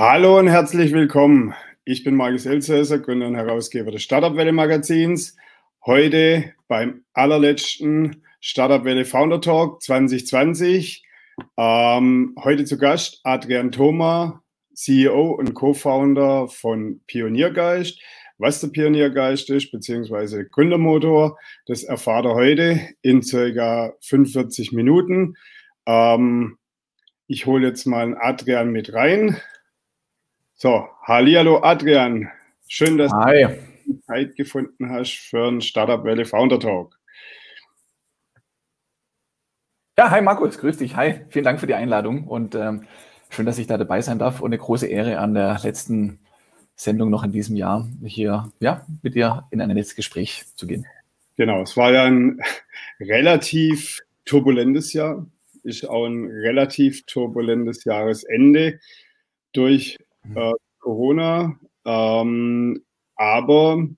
Hallo 0.00 0.38
und 0.38 0.48
herzlich 0.48 0.94
willkommen. 0.94 1.52
Ich 1.84 2.04
bin 2.04 2.14
Markus 2.14 2.46
Elsässer, 2.46 3.00
Gründer 3.00 3.26
und 3.26 3.34
Herausgeber 3.34 3.90
des 3.90 4.02
Startup 4.02 4.34
Welle 4.34 4.50
Magazins. 4.50 5.36
Heute 5.84 6.54
beim 6.68 7.04
allerletzten 7.12 8.24
Startup 8.40 8.82
Welle 8.82 9.04
Founder 9.04 9.42
Talk 9.42 9.82
2020. 9.82 11.04
Ähm, 11.58 12.34
heute 12.42 12.64
zu 12.64 12.78
Gast 12.78 13.20
Adrian 13.24 13.72
Thoma, 13.72 14.42
CEO 14.72 15.32
und 15.32 15.52
Co-Founder 15.52 16.48
von 16.48 17.02
Pioniergeist. 17.06 18.00
Was 18.38 18.62
der 18.62 18.68
Pioniergeist 18.68 19.50
ist, 19.50 19.70
beziehungsweise 19.70 20.46
Gründermotor, 20.46 21.38
das 21.66 21.82
erfahrt 21.82 22.24
ihr 22.24 22.34
heute 22.34 22.80
in 23.02 23.20
circa 23.20 23.92
45 24.00 24.72
Minuten. 24.72 25.36
Ähm, 25.84 26.56
ich 27.26 27.44
hole 27.44 27.66
jetzt 27.66 27.84
mal 27.84 28.16
Adrian 28.18 28.72
mit 28.72 28.94
rein. 28.94 29.36
So, 30.62 30.86
hallo 31.04 31.62
Adrian. 31.62 32.30
Schön, 32.68 32.98
dass 32.98 33.10
Hi. 33.12 33.46
du 33.86 33.98
Zeit 34.02 34.36
gefunden 34.36 34.90
hast 34.90 35.14
für 35.14 35.48
einen 35.48 35.62
Startup 35.62 36.04
Welle 36.04 36.26
Founder 36.26 36.60
Talk. 36.60 36.98
Ja, 39.96 40.10
hi 40.10 40.20
Markus, 40.20 40.58
grüß 40.58 40.76
dich. 40.76 40.96
Hi, 40.96 41.22
vielen 41.30 41.46
Dank 41.46 41.60
für 41.60 41.66
die 41.66 41.72
Einladung 41.72 42.24
und 42.28 42.54
ähm, 42.54 42.86
schön, 43.30 43.46
dass 43.46 43.56
ich 43.56 43.68
da 43.68 43.78
dabei 43.78 44.02
sein 44.02 44.18
darf 44.18 44.42
und 44.42 44.50
eine 44.50 44.58
große 44.58 44.86
Ehre 44.86 45.18
an 45.18 45.32
der 45.32 45.58
letzten 45.62 46.18
Sendung 46.76 47.08
noch 47.08 47.24
in 47.24 47.32
diesem 47.32 47.56
Jahr 47.56 47.88
hier 48.04 48.52
ja, 48.60 48.84
mit 49.00 49.14
dir 49.14 49.46
in 49.50 49.62
ein 49.62 49.70
letztes 49.70 49.96
Gespräch 49.96 50.44
zu 50.56 50.66
gehen. 50.66 50.84
Genau, 51.38 51.62
es 51.62 51.74
war 51.78 51.90
ja 51.90 52.04
ein 52.04 52.38
relativ 53.00 54.00
turbulentes 54.26 54.92
Jahr, 54.92 55.24
ist 55.62 55.88
auch 55.88 56.04
ein 56.04 56.26
relativ 56.26 57.06
turbulentes 57.06 57.84
Jahresende 57.84 58.78
durch. 59.54 59.96
Äh, 60.34 60.52
Corona. 60.78 61.58
Ähm, 61.84 62.84
aber 63.16 63.88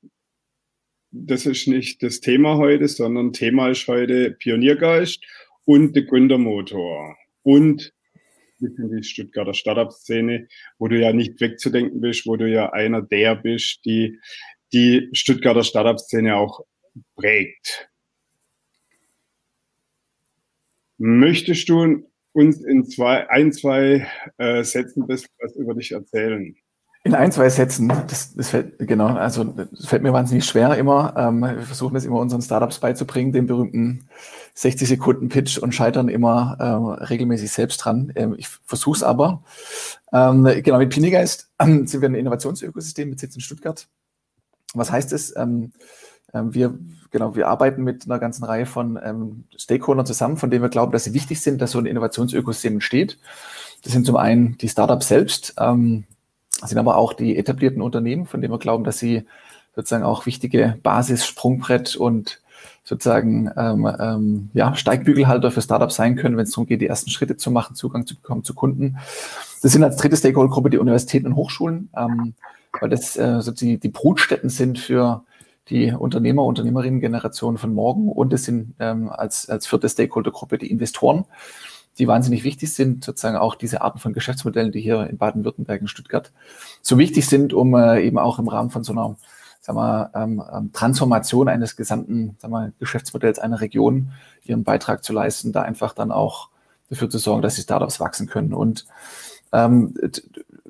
das 1.11 1.47
ist 1.47 1.69
nicht 1.69 2.03
das 2.03 2.21
Thema 2.21 2.57
heute, 2.57 2.89
sondern 2.89 3.33
Thema 3.33 3.69
ist 3.69 3.87
heute 3.87 4.33
Pioniergeist 4.33 5.23
und 5.65 5.95
der 5.95 6.05
Gründermotor 6.05 7.17
und 7.43 7.93
die 8.61 9.03
Stuttgarter 9.03 9.55
Startup-Szene, 9.55 10.49
wo 10.79 10.89
du 10.89 10.99
ja 10.99 11.13
nicht 11.13 11.41
wegzudenken 11.41 12.01
bist, 12.01 12.27
wo 12.27 12.37
du 12.37 12.49
ja 12.49 12.73
einer 12.73 13.03
der 13.03 13.35
bist, 13.37 13.85
die 13.85 14.19
die 14.73 15.09
Stuttgarter 15.13 15.65
Startup-Szene 15.65 16.37
auch 16.37 16.61
prägt. 17.17 17.91
Möchtest 20.99 21.69
du 21.69 22.12
uns 22.33 22.63
in 22.63 22.85
zwei, 22.85 23.29
ein, 23.31 23.53
zwei 23.53 24.07
äh, 24.39 24.63
Sätzen 24.65 25.05
was 25.09 25.27
über 25.57 25.75
dich 25.75 25.93
erzählen? 25.93 26.55
In 27.05 27.17
ein, 27.17 27.33
zwei 27.33 27.49
Sätzen, 27.49 27.89
das, 28.07 28.33
das 28.33 28.51
fällt, 28.51 28.79
genau, 28.79 29.09
also 29.09 29.43
das 29.43 29.87
fällt 29.87 30.05
mir 30.05 30.13
wahnsinnig 30.13 30.45
schwer 30.45 30.77
immer. 30.77 31.15
Ähm, 31.17 31.41
wir 31.41 31.63
versuchen 31.63 31.95
das 31.95 32.05
immer 32.05 32.21
unseren 32.21 32.43
Startups 32.43 32.79
beizubringen, 32.79 33.33
den 33.33 33.47
berühmten 33.47 34.09
60 34.55 34.87
Sekunden 34.87 35.29
Pitch 35.29 35.59
und 35.59 35.75
scheitern 35.75 36.09
immer 36.09 36.57
ähm, 36.61 36.87
regelmäßig 37.05 37.51
selbst 37.51 37.79
dran. 37.79 38.13
Ähm, 38.15 38.37
ich 38.39 38.47
versuche 38.49 38.99
es 38.99 39.03
aber. 39.03 39.43
Ähm, 40.13 40.45
genau, 40.63 40.79
mit 40.79 40.91
Pinigeist 40.91 41.51
ähm, 41.59 41.89
sind 41.89 42.03
wir 42.03 42.09
ein 42.09 42.15
Innovationsökosystem 42.15 43.11
mit 43.11 43.19
Sitz 43.19 43.35
in 43.35 43.41
Stuttgart. 43.41 43.89
Was 44.75 44.93
heißt 44.93 45.13
es? 45.13 45.35
Ähm, 46.35 46.55
wir, 46.55 46.79
genau, 47.11 47.35
wir 47.37 47.49
arbeiten 47.49 47.83
mit 47.83 48.07
einer 48.07 48.19
ganzen 48.19 48.45
Reihe 48.45 48.67
von 48.67 48.99
ähm, 49.03 49.45
Stakeholdern 49.57 50.07
zusammen, 50.07 50.37
von 50.37 50.51
denen 50.51 50.63
wir 50.63 50.69
glauben, 50.69 50.93
dass 50.93 51.05
sie 51.05 51.15
wichtig 51.15 51.41
sind, 51.41 51.61
dass 51.61 51.73
so 51.73 51.79
ein 51.79 51.87
Innovationsökosystem 51.87 52.75
entsteht. 52.75 53.19
Das 53.85 53.93
sind 53.93 54.07
zum 54.07 54.17
einen 54.17 54.57
die 54.59 54.69
Startups 54.69 55.09
selbst, 55.09 55.55
ähm, 55.59 56.05
sind 56.65 56.79
aber 56.79 56.97
auch 56.97 57.13
die 57.13 57.37
etablierten 57.37 57.83
Unternehmen, 57.83 58.27
von 58.27 58.41
denen 58.41 58.53
wir 58.53 58.59
glauben, 58.59 58.85
dass 58.85 58.99
sie 58.99 59.25
sozusagen 59.75 60.05
auch 60.05 60.27
wichtige 60.27 60.79
Basis, 60.83 61.27
Sprungbrett 61.27 61.97
und 61.97 62.41
sozusagen 62.85 63.51
ähm, 63.57 63.89
ähm, 63.99 64.51
ja, 64.55 64.75
Steigbügelhalter 64.75 65.51
für 65.51 65.63
Startups 65.63 65.97
sein 65.97 66.17
können, 66.17 66.37
wenn 66.37 66.45
es 66.45 66.51
darum 66.51 66.67
geht, 66.67 66.81
die 66.81 66.87
ersten 66.87 67.11
Schritte 67.11 67.37
zu 67.37 67.51
machen, 67.51 67.77
Zugang 67.77 68.07
zu 68.07 68.17
bekommen 68.17 68.45
zu 68.45 68.55
Kunden. 68.55 68.99
Das 69.63 69.73
sind 69.73 69.85
als 69.85 69.97
dritte 69.97 70.17
Stakeholdergruppe 70.17 70.71
die 70.71 70.79
Universitäten 70.79 71.27
und 71.27 71.37
Hochschulen, 71.37 71.91
ähm, 71.97 72.35
weil 72.81 72.91
das 72.91 73.17
äh, 73.17 73.41
so 73.41 73.53
die, 73.53 73.79
die 73.79 73.89
Brutstätten 73.89 74.51
sind 74.51 74.79
für 74.79 75.25
die 75.69 75.93
Unternehmer, 75.93 76.45
Unternehmerinnen-Generation 76.45 77.59
von 77.59 77.75
morgen 77.75 78.09
und 78.09 78.33
es 78.33 78.45
sind 78.45 78.75
ähm, 78.81 79.09
als, 79.09 79.49
als 79.49 79.67
vierte 79.67 79.89
Stakeholdergruppe 79.89 80.59
die 80.59 80.71
Investoren, 80.71 81.25
die 81.99 82.09
wahnsinnig 82.09 82.45
wichtig 82.45 82.73
sind, 82.73 83.05
sozusagen 83.05 83.37
auch 83.37 83.55
diese 83.55 83.83
Arten 83.83 83.99
von 83.99 84.13
Geschäftsmodellen, 84.13 84.73
die 84.73 84.81
hier 84.81 85.07
in 85.09 85.19
Baden-Württemberg 85.19 85.83
und 85.83 85.89
Stuttgart 85.89 86.33
so 86.81 86.99
wichtig 86.99 87.27
sind, 87.27 87.53
um 87.53 87.75
äh, 87.75 88.03
eben 88.03 88.19
auch 88.19 88.39
im 88.39 88.49
Rahmen 88.49 88.71
von 88.71 88.83
so 88.85 88.93
einer 88.93 89.17
sagen 89.63 89.79
wir, 89.79 90.11
ähm, 90.15 90.43
ähm, 90.53 90.73
Transformation 90.73 91.49
eines 91.49 91.77
gesamten 91.77 92.37
sagen 92.39 92.53
wir, 92.53 92.73
Geschäftsmodells 92.81 93.39
einer 93.39 93.61
Region 93.61 94.11
ihren 94.45 94.65
Beitrag 94.65 95.05
zu 95.05 95.13
leisten, 95.13 95.53
da 95.53 95.63
einfach 95.63 95.95
dann 95.95 96.11
auch 96.11 96.49
dafür 96.91 97.09
zu 97.09 97.19
sorgen, 97.19 97.43
dass 97.43 97.55
die 97.55 97.63
Startups 97.63 98.01
wachsen 98.01 98.27
können. 98.27 98.53
Und 98.53 98.87
ähm, 99.53 99.95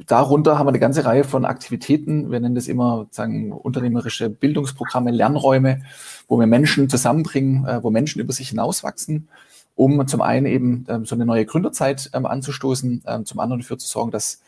darunter 0.07 0.59
haben 0.59 0.67
wir 0.67 0.71
eine 0.71 0.79
ganze 0.79 1.05
Reihe 1.05 1.25
von 1.25 1.45
Aktivitäten. 1.45 2.31
Wir 2.31 2.41
nennen 2.41 2.55
das 2.55 2.69
immer 2.69 3.07
sagen, 3.11 3.53
unternehmerische 3.53 4.31
Bildungsprogramme, 4.31 5.11
Lernräume, 5.11 5.83
wo 6.29 6.39
wir 6.39 6.47
Menschen 6.47 6.89
zusammenbringen, 6.89 7.67
äh, 7.67 7.83
wo 7.83 7.91
Menschen 7.91 8.21
über 8.21 8.33
sich 8.33 8.51
hinauswachsen, 8.51 9.29
um 9.75 10.07
zum 10.07 10.23
einen 10.23 10.47
eben 10.47 10.85
ähm, 10.89 11.05
so 11.05 11.15
eine 11.15 11.27
neue 11.27 11.47
Gründerzeit 11.47 12.11
ähm, 12.15 12.27
anzustoßen, 12.27 13.03
ähm, 13.07 13.27
zum 13.27 13.41
anderen 13.41 13.61
dafür 13.61 13.79
zu 13.79 13.87
sorgen, 13.87 14.11
dass 14.11 14.41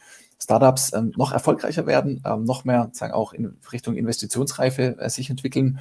Startups 0.42 0.92
noch 1.16 1.32
erfolgreicher 1.32 1.86
werden, 1.86 2.22
noch 2.41 2.65
mehr 2.65 2.91
sagen, 2.92 3.15
auch 3.15 3.32
in 3.32 3.56
Richtung 3.72 3.94
Investitionsreife 3.94 4.98
äh, 4.98 5.09
sich 5.09 5.31
entwickeln 5.31 5.78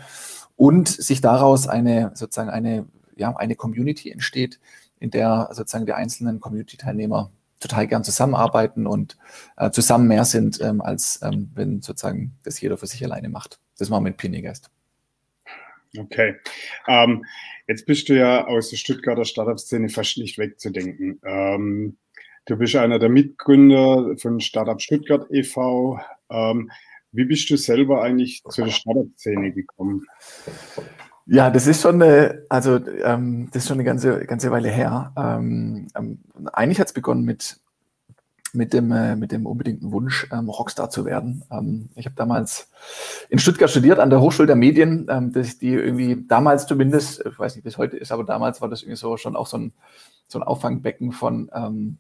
und 0.56 0.88
sich 0.88 1.22
daraus 1.22 1.68
eine 1.68 2.12
sozusagen 2.14 2.50
eine, 2.50 2.86
ja, 3.18 3.36
eine 3.36 3.56
Community 3.56 4.12
entsteht, 4.12 4.60
in 5.00 5.12
der 5.12 5.50
sozusagen 5.52 5.86
die 5.86 5.94
einzelnen 5.94 6.40
Community-Teilnehmer 6.40 7.32
total 7.64 7.88
gern 7.88 8.04
zusammenarbeiten 8.04 8.86
und 8.86 9.18
äh, 9.58 9.72
zusammen 9.72 10.08
mehr 10.08 10.26
sind, 10.26 10.62
ähm, 10.62 10.82
als 10.82 11.20
ähm, 11.24 11.52
wenn 11.56 11.82
sozusagen 11.82 12.38
das 12.44 12.62
jeder 12.62 12.78
für 12.78 12.88
sich 12.88 13.04
alleine 13.04 13.30
macht. 13.30 13.60
Das 13.78 13.90
machen 13.90 14.04
wir 14.04 14.10
mit 14.12 14.18
Pioniergeist. 14.18 14.70
Okay. 15.98 16.36
Ähm, 16.88 17.26
jetzt 17.68 17.86
bist 17.86 18.10
du 18.10 18.18
ja 18.18 18.46
aus 18.46 18.70
der 18.70 18.78
Stuttgarter 18.78 19.26
Startup-Szene 19.26 19.90
fast 19.90 20.18
nicht 20.18 20.38
wegzudenken. 20.38 21.20
Ähm, 21.24 21.98
du 22.46 22.58
bist 22.58 22.76
einer 22.76 23.00
der 23.00 23.10
Mitgründer 23.10 24.16
von 24.18 24.40
Startup 24.40 24.82
Stuttgart 24.82 25.28
e.V. 25.30 26.00
Ähm, 26.30 26.72
wie 27.12 27.26
bist 27.26 27.50
du 27.50 27.58
selber 27.58 28.02
eigentlich 28.02 28.44
zu 28.44 28.64
der 28.64 28.72
Startup-Szene 28.72 29.52
gekommen? 29.54 30.06
Ja, 31.26 31.50
das 31.50 31.68
ist 31.68 31.82
schon 31.82 32.02
eine, 32.02 32.46
also 32.50 32.80
ähm, 33.04 33.48
das 33.52 33.64
ist 33.64 33.68
schon 33.70 33.78
eine 33.78 33.86
ganze, 33.86 34.26
ganze 34.26 34.52
Weile 34.52 34.70
her. 34.70 35.14
Ähm, 35.16 35.88
ähm, 35.96 36.20
eigentlich 36.52 36.80
hat 36.82 36.88
es 36.88 36.94
begonnen 36.94 37.24
mit, 37.24 37.60
mit, 38.52 38.74
dem, 38.74 38.92
äh, 38.92 39.16
mit 39.16 39.32
dem 39.32 39.46
unbedingten 39.46 39.94
Wunsch, 39.94 40.28
ähm, 40.34 40.50
Rockstar 40.50 40.90
zu 40.90 41.06
werden. 41.06 41.44
Ähm, 41.50 41.90
ich 41.96 42.06
habe 42.06 42.16
damals 42.18 42.70
in 43.30 43.40
Stuttgart 43.40 43.70
studiert 43.70 44.00
an 44.00 44.10
der 44.10 44.20
Hochschule 44.20 44.48
der 44.48 44.58
Medien, 44.58 45.08
ähm, 45.10 45.32
dass 45.32 45.58
die 45.58 45.74
irgendwie 45.74 46.26
damals 46.28 46.68
zumindest, 46.68 47.26
ich 47.26 47.40
weiß 47.40 47.56
nicht, 47.56 47.66
wie 47.66 47.78
heute 47.78 47.96
ist, 47.96 48.12
aber 48.12 48.26
damals 48.26 48.62
war 48.62 48.68
das 48.68 48.82
irgendwie 48.82 48.98
so 48.98 49.16
schon 49.16 49.38
auch 49.38 49.48
so 49.48 49.58
ein, 49.58 49.74
so 50.28 50.40
ein 50.40 50.44
Auffangbecken 50.44 51.14
von, 51.14 51.50
ähm, 51.56 52.00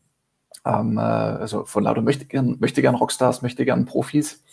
ähm, 0.65 0.97
äh, 0.97 1.01
also 1.01 1.63
von 1.63 1.83
lauter 1.83 2.01
möchte 2.01 2.25
gern, 2.25 2.57
möchte 2.59 2.81
gern 2.81 2.95
Rockstars, 2.95 3.41
möchte 3.41 3.63
gern 3.63 3.85
Profis 3.85 4.43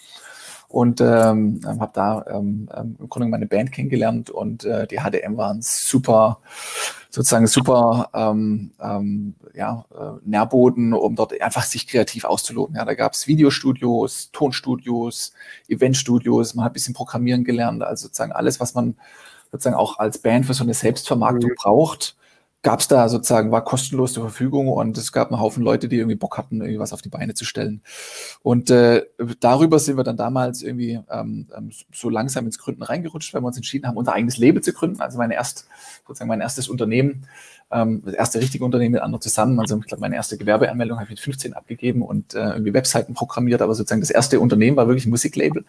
und 0.71 1.01
ähm, 1.01 1.61
ähm, 1.67 1.81
habe 1.81 1.91
da 1.93 2.25
ähm, 2.29 2.69
ähm, 2.73 2.97
im 3.01 3.09
Grunde 3.09 3.27
meine 3.27 3.47
Band 3.47 3.73
kennengelernt 3.73 4.31
und 4.31 4.65
äh, 4.65 4.87
die 4.87 4.99
HDM 4.99 5.37
waren 5.37 5.63
super, 5.63 6.39
sozusagen 7.11 7.49
super 7.49 8.09
ähm, 8.15 8.71
ähm, 8.81 9.35
ja, 9.53 9.85
äh, 9.93 10.21
Nährboden, 10.25 10.95
um 10.95 11.17
dort 11.17 11.39
einfach 11.43 11.65
sich 11.65 11.89
kreativ 11.89 12.25
auszuloben. 12.25 12.77
Ja, 12.77 12.85
da 12.85 12.95
gab 12.95 13.15
es 13.15 13.27
Videostudios, 13.27 14.31
Tonstudios, 14.33 15.33
Eventstudios, 15.69 16.55
man 16.55 16.65
hat 16.65 16.71
ein 16.71 16.75
bisschen 16.75 16.95
Programmieren 16.95 17.43
gelernt, 17.43 17.83
also 17.83 18.05
sozusagen 18.07 18.31
alles, 18.31 18.61
was 18.61 18.75
man 18.75 18.97
sozusagen 19.51 19.77
auch 19.77 19.99
als 19.99 20.19
Band 20.19 20.47
für 20.47 20.55
so 20.55 20.63
eine 20.63 20.75
Selbstvermarktung 20.75 21.51
mhm. 21.51 21.57
braucht 21.57 22.15
gab 22.63 22.81
es 22.81 22.89
da 22.89 23.09
sozusagen, 23.09 23.51
war 23.51 23.65
kostenlos 23.65 24.13
zur 24.13 24.23
Verfügung 24.25 24.69
und 24.69 24.99
es 24.99 25.13
gab 25.13 25.31
einen 25.31 25.41
Haufen 25.41 25.63
Leute, 25.63 25.89
die 25.89 25.97
irgendwie 25.97 26.17
Bock 26.17 26.37
hatten, 26.37 26.61
irgendwie 26.61 26.79
was 26.79 26.93
auf 26.93 27.01
die 27.01 27.09
Beine 27.09 27.33
zu 27.35 27.45
stellen. 27.45 27.83
Und 28.43 28.71
äh, 28.71 29.07
darüber 29.41 29.79
sind 29.79 29.97
wir 29.97 30.05
dann 30.05 30.19
damals 30.19 30.63
irgendwie 30.63 31.01
ähm, 31.11 31.49
ähm 31.57 31.71
so 31.93 32.11
langsam 32.11 32.45
ins 32.45 32.59
Gründen 32.59 32.83
reingerutscht, 32.83 33.33
weil 33.33 33.43
wir 33.43 33.47
uns 33.47 33.57
entschieden 33.57 33.87
haben, 33.87 33.97
unser 33.97 34.13
eigenes 34.13 34.37
Label 34.37 34.63
zu 34.63 34.73
gründen. 34.75 35.01
Also 35.01 35.17
mein 35.17 35.31
erst, 35.31 35.69
sozusagen 36.07 36.29
mein 36.29 36.43
erstes 36.43 36.69
Unternehmen, 36.69 37.27
ähm, 37.71 38.03
das 38.05 38.15
erste 38.15 38.41
richtige 38.41 38.65
Unternehmen 38.65 38.93
mit 38.93 39.03
anderen 39.03 39.23
zusammen. 39.23 39.59
Also 39.59 39.79
ich 39.79 39.87
glaube, 39.87 40.03
meine 40.03 40.17
erste 40.17 40.37
Gewerbeanmeldung 40.37 40.99
habe 40.99 41.05
ich 41.05 41.11
mit 41.11 41.21
15 41.21 41.55
abgegeben 41.55 42.03
und 42.03 42.35
äh, 42.35 42.51
irgendwie 42.51 42.75
Webseiten 42.75 43.15
programmiert, 43.15 43.63
aber 43.63 43.75
sozusagen 43.75 44.03
das 44.03 44.11
erste 44.11 44.39
Unternehmen 44.39 44.77
war 44.77 44.87
wirklich 44.87 45.07
ein 45.07 45.11
Musiklabel. 45.11 45.65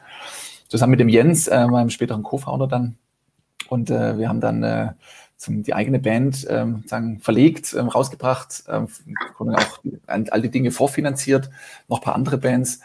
Zusammen 0.67 0.91
mit 0.91 0.99
dem 0.99 1.09
Jens, 1.09 1.47
äh, 1.47 1.67
meinem 1.67 1.89
späteren 1.89 2.23
Co-Founder 2.23 2.67
dann. 2.67 2.97
Und 3.69 3.89
äh, 3.89 4.17
wir 4.17 4.27
haben 4.27 4.41
dann 4.41 4.63
äh, 4.63 4.89
die 5.47 5.73
eigene 5.73 5.99
Band 5.99 6.45
ähm, 6.49 6.83
sagen, 6.85 7.19
verlegt, 7.19 7.73
ähm, 7.73 7.87
rausgebracht, 7.87 8.63
ähm, 8.67 8.87
auch 9.37 9.79
all 10.07 10.41
die 10.41 10.51
Dinge 10.51 10.71
vorfinanziert, 10.71 11.49
noch 11.87 11.99
ein 11.99 12.03
paar 12.03 12.15
andere 12.15 12.37
Bands. 12.37 12.79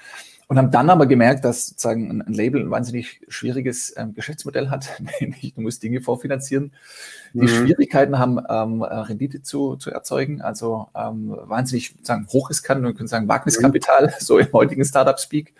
Und 0.48 0.58
haben 0.58 0.70
dann 0.70 0.90
aber 0.90 1.06
gemerkt, 1.06 1.44
dass 1.44 1.66
sozusagen 1.66 2.22
ein, 2.22 2.32
Label 2.32 2.60
ein 2.60 2.70
wahnsinnig 2.70 3.20
schwieriges 3.26 3.92
ähm, 3.96 4.14
Geschäftsmodell 4.14 4.70
hat, 4.70 4.88
nämlich 5.20 5.54
du 5.54 5.60
musst 5.60 5.82
Dinge 5.82 6.00
vorfinanzieren, 6.00 6.72
die 7.32 7.40
mhm. 7.40 7.48
Schwierigkeiten 7.48 8.18
haben, 8.18 8.38
ähm, 8.48 8.82
äh, 8.82 8.94
Rendite 8.94 9.42
zu, 9.42 9.74
zu 9.76 9.90
erzeugen, 9.90 10.42
also 10.42 10.86
ähm, 10.94 11.36
wahnsinnig 11.44 11.96
sagen, 12.02 12.28
hochriskant, 12.32 12.80
man 12.80 12.94
könnte 12.94 13.10
sagen 13.10 13.26
Wagniskapital, 13.26 14.06
mhm. 14.06 14.10
so 14.20 14.38
im 14.38 14.52
heutigen 14.52 14.84
Startup-Speak. 14.84 15.52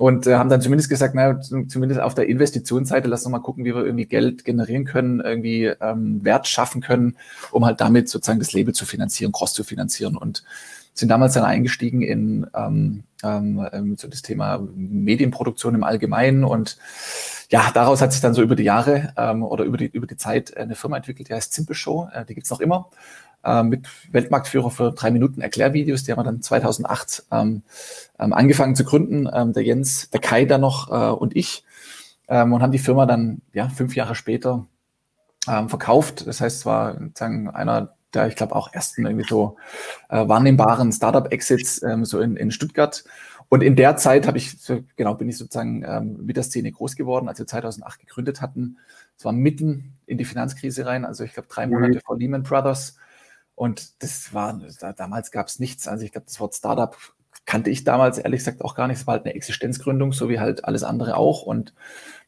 Und 0.00 0.26
äh, 0.26 0.36
haben 0.36 0.48
dann 0.48 0.62
zumindest 0.62 0.88
gesagt, 0.88 1.14
naja, 1.14 1.38
zumindest 1.40 2.00
auf 2.00 2.14
der 2.14 2.26
Investitionsseite, 2.26 3.06
lass 3.06 3.26
uns 3.26 3.32
mal 3.32 3.40
gucken, 3.40 3.66
wie 3.66 3.74
wir 3.74 3.84
irgendwie 3.84 4.06
Geld 4.06 4.46
generieren 4.46 4.86
können, 4.86 5.20
irgendwie 5.20 5.66
ähm, 5.66 6.24
Wert 6.24 6.48
schaffen 6.48 6.80
können, 6.80 7.18
um 7.50 7.66
halt 7.66 7.82
damit 7.82 8.08
sozusagen 8.08 8.38
das 8.38 8.54
Label 8.54 8.72
zu 8.72 8.86
finanzieren, 8.86 9.30
Cross 9.30 9.52
zu 9.52 9.62
finanzieren. 9.62 10.16
Und 10.16 10.42
sind 10.94 11.10
damals 11.10 11.34
dann 11.34 11.44
eingestiegen 11.44 12.00
in 12.00 12.46
ähm, 12.54 13.04
ähm, 13.22 13.96
so 13.98 14.08
das 14.08 14.22
Thema 14.22 14.66
Medienproduktion 14.74 15.74
im 15.74 15.84
Allgemeinen 15.84 16.44
und 16.44 16.78
ja, 17.50 17.70
daraus 17.74 18.00
hat 18.00 18.12
sich 18.12 18.22
dann 18.22 18.32
so 18.32 18.40
über 18.40 18.56
die 18.56 18.62
Jahre 18.62 19.12
ähm, 19.18 19.42
oder 19.42 19.64
über 19.64 19.76
die, 19.76 19.86
über 19.86 20.06
die 20.06 20.16
Zeit 20.16 20.56
eine 20.56 20.76
Firma 20.76 20.96
entwickelt, 20.96 21.28
die 21.28 21.34
heißt 21.34 21.52
Simple 21.52 21.74
Show, 21.74 22.08
äh, 22.14 22.24
die 22.24 22.34
gibt's 22.34 22.50
noch 22.50 22.60
immer, 22.60 22.88
äh, 23.44 23.62
mit 23.62 23.86
Weltmarktführer 24.12 24.70
für 24.70 24.92
drei 24.92 25.10
Minuten 25.10 25.40
Erklärvideos, 25.40 26.04
die 26.04 26.12
haben 26.12 26.18
wir 26.18 26.24
dann 26.24 26.42
2008 26.42 27.24
ähm, 27.30 27.62
ähm, 28.18 28.32
angefangen 28.32 28.76
zu 28.76 28.84
gründen, 28.84 29.28
ähm, 29.32 29.52
der 29.52 29.62
Jens, 29.62 30.10
der 30.10 30.20
Kai 30.20 30.44
dann 30.44 30.60
noch 30.60 30.90
äh, 30.90 31.12
und 31.12 31.36
ich 31.36 31.64
ähm, 32.28 32.52
und 32.52 32.62
haben 32.62 32.72
die 32.72 32.78
Firma 32.78 33.06
dann 33.06 33.42
ja 33.52 33.68
fünf 33.68 33.96
Jahre 33.96 34.14
später 34.14 34.66
ähm, 35.48 35.68
verkauft. 35.68 36.26
Das 36.26 36.40
heißt, 36.40 36.58
es 36.58 36.66
war 36.66 36.98
sozusagen 36.98 37.50
einer 37.50 37.94
der, 38.14 38.26
ich 38.26 38.36
glaube, 38.36 38.54
auch 38.56 38.72
ersten 38.72 39.06
irgendwie 39.06 39.26
so 39.28 39.56
äh, 40.08 40.26
wahrnehmbaren 40.26 40.92
Startup-Exits 40.92 41.82
ähm, 41.82 42.04
so 42.04 42.20
in, 42.20 42.36
in 42.36 42.50
Stuttgart. 42.50 43.04
Und 43.48 43.62
in 43.62 43.74
der 43.74 43.96
Zeit 43.96 44.26
habe 44.26 44.38
ich, 44.38 44.56
genau, 44.96 45.14
bin 45.14 45.28
ich 45.28 45.36
sozusagen 45.36 45.84
ähm, 45.84 46.24
mit 46.24 46.36
der 46.36 46.44
Szene 46.44 46.70
groß 46.70 46.94
geworden, 46.94 47.28
als 47.28 47.40
wir 47.40 47.46
2008 47.46 48.00
gegründet 48.00 48.40
hatten. 48.40 48.78
Es 49.18 49.24
war 49.24 49.32
mitten 49.32 49.96
in 50.06 50.18
die 50.18 50.24
Finanzkrise 50.24 50.86
rein, 50.86 51.04
also 51.04 51.24
ich 51.24 51.32
glaube 51.32 51.48
drei 51.48 51.66
mhm. 51.66 51.72
Monate 51.72 52.00
vor 52.00 52.16
Lehman 52.16 52.44
Brothers. 52.44 52.96
Und 53.60 54.02
das 54.02 54.32
war, 54.32 54.58
damals 54.96 55.30
gab 55.32 55.48
es 55.48 55.58
nichts. 55.58 55.86
Also 55.86 56.02
ich 56.02 56.12
glaube, 56.12 56.24
das 56.24 56.40
Wort 56.40 56.54
Startup 56.54 56.96
kannte 57.44 57.68
ich 57.68 57.84
damals 57.84 58.16
ehrlich 58.16 58.38
gesagt 58.38 58.64
auch 58.64 58.74
gar 58.74 58.88
nicht. 58.88 59.00
Es 59.00 59.06
war 59.06 59.16
halt 59.16 59.26
eine 59.26 59.34
Existenzgründung, 59.34 60.14
so 60.14 60.30
wie 60.30 60.40
halt 60.40 60.64
alles 60.64 60.82
andere 60.82 61.18
auch. 61.18 61.42
Und 61.42 61.74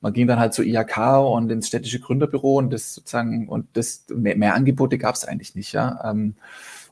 man 0.02 0.12
ging 0.12 0.26
dann 0.26 0.38
halt 0.38 0.52
zur 0.52 0.66
IHK 0.66 0.98
und 1.24 1.50
ins 1.50 1.68
städtische 1.68 2.00
Gründerbüro 2.00 2.58
und 2.58 2.70
das 2.70 2.94
sozusagen, 2.94 3.48
und 3.48 3.66
das 3.72 4.04
mehr, 4.14 4.36
mehr 4.36 4.54
Angebote 4.54 4.98
gab 4.98 5.14
es 5.14 5.24
eigentlich 5.24 5.54
nicht, 5.54 5.72
ja. 5.72 6.02
Ähm, 6.04 6.34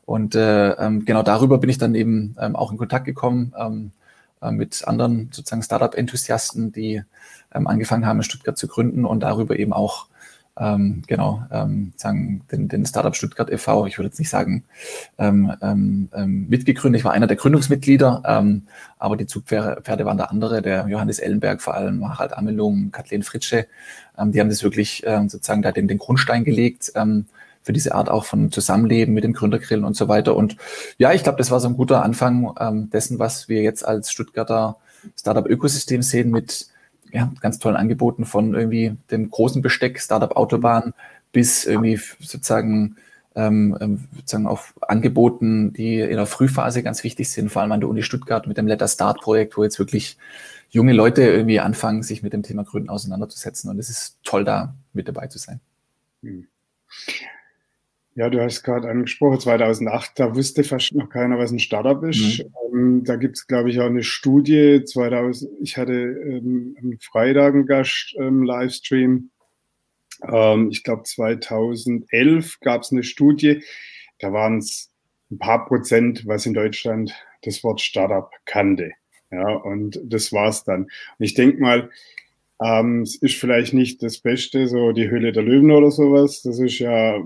und 0.07 0.35
äh, 0.35 0.71
ähm, 0.71 1.05
genau 1.05 1.23
darüber 1.23 1.59
bin 1.59 1.69
ich 1.69 1.77
dann 1.77 1.95
eben 1.95 2.35
ähm, 2.41 2.57
auch 2.57 2.73
in 2.73 2.79
Kontakt 2.79 3.05
gekommen 3.05 3.93
äh, 4.41 4.51
mit 4.51 4.89
anderen 4.89 5.29
sozusagen 5.33 5.63
Startup-Enthusiasten, 5.63 6.73
die 6.73 7.03
ähm, 7.55 7.67
angefangen 7.67 8.07
haben, 8.07 8.21
in 8.21 8.23
Stuttgart 8.23 8.57
zu 8.57 8.69
gründen 8.69 9.05
und 9.05 9.21
darüber 9.21 9.59
eben 9.59 9.75
auch 9.75 10.09
ähm, 10.59 11.03
genau, 11.07 11.43
ähm, 11.51 11.93
sagen, 11.97 12.43
den, 12.51 12.69
den 12.69 12.85
Startup 12.85 13.15
Stuttgart 13.15 13.51
e.V., 13.51 13.87
ich 13.87 13.99
würde 13.99 14.09
jetzt 14.09 14.19
nicht 14.19 14.31
sagen 14.31 14.65
ähm, 15.19 15.53
ähm, 15.63 16.09
ähm, 16.15 16.49
mitgegründet, 16.49 17.01
ich 17.01 17.05
war 17.05 17.13
einer 17.13 17.27
der 17.27 17.37
Gründungsmitglieder, 17.37 18.23
ähm, 18.27 18.63
aber 18.99 19.17
die 19.17 19.27
Zugpferde 19.27 20.05
waren 20.05 20.19
da 20.19 20.25
andere, 20.25 20.61
der 20.63 20.87
Johannes 20.89 21.19
Ellenberg 21.19 21.63
vor 21.63 21.75
allem, 21.75 22.09
Harald 22.09 22.37
Amelung, 22.37 22.91
Kathleen 22.91 23.23
Fritsche, 23.23 23.67
ähm, 24.19 24.33
die 24.33 24.41
haben 24.41 24.49
das 24.49 24.63
wirklich 24.63 25.03
ähm, 25.07 25.29
sozusagen 25.29 25.63
da 25.63 25.73
den, 25.73 25.89
den 25.89 25.99
Grundstein 25.99 26.45
gelegt, 26.45 26.93
ähm, 26.95 27.27
für 27.63 27.73
diese 27.73 27.95
Art 27.95 28.09
auch 28.09 28.25
von 28.25 28.51
Zusammenleben 28.51 29.13
mit 29.15 29.25
dem 29.25 29.35
Gründergrillen 29.35 29.85
und 29.85 29.95
so 29.95 30.09
weiter. 30.09 30.35
Und 30.35 30.57
ja, 30.97 31.13
ich 31.13 31.23
glaube, 31.23 31.39
das 31.39 31.51
war 31.51 31.61
so 31.61 31.69
ein 31.69 31.77
guter 31.77 32.03
Anfang 32.03 32.55
ähm, 32.59 32.91
dessen, 32.91 33.19
was 33.19 33.49
wir 33.49 33.63
jetzt 33.63 33.85
als 33.85 34.11
Stuttgarter 34.11 34.77
Startup-Ökosystem 35.17 36.03
sehen 36.03 36.31
mit 36.31 36.70
ja, 37.13 37.33
ganz 37.41 37.59
tollen 37.59 37.77
Angeboten 37.77 38.25
von 38.25 38.55
irgendwie 38.55 38.97
dem 39.11 39.31
großen 39.31 39.63
Besteck, 39.63 40.01
Startup 40.01 40.37
Autobahn, 40.37 40.95
bis 41.33 41.65
irgendwie 41.65 41.97
sozusagen, 42.21 42.97
ähm, 43.35 43.77
ähm, 43.81 44.09
sozusagen 44.17 44.47
auf 44.47 44.75
Angeboten, 44.81 45.73
die 45.73 46.01
in 46.01 46.17
der 46.17 46.27
Frühphase 46.27 46.83
ganz 46.83 47.05
wichtig 47.05 47.31
sind, 47.31 47.51
vor 47.51 47.63
allem 47.63 47.73
an 47.73 47.81
der 47.81 47.89
Uni 47.89 48.03
Stuttgart 48.03 48.47
mit 48.47 48.57
dem 48.57 48.67
Letter 48.67 48.89
Start 48.89 49.21
Projekt, 49.21 49.57
wo 49.57 49.63
jetzt 49.63 49.79
wirklich 49.79 50.19
junge 50.71 50.93
Leute 50.93 51.23
irgendwie 51.23 51.61
anfangen, 51.61 52.03
sich 52.03 52.23
mit 52.23 52.33
dem 52.33 52.43
Thema 52.43 52.65
Gründen 52.65 52.91
auseinanderzusetzen. 52.91 53.71
Und 53.71 53.79
es 53.79 53.91
ist 53.91 54.19
toll, 54.23 54.45
da 54.45 54.75
mit 54.93 55.09
dabei 55.09 55.27
zu 55.27 55.39
sein. 55.39 55.61
Hm. 56.23 56.47
Ja, 58.21 58.29
du 58.29 58.43
hast 58.43 58.65
gerade 58.65 58.87
angesprochen, 58.87 59.41
2008, 59.41 60.11
da 60.17 60.37
wusste 60.37 60.63
fast 60.63 60.95
noch 60.95 61.09
keiner, 61.09 61.39
was 61.39 61.53
ein 61.53 61.59
Startup 61.59 62.03
ist. 62.05 62.45
Mhm. 62.45 62.55
Ähm, 62.71 63.05
da 63.05 63.17
gibt 63.17 63.39
es, 63.39 63.47
glaube 63.47 63.71
ich, 63.71 63.81
auch 63.81 63.87
eine 63.87 64.03
Studie. 64.03 64.85
2000, 64.85 65.51
ich 65.63 65.79
hatte 65.79 65.95
ähm, 65.95 66.77
am 66.79 66.99
Freitag 67.01 67.55
einen 67.55 67.65
Gast 67.65 68.15
ähm, 68.19 68.43
Livestream. 68.43 69.31
Ähm, 70.31 70.69
ich 70.71 70.85
glaube, 70.85 71.05
2011 71.05 72.61
gab 72.61 72.83
es 72.83 72.93
eine 72.93 73.05
Studie. 73.05 73.63
Da 74.19 74.35
waren 74.35 74.59
es 74.59 74.93
ein 75.31 75.39
paar 75.39 75.65
Prozent, 75.65 76.27
was 76.27 76.45
in 76.45 76.53
Deutschland 76.53 77.15
das 77.41 77.65
Wort 77.65 77.81
Startup 77.81 78.31
kannte. 78.45 78.91
Ja, 79.31 79.49
und 79.49 79.99
das 80.05 80.31
war's 80.31 80.63
dann. 80.65 80.83
Und 80.83 80.91
ich 81.25 81.33
denke 81.33 81.59
mal, 81.59 81.89
ähm, 82.63 83.01
es 83.01 83.17
ist 83.17 83.37
vielleicht 83.37 83.73
nicht 83.73 84.03
das 84.03 84.19
Beste, 84.19 84.69
so 84.69 84.93
die 84.93 85.09
Höhle 85.09 85.33
der 85.33 85.43
Löwen 85.43 85.71
oder 85.71 85.91
sowas. 85.91 86.43
Das 86.43 86.59
ist 86.59 86.81
ja 86.81 87.19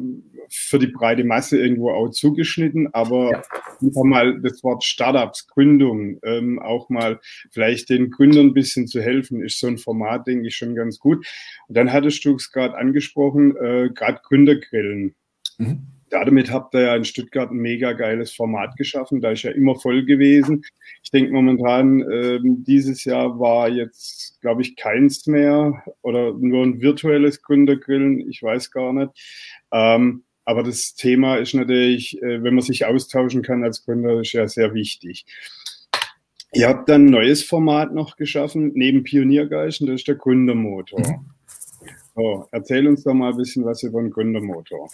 für 0.55 0.79
die 0.79 0.87
breite 0.87 1.25
Masse 1.25 1.59
irgendwo 1.59 1.91
auch 1.91 2.11
zugeschnitten, 2.11 2.89
aber 2.93 3.33
ja. 3.33 3.43
einfach 3.83 4.05
mal 4.05 4.41
das 4.41 4.63
Wort 4.63 4.85
Startups, 4.85 5.47
Gründung, 5.49 6.19
ähm, 6.23 6.59
auch 6.61 6.89
mal 6.89 7.21
vielleicht 7.51 7.91
den 7.91 8.11
Gründern 8.11 8.47
ein 8.47 8.55
bisschen 8.55 8.87
zu 8.87 9.03
helfen, 9.03 9.43
ist 9.43 9.59
so 9.59 9.67
ein 9.67 9.79
Format, 9.79 10.27
denke 10.27 10.49
ich, 10.49 10.57
schon 10.57 10.75
ganz 10.75 10.99
gut. 10.99 11.27
Und 11.69 11.77
dann 11.77 11.93
hattest 11.93 12.25
du 12.25 12.37
es 12.37 12.53
gerade 12.53 12.77
angesprochen, 12.77 13.57
äh, 13.57 13.91
gerade 13.93 14.21
Gründergrillen. 14.23 15.15
Mhm 15.59 15.95
damit 16.15 16.51
habt 16.51 16.75
ihr 16.75 16.83
ja 16.83 16.97
in 16.97 17.05
Stuttgart 17.05 17.51
ein 17.51 17.57
mega 17.57 17.93
geiles 17.93 18.33
Format 18.33 18.77
geschaffen. 18.77 19.21
Da 19.21 19.33
ist 19.33 19.43
ja 19.43 19.51
immer 19.51 19.75
voll 19.75 20.05
gewesen. 20.05 20.65
Ich 21.03 21.11
denke 21.11 21.33
momentan, 21.33 22.03
äh, 22.03 22.39
dieses 22.43 23.05
Jahr 23.05 23.39
war 23.41 23.69
jetzt, 23.69 24.41
glaube 24.41 24.63
ich, 24.63 24.77
keins 24.77 25.27
mehr 25.27 25.83
oder 26.03 26.33
nur 26.33 26.63
ein 26.65 26.81
virtuelles 26.81 27.43
Gründergrillen. 27.43 28.31
Ich 28.31 28.43
weiß 28.43 28.71
gar 28.71 28.93
nicht. 28.93 29.11
Ähm, 29.73 30.25
aber 30.45 30.63
das 30.63 30.95
Thema 30.95 31.37
ist 31.37 31.55
natürlich, 31.55 32.21
äh, 32.23 32.43
wenn 32.43 32.55
man 32.55 32.65
sich 32.65 32.87
austauschen 32.87 33.43
kann 33.43 33.65
als 33.65 33.85
Gründer, 33.85 34.21
ist 34.21 34.33
ja 34.33 34.47
sehr 34.49 34.75
wichtig. 34.75 35.27
Ihr 36.53 36.69
habt 36.69 36.89
dann 36.89 37.07
ein 37.07 37.11
neues 37.11 37.43
Format 37.43 37.93
noch 37.93 38.17
geschaffen, 38.17 38.73
neben 38.75 39.03
Pioniergeist, 39.03 39.81
und 39.81 39.89
das 39.89 39.97
ist 39.97 40.09
der 40.09 40.15
Gründermotor. 40.15 41.01
Mhm. 41.01 41.31
So, 42.15 42.47
erzähl 42.53 42.87
uns 42.87 43.03
doch 43.03 43.15
mal 43.15 43.33
ein 43.33 43.37
bisschen 43.37 43.65
was 43.65 43.83
über 43.83 44.01
den 44.01 44.11
Gründermotor. 44.11 44.89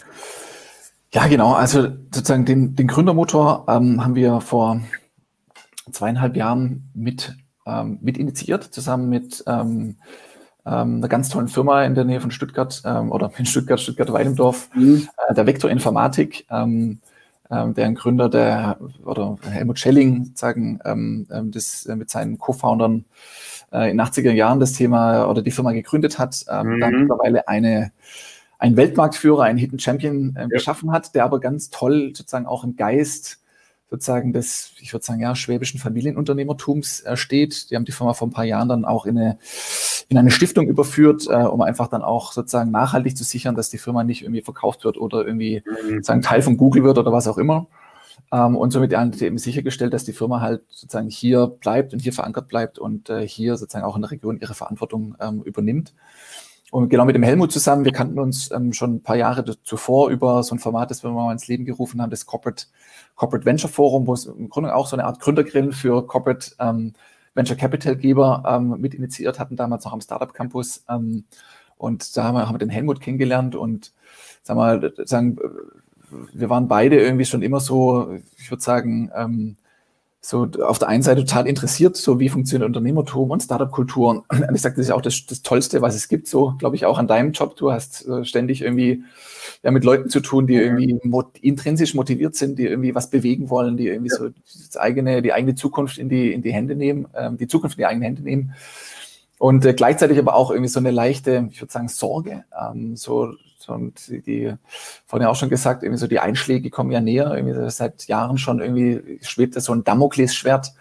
Ja, 1.13 1.27
genau. 1.27 1.53
Also 1.53 1.83
sozusagen 1.83 2.45
den, 2.45 2.75
den 2.75 2.87
Gründermotor 2.87 3.65
ähm, 3.67 4.03
haben 4.03 4.15
wir 4.15 4.41
vor 4.41 4.81
zweieinhalb 5.91 6.35
Jahren 6.35 6.89
mit, 6.95 7.35
ähm, 7.67 7.99
mit 8.01 8.17
initiiert, 8.17 8.63
zusammen 8.63 9.09
mit 9.09 9.43
ähm, 9.45 9.97
ähm, 10.65 10.97
einer 10.97 11.07
ganz 11.07 11.29
tollen 11.29 11.47
Firma 11.47 11.83
in 11.83 11.95
der 11.95 12.05
Nähe 12.05 12.21
von 12.21 12.31
Stuttgart 12.31 12.81
ähm, 12.85 13.11
oder 13.11 13.31
in 13.37 13.45
Stuttgart, 13.45 13.79
Stuttgart-Weidendorf, 13.79 14.69
mhm. 14.75 15.07
äh, 15.27 15.33
der 15.33 15.45
Vector 15.45 15.69
Informatik, 15.69 16.45
ähm, 16.49 16.99
ähm, 17.49 17.73
deren 17.73 17.95
Gründer, 17.95 18.29
der 18.29 18.77
oder 19.03 19.37
Helmut 19.49 19.79
Schelling, 19.79 20.25
sozusagen, 20.25 20.79
ähm, 20.85 21.27
ähm, 21.31 21.51
das 21.51 21.85
äh, 21.85 21.95
mit 21.95 22.09
seinen 22.09 22.37
Co-Foundern 22.37 23.05
äh, 23.71 23.91
in 23.91 23.99
80er 23.99 24.31
Jahren 24.31 24.59
das 24.59 24.73
Thema 24.73 25.29
oder 25.29 25.41
die 25.41 25.51
Firma 25.51 25.71
gegründet 25.71 26.19
hat, 26.19 26.45
ähm, 26.49 26.75
mhm. 26.75 26.79
dann 26.79 26.99
mittlerweile 27.01 27.47
eine 27.47 27.91
ein 28.61 28.77
Weltmarktführer, 28.77 29.41
einen 29.41 29.57
Hidden 29.57 29.79
Champion 29.79 30.35
äh, 30.35 30.41
ja. 30.41 30.47
geschaffen 30.47 30.91
hat, 30.91 31.15
der 31.15 31.25
aber 31.25 31.39
ganz 31.39 31.71
toll 31.71 32.13
sozusagen 32.15 32.45
auch 32.45 32.63
im 32.63 32.75
Geist 32.75 33.40
sozusagen 33.91 34.31
des, 34.31 34.71
ich 34.79 34.93
würde 34.93 35.05
sagen, 35.05 35.19
ja, 35.19 35.35
schwäbischen 35.35 35.79
Familienunternehmertums 35.79 37.01
äh, 37.01 37.17
steht. 37.17 37.69
Die 37.69 37.75
haben 37.75 37.83
die 37.83 37.91
Firma 37.91 38.13
vor 38.13 38.29
ein 38.29 38.31
paar 38.31 38.45
Jahren 38.45 38.69
dann 38.69 38.85
auch 38.85 39.05
in 39.05 39.17
eine, 39.17 39.37
in 40.07 40.17
eine 40.17 40.31
Stiftung 40.31 40.67
überführt, 40.67 41.27
äh, 41.29 41.43
um 41.43 41.61
einfach 41.61 41.89
dann 41.89 42.01
auch 42.01 42.31
sozusagen 42.31 42.71
nachhaltig 42.71 43.17
zu 43.17 43.25
sichern, 43.25 43.53
dass 43.53 43.69
die 43.69 43.77
Firma 43.77 44.05
nicht 44.05 44.23
irgendwie 44.23 44.41
verkauft 44.41 44.85
wird 44.85 44.97
oder 44.97 45.25
irgendwie 45.25 45.61
mhm. 45.65 45.95
sozusagen 45.95 46.21
Teil 46.21 46.41
von 46.41 46.55
Google 46.55 46.83
wird 46.83 46.97
oder 46.97 47.11
was 47.11 47.27
auch 47.27 47.37
immer. 47.37 47.67
Ähm, 48.31 48.55
und 48.55 48.71
somit 48.71 48.93
eben 48.93 49.37
sichergestellt, 49.37 49.93
dass 49.93 50.05
die 50.05 50.13
Firma 50.13 50.39
halt 50.39 50.61
sozusagen 50.69 51.09
hier 51.09 51.47
bleibt 51.47 51.91
und 51.91 51.99
hier 51.99 52.13
verankert 52.13 52.47
bleibt 52.47 52.79
und 52.79 53.09
äh, 53.09 53.27
hier 53.27 53.57
sozusagen 53.57 53.85
auch 53.85 53.97
in 53.97 54.03
der 54.03 54.11
Region 54.11 54.39
ihre 54.39 54.53
Verantwortung 54.53 55.15
ähm, 55.19 55.41
übernimmt. 55.43 55.93
Und 56.71 56.89
genau 56.89 57.05
mit 57.05 57.15
dem 57.15 57.21
Helmut 57.23 57.51
zusammen, 57.51 57.85
wir 57.85 57.91
kannten 57.91 58.17
uns 58.17 58.49
ähm, 58.51 58.73
schon 58.73 58.95
ein 58.95 59.03
paar 59.03 59.17
Jahre 59.17 59.43
zuvor 59.63 60.09
über 60.09 60.41
so 60.41 60.55
ein 60.55 60.59
Format, 60.59 60.89
das 60.89 61.03
wir 61.03 61.11
mal 61.11 61.31
ins 61.31 61.47
Leben 61.47 61.65
gerufen 61.65 62.01
haben, 62.01 62.09
das 62.09 62.25
Corporate, 62.25 62.65
Corporate 63.15 63.45
Venture 63.45 63.69
Forum, 63.69 64.07
wo 64.07 64.13
es 64.13 64.25
im 64.25 64.49
Grunde 64.49 64.73
auch 64.73 64.87
so 64.87 64.95
eine 64.95 65.05
Art 65.05 65.19
Gründergrill 65.19 65.71
für 65.73 66.07
Corporate 66.07 66.55
ähm, 66.59 66.93
Venture 67.35 67.57
Capital 67.57 67.95
Geber 67.95 68.43
ähm, 68.47 68.81
mit 68.81 68.95
initiiert 68.95 69.37
hatten, 69.37 69.55
damals 69.55 69.85
noch 69.85 69.93
am 69.93 70.01
Startup 70.01 70.33
Campus. 70.33 70.83
Ähm, 70.89 71.25
Und 71.77 72.15
da 72.15 72.23
haben 72.25 72.35
wir 72.53 72.57
den 72.59 72.69
Helmut 72.69 73.01
kennengelernt 73.01 73.55
und 73.55 73.91
sag 74.43 74.55
mal, 74.55 74.93
sagen, 75.05 75.37
wir 76.31 76.49
waren 76.49 76.67
beide 76.67 76.99
irgendwie 76.99 77.25
schon 77.25 77.41
immer 77.41 77.59
so, 77.59 78.19
ich 78.37 78.51
würde 78.51 78.61
sagen, 78.61 79.09
ähm, 79.15 79.57
so 80.23 80.47
auf 80.63 80.77
der 80.77 80.87
einen 80.87 81.01
Seite 81.01 81.21
total 81.21 81.47
interessiert, 81.47 81.97
so 81.97 82.19
wie 82.19 82.29
funktioniert 82.29 82.67
Unternehmertum 82.67 83.31
und 83.31 83.41
Startup-Kultur. 83.41 84.09
Und 84.09 84.23
ich 84.53 84.61
sage, 84.61 84.75
das 84.75 84.85
ist 84.85 84.91
auch 84.91 85.01
das, 85.01 85.25
das 85.25 85.41
Tollste, 85.41 85.81
was 85.81 85.95
es 85.95 86.07
gibt, 86.07 86.27
so 86.27 86.53
glaube 86.59 86.75
ich 86.75 86.85
auch 86.85 86.99
an 86.99 87.07
deinem 87.07 87.31
Job. 87.31 87.55
Du 87.55 87.71
hast 87.71 88.07
äh, 88.07 88.23
ständig 88.23 88.61
irgendwie 88.61 89.03
ja, 89.63 89.71
mit 89.71 89.83
Leuten 89.83 90.09
zu 90.09 90.19
tun, 90.19 90.45
die 90.45 90.55
irgendwie 90.55 90.99
mot 91.03 91.39
intrinsisch 91.39 91.95
motiviert 91.95 92.35
sind, 92.35 92.59
die 92.59 92.67
irgendwie 92.67 92.93
was 92.93 93.09
bewegen 93.09 93.49
wollen, 93.49 93.77
die 93.77 93.87
irgendwie 93.87 94.11
ja. 94.11 94.17
so 94.17 94.29
das 94.29 94.77
eigene, 94.77 95.23
die 95.23 95.33
eigene 95.33 95.55
Zukunft 95.55 95.97
in 95.97 96.07
die, 96.07 96.31
in 96.31 96.43
die 96.43 96.53
Hände 96.53 96.75
nehmen, 96.75 97.07
ähm, 97.15 97.37
die 97.37 97.47
Zukunft 97.47 97.77
in 97.77 97.81
die 97.81 97.85
eigenen 97.87 98.03
Hände 98.03 98.21
nehmen. 98.21 98.53
Und 99.41 99.65
äh, 99.65 99.73
gleichzeitig 99.73 100.19
aber 100.19 100.35
auch 100.35 100.51
irgendwie 100.51 100.69
so 100.69 100.79
eine 100.79 100.91
leichte, 100.91 101.47
ich 101.49 101.59
würde 101.59 101.73
sagen, 101.73 101.87
Sorge, 101.87 102.45
ähm, 102.61 102.95
so 102.95 103.33
und 103.69 104.07
die, 104.07 104.53
vorhin 105.07 105.23
ja 105.23 105.31
auch 105.31 105.35
schon 105.35 105.49
gesagt, 105.49 105.81
irgendwie 105.81 105.99
so 105.99 106.05
die 106.05 106.19
Einschläge 106.19 106.69
kommen 106.69 106.91
ja 106.91 107.01
näher. 107.01 107.33
Irgendwie 107.33 107.71
seit 107.71 108.07
Jahren 108.07 108.37
schon 108.37 108.59
irgendwie 108.59 109.17
schwebt 109.23 109.59
so 109.59 109.73
ein 109.73 109.83
Damoklesschwert. 109.83 110.73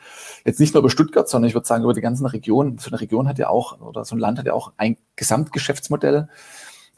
Jetzt 0.44 0.60
nicht 0.60 0.74
nur 0.74 0.82
über 0.82 0.90
Stuttgart, 0.90 1.26
sondern 1.26 1.48
ich 1.48 1.54
würde 1.54 1.66
sagen 1.66 1.84
über 1.84 1.94
die 1.94 2.02
ganzen 2.02 2.26
Regionen. 2.26 2.76
So 2.76 2.90
eine 2.90 3.00
Region 3.00 3.28
hat 3.28 3.38
ja 3.38 3.48
auch, 3.48 3.80
oder 3.80 4.04
so 4.04 4.14
ein 4.14 4.18
Land 4.18 4.38
hat 4.38 4.44
ja 4.44 4.52
auch 4.52 4.72
ein 4.76 4.98
Gesamtgeschäftsmodell, 5.16 6.28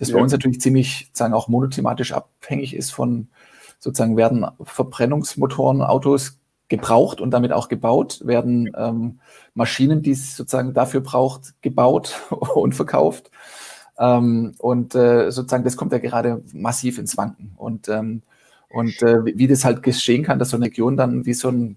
das 0.01 0.09
ja. 0.09 0.17
bei 0.17 0.21
uns 0.21 0.33
natürlich 0.33 0.61
ziemlich, 0.61 1.11
sagen 1.13 1.33
auch 1.33 1.47
monothematisch 1.47 2.13
abhängig 2.13 2.75
ist 2.75 2.91
von, 2.91 3.29
sozusagen 3.79 4.17
werden 4.17 4.47
Verbrennungsmotoren, 4.65 5.81
Autos 5.83 6.41
gebraucht 6.73 7.21
und 7.21 7.33
damit 7.33 7.53
auch 7.53 7.69
gebaut, 7.69 8.23
werden 8.25 8.73
ähm, 8.75 9.21
Maschinen, 9.53 10.01
die 10.01 10.13
es 10.13 10.35
sozusagen 10.35 10.73
dafür 10.73 11.03
braucht, 11.03 11.61
gebaut 11.61 12.23
und 12.55 12.75
verkauft. 12.75 13.31
Ähm, 13.99 14.55
und 14.59 14.95
äh, 14.95 15.31
sozusagen, 15.31 15.65
das 15.65 15.77
kommt 15.77 15.93
ja 15.93 15.99
gerade 15.99 16.43
massiv 16.55 16.99
ins 16.99 17.19
Wanken. 17.19 17.53
Und, 17.57 17.91
ähm, 17.91 18.23
und 18.71 19.03
äh, 19.03 19.23
wie 19.23 19.47
das 19.47 19.67
halt 19.67 19.83
geschehen 19.83 20.25
kann, 20.25 20.39
dass 20.39 20.49
so 20.49 20.57
eine 20.57 20.65
Region 20.65 20.97
dann 20.97 21.27
wie 21.27 21.35
so 21.35 21.51
ein, 21.51 21.77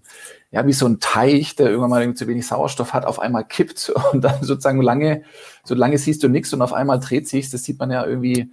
ja, 0.50 0.66
wie 0.66 0.72
so 0.72 0.86
ein 0.86 0.98
Teich, 0.98 1.56
der 1.56 1.68
irgendwann 1.68 1.90
mal 1.90 2.14
zu 2.14 2.26
wenig 2.26 2.46
Sauerstoff 2.46 2.94
hat, 2.94 3.04
auf 3.04 3.20
einmal 3.20 3.44
kippt 3.44 3.92
und 4.12 4.24
dann 4.24 4.42
sozusagen 4.42 4.80
lange, 4.80 5.24
so 5.62 5.74
lange 5.74 5.98
siehst 5.98 6.22
du 6.22 6.28
nichts 6.28 6.54
und 6.54 6.62
auf 6.62 6.72
einmal 6.72 7.00
dreht 7.00 7.28
sich. 7.28 7.50
Das 7.50 7.64
sieht 7.64 7.78
man 7.78 7.90
ja 7.90 8.06
irgendwie 8.06 8.50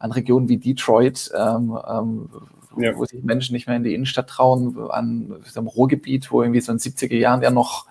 an 0.00 0.10
Regionen 0.10 0.48
wie 0.48 0.58
Detroit, 0.58 1.30
ähm, 1.38 1.78
ähm, 1.88 2.30
ja. 2.78 2.96
wo 2.96 3.04
sich 3.04 3.22
Menschen 3.22 3.54
nicht 3.54 3.66
mehr 3.66 3.76
in 3.76 3.84
die 3.84 3.94
Innenstadt 3.94 4.28
trauen, 4.28 4.90
an 4.90 5.42
so 5.44 5.60
einem 5.60 5.68
Ruhrgebiet, 5.68 6.30
wo 6.30 6.42
irgendwie 6.42 6.60
so 6.60 6.72
in 6.72 6.78
den 6.78 6.92
70er 6.92 7.16
Jahren 7.16 7.42
ja 7.42 7.50
noch 7.50 7.86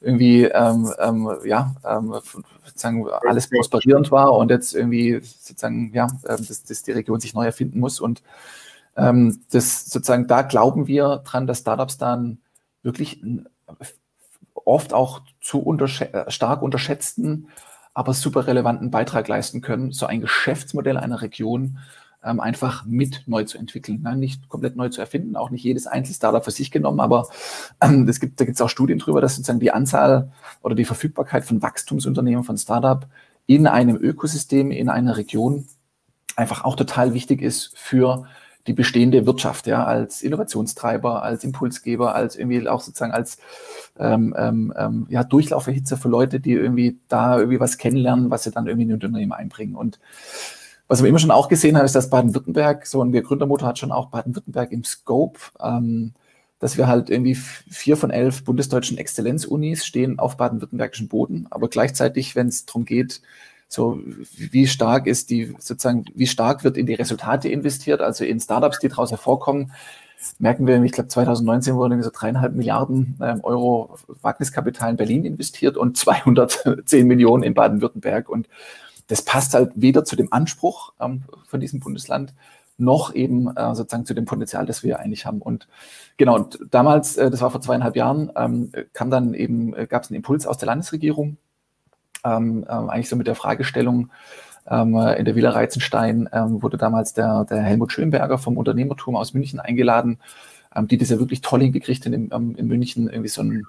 irgendwie 0.00 0.44
ähm, 0.44 0.92
ähm, 0.98 1.30
ja, 1.44 1.74
ähm, 1.84 2.14
sozusagen 2.64 3.08
alles 3.08 3.48
prosperierend 3.48 4.10
war 4.10 4.32
und 4.32 4.50
jetzt 4.50 4.74
irgendwie 4.74 5.20
sozusagen, 5.22 5.92
ja, 5.92 6.08
ähm, 6.28 6.46
dass, 6.46 6.62
dass 6.62 6.82
die 6.82 6.92
Region 6.92 7.20
sich 7.20 7.34
neu 7.34 7.44
erfinden 7.44 7.80
muss. 7.80 8.00
Und 8.00 8.22
ähm, 8.96 9.40
das 9.50 9.86
sozusagen, 9.86 10.26
da 10.26 10.42
glauben 10.42 10.86
wir 10.86 11.22
dran, 11.24 11.46
dass 11.46 11.60
Startups 11.60 11.98
dann 11.98 12.38
wirklich 12.82 13.22
oft 14.54 14.92
auch 14.92 15.20
zu 15.40 15.60
untersch 15.60 16.02
äh, 16.02 16.30
stark 16.30 16.62
unterschätzten, 16.62 17.48
aber 17.94 18.12
super 18.12 18.46
relevanten 18.46 18.90
Beitrag 18.90 19.28
leisten 19.28 19.60
können, 19.60 19.92
so 19.92 20.06
ein 20.06 20.20
Geschäftsmodell 20.20 20.98
einer 20.98 21.22
Region 21.22 21.78
ähm, 22.26 22.40
einfach 22.40 22.84
mit 22.84 23.22
neu 23.26 23.44
zu 23.44 23.56
entwickeln. 23.56 24.02
Ne? 24.02 24.16
Nicht 24.16 24.48
komplett 24.48 24.76
neu 24.76 24.88
zu 24.88 25.00
erfinden, 25.00 25.36
auch 25.36 25.50
nicht 25.50 25.64
jedes 25.64 25.86
Einzel-Startup 25.86 26.44
für 26.44 26.50
sich 26.50 26.70
genommen, 26.70 27.00
aber 27.00 27.28
ähm, 27.80 28.08
es 28.08 28.20
gibt, 28.20 28.40
da 28.40 28.44
gibt 28.44 28.56
es 28.56 28.60
auch 28.60 28.68
Studien 28.68 28.98
drüber, 28.98 29.20
dass 29.20 29.36
sozusagen 29.36 29.60
die 29.60 29.72
Anzahl 29.72 30.32
oder 30.62 30.74
die 30.74 30.84
Verfügbarkeit 30.84 31.44
von 31.44 31.62
Wachstumsunternehmen, 31.62 32.44
von 32.44 32.58
Startup 32.58 33.06
in 33.46 33.66
einem 33.66 33.96
Ökosystem, 33.96 34.70
in 34.70 34.88
einer 34.88 35.16
Region 35.16 35.66
einfach 36.34 36.64
auch 36.64 36.76
total 36.76 37.14
wichtig 37.14 37.40
ist 37.40 37.72
für 37.76 38.26
die 38.66 38.72
bestehende 38.72 39.26
Wirtschaft, 39.26 39.66
ja, 39.68 39.84
als 39.84 40.22
Innovationstreiber, 40.22 41.22
als 41.22 41.44
Impulsgeber, 41.44 42.14
als 42.14 42.36
irgendwie 42.36 42.68
auch 42.68 42.80
sozusagen 42.80 43.12
als 43.12 43.38
ähm, 43.98 44.34
ähm, 44.36 44.72
ähm 44.76 45.06
ja, 45.08 45.22
Durchlauferhitzer 45.22 45.96
für 45.96 46.08
Leute, 46.08 46.40
die 46.40 46.52
irgendwie 46.52 46.98
da 47.08 47.38
irgendwie 47.38 47.60
was 47.60 47.78
kennenlernen, 47.78 48.30
was 48.30 48.42
sie 48.42 48.50
dann 48.50 48.66
irgendwie 48.66 48.86
in 48.88 48.92
Unternehmen 48.92 49.32
einbringen. 49.32 49.76
Und 49.76 50.00
was 50.88 51.02
wir 51.02 51.08
immer 51.08 51.18
schon 51.18 51.30
auch 51.30 51.48
gesehen 51.48 51.76
haben, 51.76 51.84
ist, 51.84 51.94
dass 51.94 52.10
Baden-Württemberg, 52.10 52.86
so 52.86 53.02
ein 53.02 53.12
der 53.12 53.22
Gründermotor 53.22 53.68
hat 53.68 53.78
schon 53.78 53.92
auch 53.92 54.06
Baden-Württemberg 54.06 54.72
im 54.72 54.84
Scope, 54.84 55.40
ähm, 55.60 56.12
dass 56.58 56.78
wir 56.78 56.86
halt 56.86 57.10
irgendwie 57.10 57.34
vier 57.34 57.96
von 57.96 58.10
elf 58.10 58.44
bundesdeutschen 58.44 58.96
Exzellenzunis 58.96 59.84
stehen 59.84 60.18
auf 60.18 60.36
baden-württembergischen 60.36 61.08
Boden, 61.08 61.46
aber 61.50 61.68
gleichzeitig, 61.68 62.34
wenn 62.34 62.48
es 62.48 62.64
darum 62.64 62.84
geht, 62.84 63.20
so 63.68 64.00
wie 64.36 64.66
stark 64.66 65.06
ist 65.06 65.30
die 65.30 65.54
sozusagen, 65.58 66.04
wie 66.14 66.26
stark 66.26 66.64
wird 66.64 66.76
in 66.76 66.86
die 66.86 66.94
Resultate 66.94 67.48
investiert, 67.48 68.00
also 68.00 68.24
in 68.24 68.40
Startups, 68.40 68.78
die 68.78 68.88
daraus 68.88 69.10
hervorkommen, 69.10 69.72
merken 70.38 70.66
wir, 70.66 70.82
ich 70.82 70.92
glaube 70.92 71.08
2019 71.08 71.74
wurden 71.74 72.02
so 72.02 72.10
dreieinhalb 72.12 72.54
Milliarden 72.54 73.18
ähm, 73.20 73.40
Euro 73.42 73.98
Wagniskapital 74.22 74.90
in 74.90 74.96
Berlin 74.96 75.24
investiert 75.24 75.76
und 75.76 75.96
210 75.96 77.06
Millionen 77.06 77.42
in 77.42 77.54
Baden-Württemberg. 77.54 78.28
Und 78.28 78.48
das 79.06 79.22
passt 79.22 79.54
halt 79.54 79.72
weder 79.74 80.04
zu 80.04 80.16
dem 80.16 80.32
Anspruch 80.32 80.92
ähm, 81.00 81.24
von 81.46 81.60
diesem 81.60 81.80
Bundesland 81.80 82.34
noch 82.78 83.14
eben 83.14 83.54
äh, 83.56 83.74
sozusagen 83.74 84.04
zu 84.04 84.14
dem 84.14 84.26
Potenzial, 84.26 84.66
das 84.66 84.82
wir 84.82 84.98
eigentlich 84.98 85.24
haben. 85.24 85.40
Und 85.40 85.66
genau, 86.16 86.36
und 86.36 86.58
damals, 86.70 87.16
äh, 87.16 87.30
das 87.30 87.40
war 87.40 87.50
vor 87.50 87.60
zweieinhalb 87.60 87.96
Jahren, 87.96 88.30
ähm, 88.36 88.70
kam 88.92 89.10
dann 89.10 89.34
eben, 89.34 89.74
äh, 89.74 89.86
gab 89.86 90.02
es 90.02 90.10
einen 90.10 90.16
Impuls 90.16 90.46
aus 90.46 90.58
der 90.58 90.66
Landesregierung, 90.66 91.38
ähm, 92.24 92.66
ähm 92.68 92.90
eigentlich 92.90 93.08
so 93.08 93.16
mit 93.16 93.26
der 93.26 93.34
Fragestellung, 93.34 94.10
ähm, 94.68 94.96
in 94.96 95.24
der 95.24 95.36
Villa 95.36 95.50
Reizenstein 95.50 96.28
ähm, 96.32 96.62
wurde 96.62 96.76
damals 96.76 97.14
der, 97.14 97.44
der 97.44 97.62
Helmut 97.62 97.92
Schönberger 97.92 98.36
vom 98.36 98.58
Unternehmertum 98.58 99.16
aus 99.16 99.32
München 99.32 99.60
eingeladen, 99.60 100.18
ähm, 100.74 100.88
die 100.88 100.98
das 100.98 101.08
ja 101.08 101.18
wirklich 101.18 101.40
toll 101.40 101.60
hingekriegt 101.60 102.04
in, 102.06 102.12
in, 102.12 102.54
in 102.56 102.66
München, 102.66 103.08
irgendwie 103.08 103.28
so 103.28 103.42
ein 103.42 103.64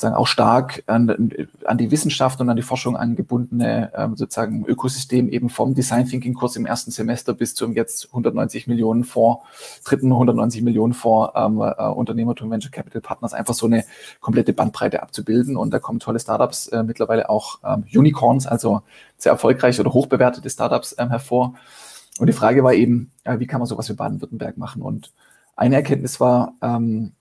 sozusagen 0.00 0.16
auch 0.16 0.26
stark 0.26 0.82
an, 0.86 1.34
an 1.66 1.76
die 1.76 1.90
Wissenschaft 1.90 2.40
und 2.40 2.48
an 2.48 2.56
die 2.56 2.62
Forschung 2.62 2.96
angebundene 2.96 3.92
ähm, 3.94 4.16
sozusagen 4.16 4.64
Ökosystem 4.64 5.28
eben 5.28 5.50
vom 5.50 5.74
Design 5.74 6.06
Thinking 6.06 6.32
Kurs 6.32 6.56
im 6.56 6.64
ersten 6.64 6.90
Semester 6.90 7.34
bis 7.34 7.54
zum 7.54 7.74
jetzt 7.74 8.06
190 8.06 8.66
Millionen 8.66 9.04
vor 9.04 9.42
dritten 9.84 10.10
190 10.10 10.62
Millionen 10.62 10.94
vor 10.94 11.34
ähm, 11.36 11.60
äh, 11.60 11.84
Unternehmertum 11.88 12.50
Venture 12.50 12.70
Capital 12.70 13.02
Partners 13.02 13.34
einfach 13.34 13.52
so 13.52 13.66
eine 13.66 13.84
komplette 14.20 14.54
Bandbreite 14.54 15.02
abzubilden 15.02 15.58
und 15.58 15.70
da 15.70 15.78
kommen 15.78 16.00
tolle 16.00 16.18
Startups 16.18 16.68
äh, 16.68 16.82
mittlerweile 16.82 17.28
auch 17.28 17.58
ähm, 17.62 17.84
Unicorns, 17.94 18.46
also 18.46 18.80
sehr 19.18 19.32
erfolgreiche 19.32 19.82
oder 19.82 19.92
hochbewertete 19.92 20.48
Startups 20.48 20.94
ähm, 20.98 21.10
hervor. 21.10 21.54
Und 22.18 22.26
die 22.26 22.32
Frage 22.32 22.64
war 22.64 22.72
eben, 22.72 23.10
äh, 23.24 23.38
wie 23.38 23.46
kann 23.46 23.60
man 23.60 23.66
sowas 23.66 23.88
für 23.88 23.94
Baden-Württemberg 23.94 24.56
machen? 24.56 24.80
Und 24.80 25.12
eine 25.56 25.76
Erkenntnis 25.76 26.20
war, 26.20 26.54
ähm, 26.62 27.12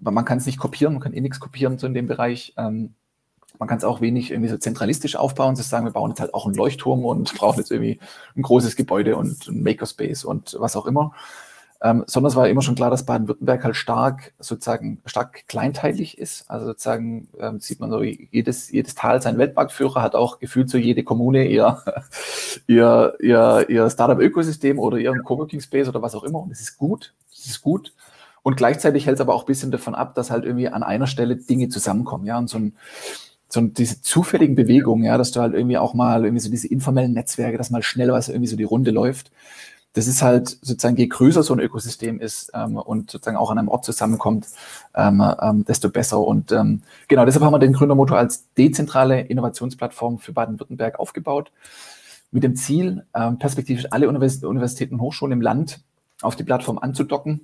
man 0.00 0.24
kann 0.24 0.38
es 0.38 0.46
nicht 0.46 0.58
kopieren, 0.58 0.94
man 0.94 1.02
kann 1.02 1.12
eh 1.12 1.20
nichts 1.20 1.40
kopieren 1.40 1.78
so 1.78 1.86
in 1.86 1.94
dem 1.94 2.06
Bereich. 2.06 2.54
Ähm, 2.56 2.94
man 3.58 3.68
kann 3.68 3.78
es 3.78 3.84
auch 3.84 4.00
wenig 4.00 4.30
irgendwie 4.30 4.50
so 4.50 4.58
zentralistisch 4.58 5.16
aufbauen, 5.16 5.56
zu 5.56 5.62
sagen, 5.62 5.86
wir 5.86 5.92
bauen 5.92 6.10
jetzt 6.10 6.20
halt 6.20 6.34
auch 6.34 6.46
einen 6.46 6.54
Leuchtturm 6.54 7.04
und 7.04 7.34
brauchen 7.34 7.58
jetzt 7.58 7.70
irgendwie 7.70 8.00
ein 8.36 8.42
großes 8.42 8.76
Gebäude 8.76 9.16
und 9.16 9.48
ein 9.48 9.62
Makerspace 9.62 10.24
und 10.24 10.56
was 10.58 10.76
auch 10.76 10.86
immer. 10.86 11.12
Ähm, 11.82 12.04
sondern 12.06 12.30
es 12.30 12.36
war 12.36 12.48
immer 12.48 12.62
schon 12.62 12.74
klar, 12.74 12.90
dass 12.90 13.04
Baden-Württemberg 13.04 13.62
halt 13.62 13.76
stark 13.76 14.32
sozusagen 14.38 15.02
stark 15.04 15.46
kleinteilig 15.46 16.16
ist. 16.16 16.50
Also 16.50 16.66
sozusagen 16.66 17.28
ähm, 17.38 17.60
sieht 17.60 17.80
man 17.80 17.90
so, 17.90 18.02
jedes, 18.02 18.70
jedes 18.70 18.94
Tal 18.94 19.20
sein 19.20 19.36
Weltmarktführer 19.36 20.00
hat 20.00 20.14
auch 20.14 20.38
gefühlt 20.38 20.70
so 20.70 20.78
jede 20.78 21.04
Kommune 21.04 21.46
ihr, 21.46 21.82
ihr, 22.66 23.14
ihr, 23.20 23.66
ihr 23.68 23.90
Startup-Ökosystem 23.90 24.78
oder 24.78 24.96
ihren 24.96 25.22
Coworking 25.22 25.60
Space 25.60 25.88
oder 25.88 26.00
was 26.00 26.14
auch 26.14 26.24
immer. 26.24 26.40
Und 26.40 26.50
es 26.50 26.60
ist 26.60 26.78
gut, 26.78 27.14
es 27.30 27.46
ist 27.46 27.60
gut. 27.60 27.92
Und 28.46 28.56
gleichzeitig 28.56 29.06
hält 29.06 29.16
es 29.16 29.20
aber 29.20 29.34
auch 29.34 29.42
ein 29.42 29.46
bisschen 29.46 29.72
davon 29.72 29.96
ab, 29.96 30.14
dass 30.14 30.30
halt 30.30 30.44
irgendwie 30.44 30.68
an 30.68 30.84
einer 30.84 31.08
Stelle 31.08 31.34
Dinge 31.34 31.68
zusammenkommen, 31.68 32.26
ja, 32.26 32.38
und 32.38 32.48
so 32.48 32.58
ein, 32.58 32.76
so 33.48 33.60
diese 33.60 34.02
zufälligen 34.02 34.54
Bewegungen, 34.54 35.02
ja, 35.02 35.18
dass 35.18 35.32
du 35.32 35.40
halt 35.40 35.52
irgendwie 35.52 35.78
auch 35.78 35.94
mal 35.94 36.24
irgendwie 36.24 36.38
so 36.38 36.48
diese 36.48 36.68
informellen 36.68 37.12
Netzwerke, 37.12 37.58
dass 37.58 37.70
mal 37.70 37.82
schnell 37.82 38.12
was 38.12 38.28
irgendwie 38.28 38.46
so 38.46 38.54
die 38.54 38.62
Runde 38.62 38.92
läuft. 38.92 39.32
Das 39.94 40.06
ist 40.06 40.22
halt 40.22 40.48
sozusagen, 40.48 40.96
je 40.96 41.08
größer 41.08 41.42
so 41.42 41.54
ein 41.54 41.58
Ökosystem 41.58 42.20
ist 42.20 42.52
ähm, 42.54 42.76
und 42.76 43.10
sozusagen 43.10 43.36
auch 43.36 43.50
an 43.50 43.58
einem 43.58 43.66
Ort 43.66 43.84
zusammenkommt, 43.84 44.46
ähm, 44.94 45.24
ähm, 45.42 45.64
desto 45.64 45.90
besser. 45.90 46.20
Und 46.20 46.52
ähm, 46.52 46.82
genau 47.08 47.24
deshalb 47.24 47.44
haben 47.44 47.52
wir 47.52 47.58
den 47.58 47.72
Gründermotor 47.72 48.16
als 48.16 48.44
dezentrale 48.54 49.22
Innovationsplattform 49.22 50.18
für 50.20 50.32
Baden-Württemberg 50.32 51.00
aufgebaut, 51.00 51.50
mit 52.30 52.44
dem 52.44 52.54
Ziel, 52.54 53.06
ähm, 53.12 53.40
perspektivisch 53.40 53.86
alle 53.90 54.08
Universitäten 54.08 54.94
und 54.94 55.00
Hochschulen 55.00 55.32
im 55.32 55.40
Land 55.40 55.80
auf 56.22 56.36
die 56.36 56.44
Plattform 56.44 56.78
anzudocken 56.78 57.40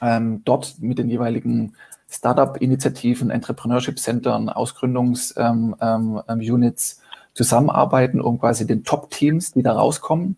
ähm, 0.00 0.42
dort 0.44 0.76
mit 0.80 0.98
den 0.98 1.08
jeweiligen 1.08 1.74
Startup-Initiativen, 2.08 3.30
Entrepreneurship-Centern, 3.30 4.48
Ausgründungs-Units 4.48 5.36
ähm, 5.36 6.22
ähm, 6.28 6.74
zusammenarbeiten, 7.34 8.20
um 8.20 8.40
quasi 8.40 8.66
den 8.66 8.84
Top-Teams, 8.84 9.52
die 9.52 9.62
da 9.62 9.72
rauskommen, 9.72 10.36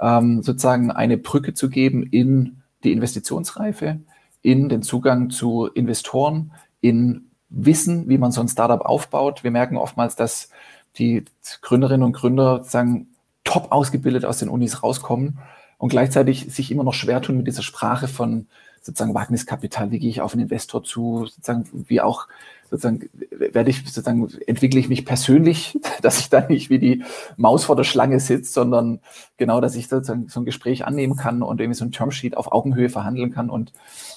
ähm, 0.00 0.42
sozusagen 0.42 0.90
eine 0.90 1.16
Brücke 1.16 1.54
zu 1.54 1.70
geben 1.70 2.02
in 2.02 2.62
die 2.84 2.92
Investitionsreife, 2.92 4.00
in 4.42 4.68
den 4.68 4.82
Zugang 4.82 5.30
zu 5.30 5.66
Investoren, 5.66 6.52
in 6.80 7.30
Wissen, 7.48 8.08
wie 8.08 8.18
man 8.18 8.32
so 8.32 8.40
ein 8.40 8.48
Startup 8.48 8.80
aufbaut. 8.80 9.44
Wir 9.44 9.50
merken 9.50 9.76
oftmals, 9.76 10.16
dass 10.16 10.50
die 10.98 11.24
Gründerinnen 11.62 12.04
und 12.04 12.12
Gründer 12.12 12.64
sagen, 12.64 13.08
top 13.44 13.70
ausgebildet 13.70 14.24
aus 14.24 14.38
den 14.38 14.48
Unis 14.48 14.82
rauskommen 14.82 15.38
und 15.78 15.88
gleichzeitig 15.88 16.52
sich 16.52 16.70
immer 16.70 16.84
noch 16.84 16.94
schwer 16.94 17.22
tun 17.22 17.36
mit 17.36 17.46
dieser 17.46 17.62
Sprache 17.62 18.08
von 18.08 18.46
sozusagen 18.86 19.14
Wagniskapital, 19.14 19.90
wie 19.90 19.98
gehe 19.98 20.10
ich 20.10 20.20
auf 20.20 20.32
einen 20.32 20.42
Investor 20.42 20.84
zu, 20.84 21.26
sozusagen 21.26 21.66
wie 21.88 22.00
auch 22.00 22.28
sozusagen 22.70 23.08
werde 23.30 23.70
ich 23.70 23.78
sozusagen 23.84 24.28
entwickle 24.46 24.80
ich 24.80 24.88
mich 24.88 25.04
persönlich, 25.04 25.78
dass 26.02 26.20
ich 26.20 26.30
da 26.30 26.40
nicht 26.48 26.70
wie 26.70 26.78
die 26.78 27.04
Maus 27.36 27.64
vor 27.64 27.76
der 27.76 27.84
Schlange 27.84 28.20
sitze, 28.20 28.52
sondern 28.52 29.00
genau, 29.36 29.60
dass 29.60 29.74
ich 29.74 29.88
sozusagen 29.88 30.28
so 30.28 30.40
ein 30.40 30.44
Gespräch 30.44 30.86
annehmen 30.86 31.16
kann 31.16 31.42
und 31.42 31.60
irgendwie 31.60 31.78
so 31.78 31.84
ein 31.84 31.92
Termsheet 31.92 32.36
auf 32.36 32.52
Augenhöhe 32.52 32.88
verhandeln 32.88 33.32
kann 33.32 33.50
und 33.50 33.72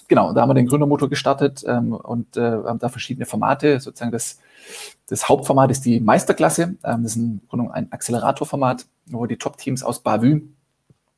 genau, 0.07 0.33
da 0.33 0.41
haben 0.41 0.49
wir 0.49 0.53
den 0.53 0.67
Gründermotor 0.67 1.09
gestartet 1.09 1.63
ähm, 1.67 1.93
und 1.93 2.37
äh, 2.37 2.41
haben 2.41 2.79
da 2.79 2.89
verschiedene 2.89 3.25
Formate, 3.25 3.79
sozusagen 3.79 4.11
das 4.11 4.39
das 5.07 5.27
Hauptformat 5.27 5.71
ist 5.71 5.85
die 5.85 5.99
Meisterklasse. 5.99 6.75
Ähm, 6.83 7.03
das 7.03 7.15
ist 7.15 7.17
ein, 7.17 7.41
ein 7.71 7.91
Acceleratorformat, 7.91 8.85
wo 9.07 9.25
die 9.25 9.37
Top-Teams 9.37 9.81
aus 9.81 10.01
Bavü 10.01 10.41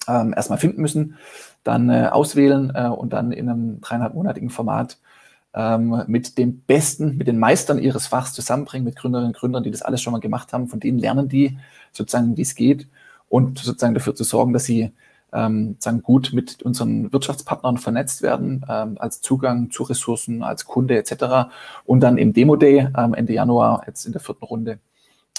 ähm, 0.08 0.34
erstmal 0.36 0.60
finden 0.60 0.82
müssen, 0.82 1.18
dann 1.64 1.90
äh, 1.90 2.10
auswählen 2.12 2.72
äh, 2.76 2.88
und 2.88 3.14
dann 3.14 3.32
in 3.32 3.50
einem 3.50 3.82
dreieinhalbmonatigen 3.82 4.50
Format 4.50 4.98
ähm, 5.54 6.04
mit 6.08 6.38
den 6.38 6.62
Besten, 6.62 7.18
mit 7.18 7.28
den 7.28 7.40
Meistern 7.40 7.80
ihres 7.80 8.08
Fachs 8.08 8.34
zusammenbringen, 8.34 8.86
mit 8.86 8.96
Gründerinnen 8.96 9.32
und 9.32 9.38
Gründern, 9.38 9.64
die 9.64 9.72
das 9.72 9.82
alles 9.82 10.02
schon 10.02 10.14
mal 10.14 10.20
gemacht 10.20 10.54
haben. 10.54 10.68
Von 10.68 10.80
denen 10.80 11.00
lernen 11.00 11.28
die 11.28 11.58
sozusagen, 11.92 12.38
wie 12.38 12.42
es 12.42 12.56
geht 12.56 12.88
und 13.30 13.60
sozusagen 13.60 13.94
dafür 13.94 14.16
zu 14.16 14.24
sorgen, 14.24 14.54
dass 14.54 14.66
sie 14.66 14.92
ähm, 15.34 15.76
sagen, 15.80 16.02
gut 16.02 16.32
mit 16.34 16.62
unseren 16.62 17.12
Wirtschaftspartnern 17.14 17.78
vernetzt 17.78 18.22
werden, 18.22 18.66
ähm, 18.70 18.98
als 19.00 19.22
Zugang 19.22 19.72
zu 19.72 19.84
Ressourcen, 19.84 20.44
als 20.44 20.66
Kunde 20.66 20.98
etc. 20.98 21.52
Und 21.86 22.02
dann 22.02 22.18
im 22.18 22.34
Demo 22.34 22.56
Day 22.56 22.88
ähm, 22.98 23.14
Ende 23.14 23.34
Januar, 23.34 23.84
jetzt 23.88 24.06
in 24.06 24.12
der 24.12 24.22
vierten 24.22 24.46
Runde, 24.46 24.80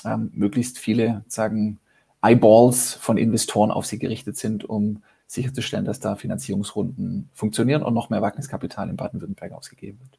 ähm, 0.05 0.31
möglichst 0.35 0.79
viele 0.79 1.25
sagen 1.29 1.79
Eyeballs 2.23 2.95
von 2.95 3.19
Investoren 3.19 3.71
auf 3.71 3.87
sie 3.87 3.99
gerichtet 3.99 4.37
sind, 4.37 4.65
um 4.65 5.03
sicherzustellen, 5.27 5.85
dass 5.85 6.01
da 6.01 6.15
Finanzierungsrunden 6.15 7.31
funktionieren 7.33 7.83
und 7.83 7.95
noch 7.95 8.11
mehr 8.11 8.23
Wagniskapital 8.23 8.89
in 8.89 8.97
Baden-Württemberg 8.97 9.53
ausgegeben 9.53 9.99
wird. 10.01 10.19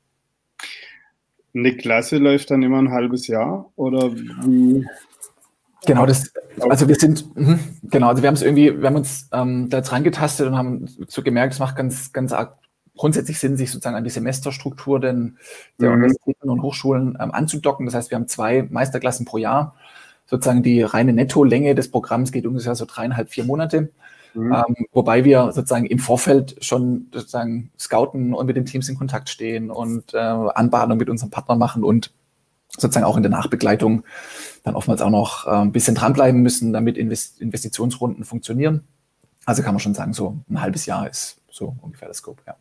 Eine 1.56 1.78
Klasse 1.78 2.18
läuft 2.18 2.50
dann 2.50 2.64
immer 2.64 2.80
ein 2.80 2.92
halbes 2.92 3.28
Jahr 3.28 3.72
oder 3.76 4.16
wie? 4.16 4.86
Genau, 5.86 6.06
das, 6.06 6.34
also 6.60 6.88
wir 6.88 6.96
sind, 6.96 7.36
mh, 7.36 7.60
genau, 7.84 8.08
also 8.08 8.24
wir 8.24 8.28
haben 8.28 8.36
es 8.36 8.42
irgendwie, 8.42 8.80
wir 8.80 8.88
haben 8.88 8.96
uns 8.96 9.30
ähm, 9.34 9.70
da 9.70 9.78
jetzt 9.78 9.92
reingetastet 9.92 10.48
und 10.48 10.58
haben 10.58 10.88
so 11.08 11.22
gemerkt, 11.22 11.54
es 11.54 11.60
macht 11.60 11.76
ganz, 11.76 12.12
ganz 12.12 12.32
arg 12.32 12.58
grundsätzlich 12.96 13.40
Sinn, 13.40 13.58
sich 13.58 13.72
sozusagen 13.72 13.96
an 13.96 14.04
die 14.04 14.10
Semesterstruktur 14.10 15.00
denn 15.00 15.38
der 15.80 15.90
mhm. 15.90 15.96
Universitäten 15.96 16.50
und 16.50 16.62
Hochschulen 16.62 17.18
ähm, 17.20 17.32
anzudocken. 17.32 17.86
Das 17.86 17.96
heißt, 17.96 18.12
wir 18.12 18.16
haben 18.16 18.28
zwei 18.28 18.68
Meisterklassen 18.70 19.26
pro 19.26 19.38
Jahr. 19.38 19.76
Sozusagen 20.26 20.64
die 20.64 20.82
reine 20.82 21.14
Nettolänge 21.14 21.76
des 21.76 21.92
Programms 21.92 22.32
geht 22.32 22.46
ungefähr 22.46 22.76
so 22.76 22.86
dreieinhalb, 22.86 23.30
vier 23.30 23.44
Monate. 23.44 23.92
Mhm. 24.34 24.54
Ähm, 24.54 24.76
wobei 24.92 25.26
wir 25.26 25.52
sozusagen 25.52 25.86
im 25.86 26.00
Vorfeld 26.00 26.56
schon 26.64 27.08
sozusagen 27.14 27.72
scouten 27.78 28.34
und 28.34 28.46
mit 28.46 28.56
den 28.56 28.66
Teams 28.66 28.90
in 28.90 28.98
Kontakt 28.98 29.30
stehen 29.30 29.70
und 29.70 30.14
äh, 30.14 30.18
Anbahnung 30.18 30.98
mit 30.98 31.10
unseren 31.10 31.30
Partnern 31.30 31.60
machen 31.60 31.84
und 31.84 32.12
sozusagen 32.70 33.06
auch 33.06 33.18
in 33.18 33.24
der 33.24 33.32
Nachbegleitung 33.32 34.04
dann 34.64 34.76
oftmals 34.76 35.02
auch 35.02 35.12
noch 35.12 35.46
äh, 35.46 35.52
ein 35.52 35.72
bisschen 35.72 35.96
dranbleiben 35.96 36.42
müssen, 36.42 36.74
damit 36.74 36.98
Invest 36.98 37.40
Investitionsrunden 37.40 38.24
funktionieren. 38.24 38.88
Also 39.46 39.62
kann 39.62 39.76
man 39.76 39.80
schon 39.80 39.94
sagen, 39.94 40.14
so 40.14 40.40
ein 40.50 40.62
halbes 40.62 40.86
Jahr 40.86 41.08
ist 41.08 41.42
so 41.52 41.76
ungefähr 41.82 42.08
das 42.08 42.18
Scope, 42.18 42.42
ja. 42.48 42.56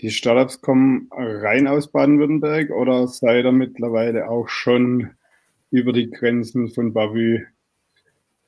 Die 0.00 0.10
Startups 0.10 0.60
kommen 0.60 1.08
rein 1.10 1.66
aus 1.66 1.90
Baden-Württemberg 1.90 2.70
oder 2.70 3.08
seid 3.08 3.46
ihr 3.46 3.52
mittlerweile 3.52 4.28
auch 4.28 4.46
schon 4.48 5.10
über 5.70 5.92
die 5.92 6.10
Grenzen 6.10 6.68
von 6.68 6.92
Bavü 6.92 7.46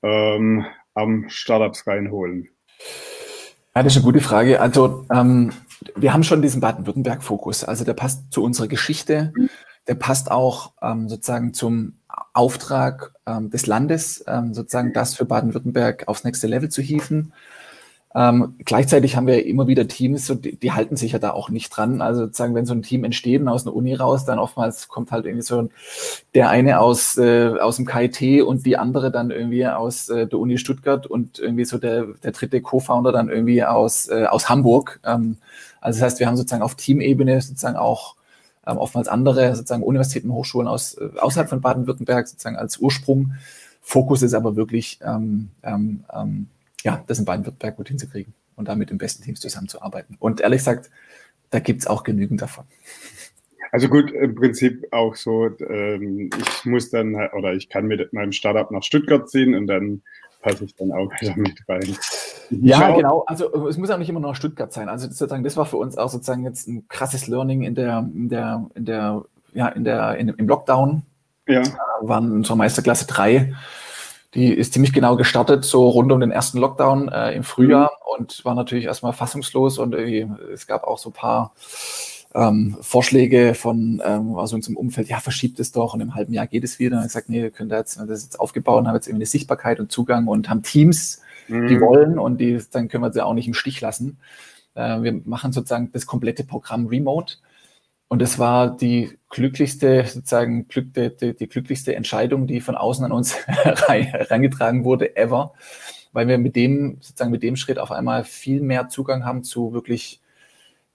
ähm, 0.03 0.67
am 0.95 1.29
Startups 1.29 1.87
reinholen? 1.87 2.49
Ja, 3.75 3.83
das 3.83 3.93
ist 3.93 3.99
eine 3.99 4.13
gute 4.13 4.25
Frage. 4.25 4.61
Also 4.61 5.07
ähm, 5.13 5.53
wir 5.97 6.13
haben 6.13 6.25
schon 6.25 6.43
diesen 6.43 6.61
Baden-Württemberg-Fokus. 6.61 7.65
Also 7.65 7.85
der 7.85 7.95
passt 7.95 8.33
zu 8.33 8.43
unserer 8.43 8.69
Geschichte. 8.69 9.33
Der 9.87 9.95
passt 9.95 10.31
auch 10.31 10.73
ähm, 10.83 11.09
sozusagen 11.09 11.55
zum 11.55 12.01
Auftrag 12.35 13.15
ähm, 13.27 13.51
des 13.51 13.67
Landes, 13.67 14.25
ähm, 14.27 14.53
sozusagen 14.55 14.93
das 14.93 15.15
für 15.15 15.25
Baden-Württemberg 15.25 16.09
aufs 16.09 16.25
nächste 16.25 16.47
Level 16.47 16.69
zu 16.69 16.83
hieven. 16.83 17.33
Ähm, 18.15 18.55
gleichzeitig 18.65 19.17
haben 19.17 19.27
wir 19.27 19.45
immer 19.45 19.67
wieder 19.67 19.87
Teams, 19.87 20.27
so, 20.27 20.35
die, 20.35 20.57
die, 20.57 20.73
halten 20.73 20.97
sich 20.97 21.13
ja 21.13 21.19
da 21.19 21.33
auch 21.33 21.51
nicht 21.51 21.69
dran. 21.69 22.01
Also 22.01 22.23
sozusagen, 22.23 22.55
wenn 22.55 22.65
so 22.65 22.73
ein 22.73 22.83
Team 22.83 23.05
entsteht 23.05 23.41
und 23.43 23.49
aus 23.49 23.67
einer 23.67 23.77
Uni 23.77 23.95
raus, 23.95 24.25
dann 24.25 24.39
oftmals 24.39 24.89
kommt 24.89 25.13
halt 25.13 25.27
irgendwie 25.27 25.43
so 25.43 25.69
der 26.35 26.49
eine 26.49 26.81
aus, 26.81 27.19
äh, 27.19 27.51
aus 27.61 27.77
dem 27.77 27.87
KIT 27.87 28.43
und 28.43 28.65
die 28.65 28.79
andere 28.79 29.11
dann 29.11 29.31
irgendwie 29.31 29.67
aus 29.67 30.09
äh, 30.09 30.27
der 30.27 30.39
Uni 30.39 30.57
Stuttgart 30.57 31.07
und 31.07 31.39
irgendwie 31.39 31.67
so 31.67 31.77
der, 31.77 32.07
der 32.23 32.33
dritte 32.33 32.63
Co-Founder 32.63 33.13
dann 33.13 33.29
irgendwie 33.29 33.63
aus, 33.63 34.09
äh, 34.09 34.25
aus 34.25 34.49
Hamburg. 34.49 35.01
Ähm, 35.05 35.37
also 35.83 36.01
das 36.01 36.07
heißt, 36.07 36.21
wir 36.21 36.27
haben 36.29 36.37
sozusagen 36.37 36.63
auf 36.63 36.77
Teamebene 36.77 37.43
sozusagen 37.43 37.77
auch 37.77 38.17
ähm, 38.67 38.79
oftmals 38.79 39.09
andere 39.09 39.55
sozusagen 39.55 39.83
Universitäten, 39.83 40.33
Hochschulen 40.33 40.67
aus, 40.67 40.95
äh, 40.95 41.11
außerhalb 41.19 41.51
von 41.51 41.61
Baden-Württemberg 41.61 42.27
sozusagen 42.27 42.57
als 42.57 42.79
Ursprung. 42.79 43.35
Fokus 43.83 44.23
ist 44.23 44.35
aber 44.35 44.57
wirklich 44.57 44.99
ähm, 45.05 45.51
ähm, 45.63 46.05
ähm 46.13 46.49
ja, 46.85 47.05
das 47.07 47.19
in 47.19 47.25
Baden-Württemberg 47.25 47.77
gut 47.77 47.89
hinzukriegen 47.89 48.35
und 48.57 48.69
da 48.69 48.75
mit 48.75 48.91
den 48.91 48.99
besten 48.99 49.23
Teams 49.23 49.41
zusammenzuarbeiten. 49.41 50.17
Und 50.19 50.41
ehrlich 50.41 50.61
gesagt, 50.61 50.91
da 51.51 51.61
gibt 51.61 51.81
es 51.81 51.87
auch 51.87 52.05
genügend 52.05 52.43
davon. 52.43 52.65
Also 53.71 53.89
gut, 53.89 54.11
im 54.13 54.35
Prinzip 54.35 54.87
auch 54.93 55.15
so, 55.15 55.49
ähm, 55.61 56.31
ich 56.37 56.65
muss 56.65 56.91
dann 56.91 57.15
oder 57.15 57.53
ich 57.53 57.69
kann 57.69 57.87
mit 57.87 58.13
meinem 58.13 58.33
Startup 58.33 58.71
nach 58.71 58.83
Stuttgart 58.83 59.29
ziehen 59.29 59.55
und 59.55 59.67
dann 59.67 60.03
passe 60.41 60.65
ich 60.65 60.75
dann 60.77 60.93
auch 60.93 61.11
wieder 61.21 61.37
mit 61.37 61.61
rein. 61.69 61.97
Ja, 62.51 62.95
genau. 62.97 63.25
Also 63.27 63.69
es 63.69 63.77
muss 63.77 63.91
auch 63.91 63.99
nicht 63.99 64.09
immer 64.09 64.21
nur 64.21 64.35
Stuttgart 64.35 64.73
sein. 64.73 64.89
Also 64.89 65.07
sozusagen, 65.09 65.45
das 65.45 65.57
war 65.57 65.67
für 65.67 65.77
uns 65.77 65.99
auch 65.99 66.09
sozusagen 66.09 66.45
jetzt 66.45 66.67
ein 66.67 66.89
krasses 66.89 67.27
Learning 67.27 67.63
in 67.63 67.75
der, 67.75 68.09
in 68.15 68.29
der, 68.29 68.67
in 68.75 68.85
der, 68.87 69.25
ja, 69.53 69.69
in 69.69 69.85
der, 69.85 70.17
in, 70.17 70.29
im 70.29 70.49
Lockdown. 70.49 71.03
Ja. 71.47 71.63
Waren 72.01 72.27
in 72.27 72.33
unserer 72.33 72.57
Meisterklasse 72.57 73.07
drei 73.07 73.55
die 74.39 74.53
ist 74.53 74.73
ziemlich 74.73 74.93
genau 74.93 75.17
gestartet, 75.17 75.65
so 75.65 75.89
rund 75.89 76.13
um 76.13 76.21
den 76.21 76.31
ersten 76.31 76.59
Lockdown 76.59 77.09
äh, 77.09 77.33
im 77.33 77.43
Frühjahr 77.43 77.91
mhm. 77.91 78.23
und 78.23 78.45
war 78.45 78.55
natürlich 78.55 78.85
erstmal 78.85 79.13
fassungslos 79.13 79.79
und 79.79 79.95
es 79.95 80.67
gab 80.67 80.85
auch 80.85 80.99
so 80.99 81.11
ein 81.11 81.15
paar 81.15 81.53
ähm, 82.35 82.77
Vorschläge 82.81 83.55
von 83.55 84.01
ähm, 84.05 84.37
aus 84.37 84.53
unserem 84.53 84.77
Umfeld, 84.77 85.09
ja, 85.09 85.19
verschiebt 85.19 85.59
es 85.61 85.73
doch 85.73 85.95
und 85.95 86.01
im 86.01 86.15
halben 86.15 86.33
Jahr 86.33 86.47
geht 86.47 86.63
es 86.63 86.79
wieder. 86.79 86.99
Und 86.99 87.03
ich 87.03 87.09
gesagt, 87.09 87.29
nee, 87.29 87.43
wir 87.43 87.51
können 87.51 87.69
da 87.69 87.79
jetzt, 87.79 87.99
das 88.07 88.23
jetzt 88.23 88.39
aufgebaut 88.39 88.81
und 88.81 88.89
haben 88.89 88.95
jetzt 88.95 89.09
irgendwie 89.09 89.23
eine 89.23 89.27
Sichtbarkeit 89.27 89.81
und 89.81 89.91
Zugang 89.91 90.29
und 90.29 90.49
haben 90.49 90.63
Teams, 90.63 91.21
mhm. 91.49 91.67
die 91.67 91.81
wollen 91.81 92.19
und 92.19 92.39
die, 92.39 92.61
dann 92.71 92.89
können 92.89 93.03
wir 93.03 93.13
sie 93.13 93.25
auch 93.25 93.35
nicht 93.35 93.49
im 93.49 93.55
Stich 93.55 93.81
lassen. 93.81 94.19
Äh, 94.75 95.03
wir 95.03 95.21
machen 95.25 95.53
sozusagen 95.53 95.91
das 95.93 96.07
komplette 96.07 96.45
Programm 96.45 96.87
remote 96.87 97.37
und 98.09 98.23
es 98.23 98.39
war 98.39 98.75
die 98.75 99.19
glücklichste, 99.29 100.05
sozusagen 100.07 100.67
Glück, 100.69 100.95
die, 100.95 101.37
die, 101.37 101.49
glücklichste 101.49 101.95
Entscheidung, 101.95 102.47
die 102.47 102.61
von 102.61 102.75
außen 102.75 103.05
an 103.05 103.13
uns 103.13 103.37
herangetragen 103.47 104.85
wurde, 104.85 105.17
ever, 105.17 105.53
weil 106.13 106.27
wir 106.27 106.39
mit 106.39 106.57
dem, 106.57 106.97
sozusagen 107.01 107.31
mit 107.31 107.43
dem 107.43 107.57
Schritt 107.57 107.79
auf 107.79 107.93
einmal 107.93 108.25
viel 108.25 108.63
mehr 108.63 108.89
Zugang 108.89 109.25
haben 109.25 109.45
zu 109.45 109.75
wirklich 109.75 110.23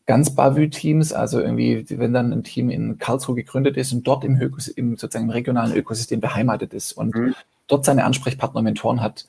ganz 0.05 0.35
Bavü-Teams, 0.35 1.13
also 1.13 1.39
irgendwie, 1.39 1.85
wenn 1.89 2.13
dann 2.13 2.33
ein 2.33 2.43
Team 2.43 2.69
in 2.69 2.97
Karlsruhe 2.97 3.35
gegründet 3.35 3.77
ist 3.77 3.93
und 3.93 4.05
dort 4.05 4.25
im, 4.25 4.39
Ökos 4.41 4.67
im 4.67 4.97
sozusagen 4.97 5.25
im 5.25 5.31
regionalen 5.31 5.73
Ökosystem 5.75 6.19
beheimatet 6.19 6.73
ist 6.73 6.93
und 6.93 7.15
mhm. 7.15 7.35
dort 7.67 7.85
seine 7.85 8.03
Ansprechpartner 8.03 8.57
und 8.57 8.65
Mentoren 8.65 9.01
hat, 9.01 9.27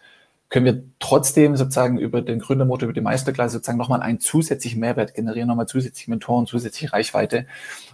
können 0.55 0.67
wir 0.67 0.85
trotzdem 1.01 1.57
sozusagen 1.57 1.99
über 1.99 2.23
den 2.23 2.39
Gründermotor, 2.39 2.85
über 2.85 2.93
die 2.95 3.01
Meisterklasse 3.01 3.55
sozusagen 3.55 3.77
nochmal 3.77 4.03
einen 4.03 4.21
zusätzlichen 4.21 4.79
Mehrwert 4.79 5.13
generieren, 5.13 5.49
nochmal 5.49 5.67
zusätzliche 5.67 6.13
Mentoren, 6.13 6.47
zusätzliche 6.47 6.93
Reichweite 6.93 7.47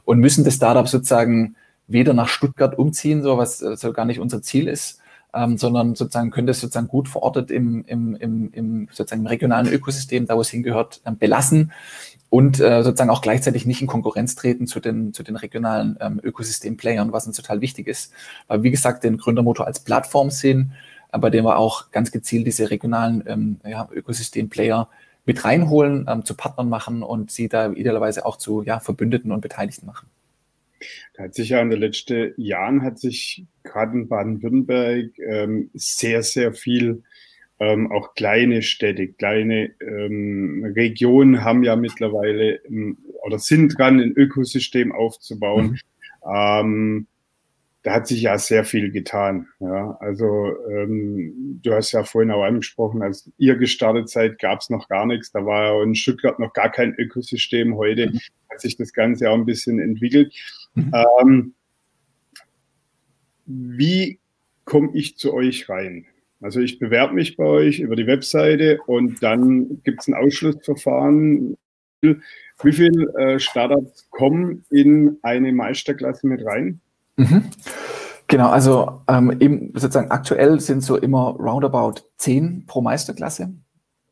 und 0.05 0.19
müssen 0.19 0.45
das 0.45 0.57
Startup 0.57 0.87
sozusagen 0.87 1.57
weder 1.87 2.13
nach 2.13 2.29
Stuttgart 2.29 2.77
umziehen, 2.79 3.23
so 3.23 3.39
was 3.39 3.61
so 3.61 3.95
gar 3.95 4.05
nicht 4.05 4.21
unser 4.21 4.43
Ziel 4.43 4.69
ist, 4.69 5.01
ähm, 5.33 5.57
sondern 5.57 5.95
sozusagen 5.95 6.31
können 6.31 6.49
das 6.49 6.61
sozusagen 6.61 6.89
gut 6.89 7.09
verortet 7.09 7.51
im, 7.51 7.83
im, 7.87 8.15
im, 8.17 8.53
im 8.53 8.89
sozusagen 8.93 9.27
regionalen 9.27 9.67
Ökosystem, 9.67 10.27
da 10.27 10.37
wo 10.37 10.43
es 10.43 10.51
hingehört, 10.51 11.01
ähm, 11.07 11.17
belassen 11.17 11.73
und 12.29 12.61
äh, 12.61 12.83
sozusagen 12.83 13.09
auch 13.09 13.23
gleichzeitig 13.23 13.65
nicht 13.65 13.81
in 13.81 13.87
Konkurrenz 13.87 14.35
treten 14.35 14.67
zu 14.67 14.81
den, 14.81 15.15
zu 15.15 15.23
den 15.23 15.37
regionalen 15.37 15.97
ähm, 15.99 16.21
Ökosystem-Playern, 16.23 17.11
was 17.11 17.27
uns 17.27 17.37
total 17.37 17.63
wichtig 17.63 17.87
ist. 17.87 18.13
Weil, 18.49 18.63
wie 18.65 18.71
gesagt, 18.71 19.03
den 19.03 19.17
Gründermotor 19.17 19.67
als 19.67 19.81
Plattform 19.81 20.29
sehen, 20.29 20.75
bei 21.13 21.31
dem 21.31 21.45
wir 21.45 21.59
auch 21.59 21.91
ganz 21.91 22.13
gezielt 22.13 22.47
diese 22.47 22.71
regionalen 22.71 23.25
ähm, 23.27 23.61
ja, 23.65 23.89
Ökosystem-Player 23.93 24.89
mit 25.27 25.45
reinholen, 25.45 26.07
ähm, 26.09 26.25
zu 26.25 26.35
Partnern 26.35 26.69
machen 26.69 27.03
und 27.03 27.31
sie 27.31 27.49
da 27.49 27.73
idealerweise 27.73 28.27
auch 28.27 28.37
zu 28.37 28.63
ja, 28.63 28.81
Verbündeten 28.81 29.33
und 29.33 29.41
Beteiligten 29.41 29.87
machen. 29.87 30.09
Da 31.15 31.25
hat 31.25 31.35
sich 31.35 31.51
ja 31.51 31.61
in 31.61 31.71
den 31.71 31.81
letzten 31.81 32.33
Jahren 32.37 32.83
hat 32.83 32.99
sich 32.99 33.45
gerade 33.63 33.93
in 33.93 34.09
Baden-Württemberg 34.09 35.19
ähm, 35.19 35.71
sehr, 35.75 36.23
sehr 36.23 36.55
viel 36.55 37.03
ähm, 37.59 37.93
auch 37.93 38.15
kleine 38.15 38.63
Städte, 38.63 39.09
kleine 39.09 39.71
ähm, 39.81 40.73
Regionen 40.75 41.45
haben 41.45 41.63
ja 41.63 41.77
mittlerweile 41.77 42.55
ähm, 42.65 42.97
oder 43.23 43.39
sind 43.39 43.79
dran, 43.79 44.01
ein 44.01 44.13
Ökosystem 44.13 44.93
aufzubauen. 44.93 45.79
Mhm. 46.25 47.07
Da 47.83 47.95
hat 47.95 48.07
sich 48.07 48.21
ja 48.21 48.37
sehr 48.37 48.65
viel 48.65 48.91
getan. 48.91 49.49
Ja, 49.59 49.97
also 50.01 50.53
ähm, 50.69 51.61
du 51.63 51.73
hast 51.73 51.93
ja 51.93 52.05
vorhin 52.05 52.31
auch 52.31 52.43
angesprochen, 52.43 53.01
als 53.03 53.31
ihr 53.39 53.57
gestartet 53.57 54.11
seid, 54.11 54.39
gab 54.39 54.61
es 54.61 54.69
noch 54.69 54.89
gar 54.89 55.07
nichts. 55.07 55.33
Da 55.33 55.47
war 55.47 55.65
ja 55.65 55.83
in 55.83 55.95
Stuttgart 55.95 56.39
noch 56.39 56.53
gar 56.53 56.71
kein 56.71 56.95
Ökosystem. 56.95 57.77
Heute 57.77 58.11
mhm. 58.11 58.21
hat 58.51 58.61
sich 58.61 58.77
das 58.77 58.93
Ganze 58.93 59.31
auch 59.31 59.35
ein 59.35 59.47
bisschen 59.47 59.81
entwickelt. 59.81 60.35
Mhm. 60.75 60.93
Ähm, 61.23 61.55
wie 63.47 64.19
komme 64.65 64.91
ich 64.93 65.17
zu 65.17 65.33
euch 65.33 65.69
rein? 65.69 66.07
Also 66.41 66.61
ich 66.61 66.79
bewerbe 66.79 67.15
mich 67.15 67.37
bei 67.37 67.45
euch 67.45 67.81
über 67.81 67.97
die 67.97 68.07
Webseite 68.07 68.81
und 68.87 69.23
dann 69.23 69.83
gibt 69.85 70.01
es 70.01 70.09
ein 70.09 70.15
Ausschlussverfahren. 70.15 71.57
Wie 72.03 72.73
viele 72.73 73.13
äh, 73.19 73.39
Startups 73.39 74.09
kommen 74.11 74.65
in 74.71 75.19
eine 75.23 75.53
Meisterklasse 75.53 76.27
mit 76.27 76.45
rein? 76.45 76.81
Mhm. 77.21 77.45
Genau, 78.27 78.49
also 78.49 79.03
ähm, 79.09 79.37
eben 79.41 79.73
sozusagen 79.75 80.13
aktuell 80.13 80.61
sind 80.61 80.83
so 80.83 80.97
immer 80.97 81.35
roundabout 81.37 82.03
10 82.19 82.65
pro 82.67 82.81
Meisterklasse. 82.81 83.53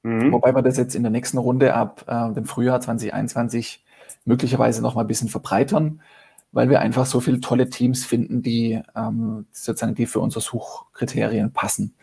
Mhm. 0.03 0.33
Wobei 0.33 0.55
wir 0.55 0.63
das 0.63 0.77
jetzt 0.77 0.97
in 0.97 1.03
der 1.03 1.13
nächsten 1.13 1.39
Runde 1.39 1.75
ab 1.75 2.05
äh, 2.09 2.33
dem 2.33 2.45
Frühjahr 2.45 2.81
2021 2.81 3.85
möglicherweise 4.25 4.83
noch 4.83 4.95
mal 4.97 5.03
ein 5.03 5.07
bisschen 5.07 5.29
verbreitern, 5.29 6.01
weil 6.51 6.69
wir 6.69 6.81
einfach 6.81 7.07
so 7.07 7.21
viele 7.21 7.41
tolle 7.41 7.71
Teams 7.71 8.05
finden, 8.05 8.43
die 8.43 8.81
ähm, 8.97 9.47
sozusagen 9.53 9.95
die 9.95 10.07
für 10.07 10.21
unsere 10.21 10.41
Suchkriterien 10.41 11.53
passen. 11.53 11.95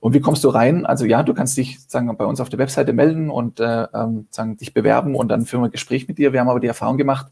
Und 0.00 0.14
wie 0.14 0.20
kommst 0.20 0.42
du 0.42 0.48
rein? 0.48 0.84
Also 0.84 1.04
ja, 1.04 1.22
du 1.22 1.32
kannst 1.32 1.56
dich 1.56 1.78
sagen, 1.86 2.14
bei 2.16 2.24
uns 2.24 2.40
auf 2.40 2.48
der 2.48 2.58
Webseite 2.58 2.92
melden 2.92 3.30
und 3.30 3.60
äh, 3.60 3.84
ähm, 3.94 4.26
sagen, 4.30 4.56
dich 4.56 4.74
bewerben 4.74 5.14
und 5.14 5.28
dann 5.28 5.46
führen 5.46 5.62
wir 5.62 5.68
ein 5.68 5.72
Gespräch 5.72 6.08
mit 6.08 6.18
dir. 6.18 6.32
Wir 6.32 6.40
haben 6.40 6.48
aber 6.48 6.58
die 6.58 6.66
Erfahrung 6.66 6.96
gemacht, 6.96 7.28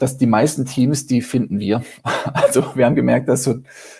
dass 0.00 0.16
die 0.16 0.26
meisten 0.26 0.64
Teams, 0.64 1.06
die 1.06 1.20
finden 1.22 1.60
wir. 1.60 1.82
Also 2.32 2.74
wir 2.74 2.86
haben 2.86 2.94
gemerkt, 2.94 3.28
dass 3.28 3.44
so 3.44 3.56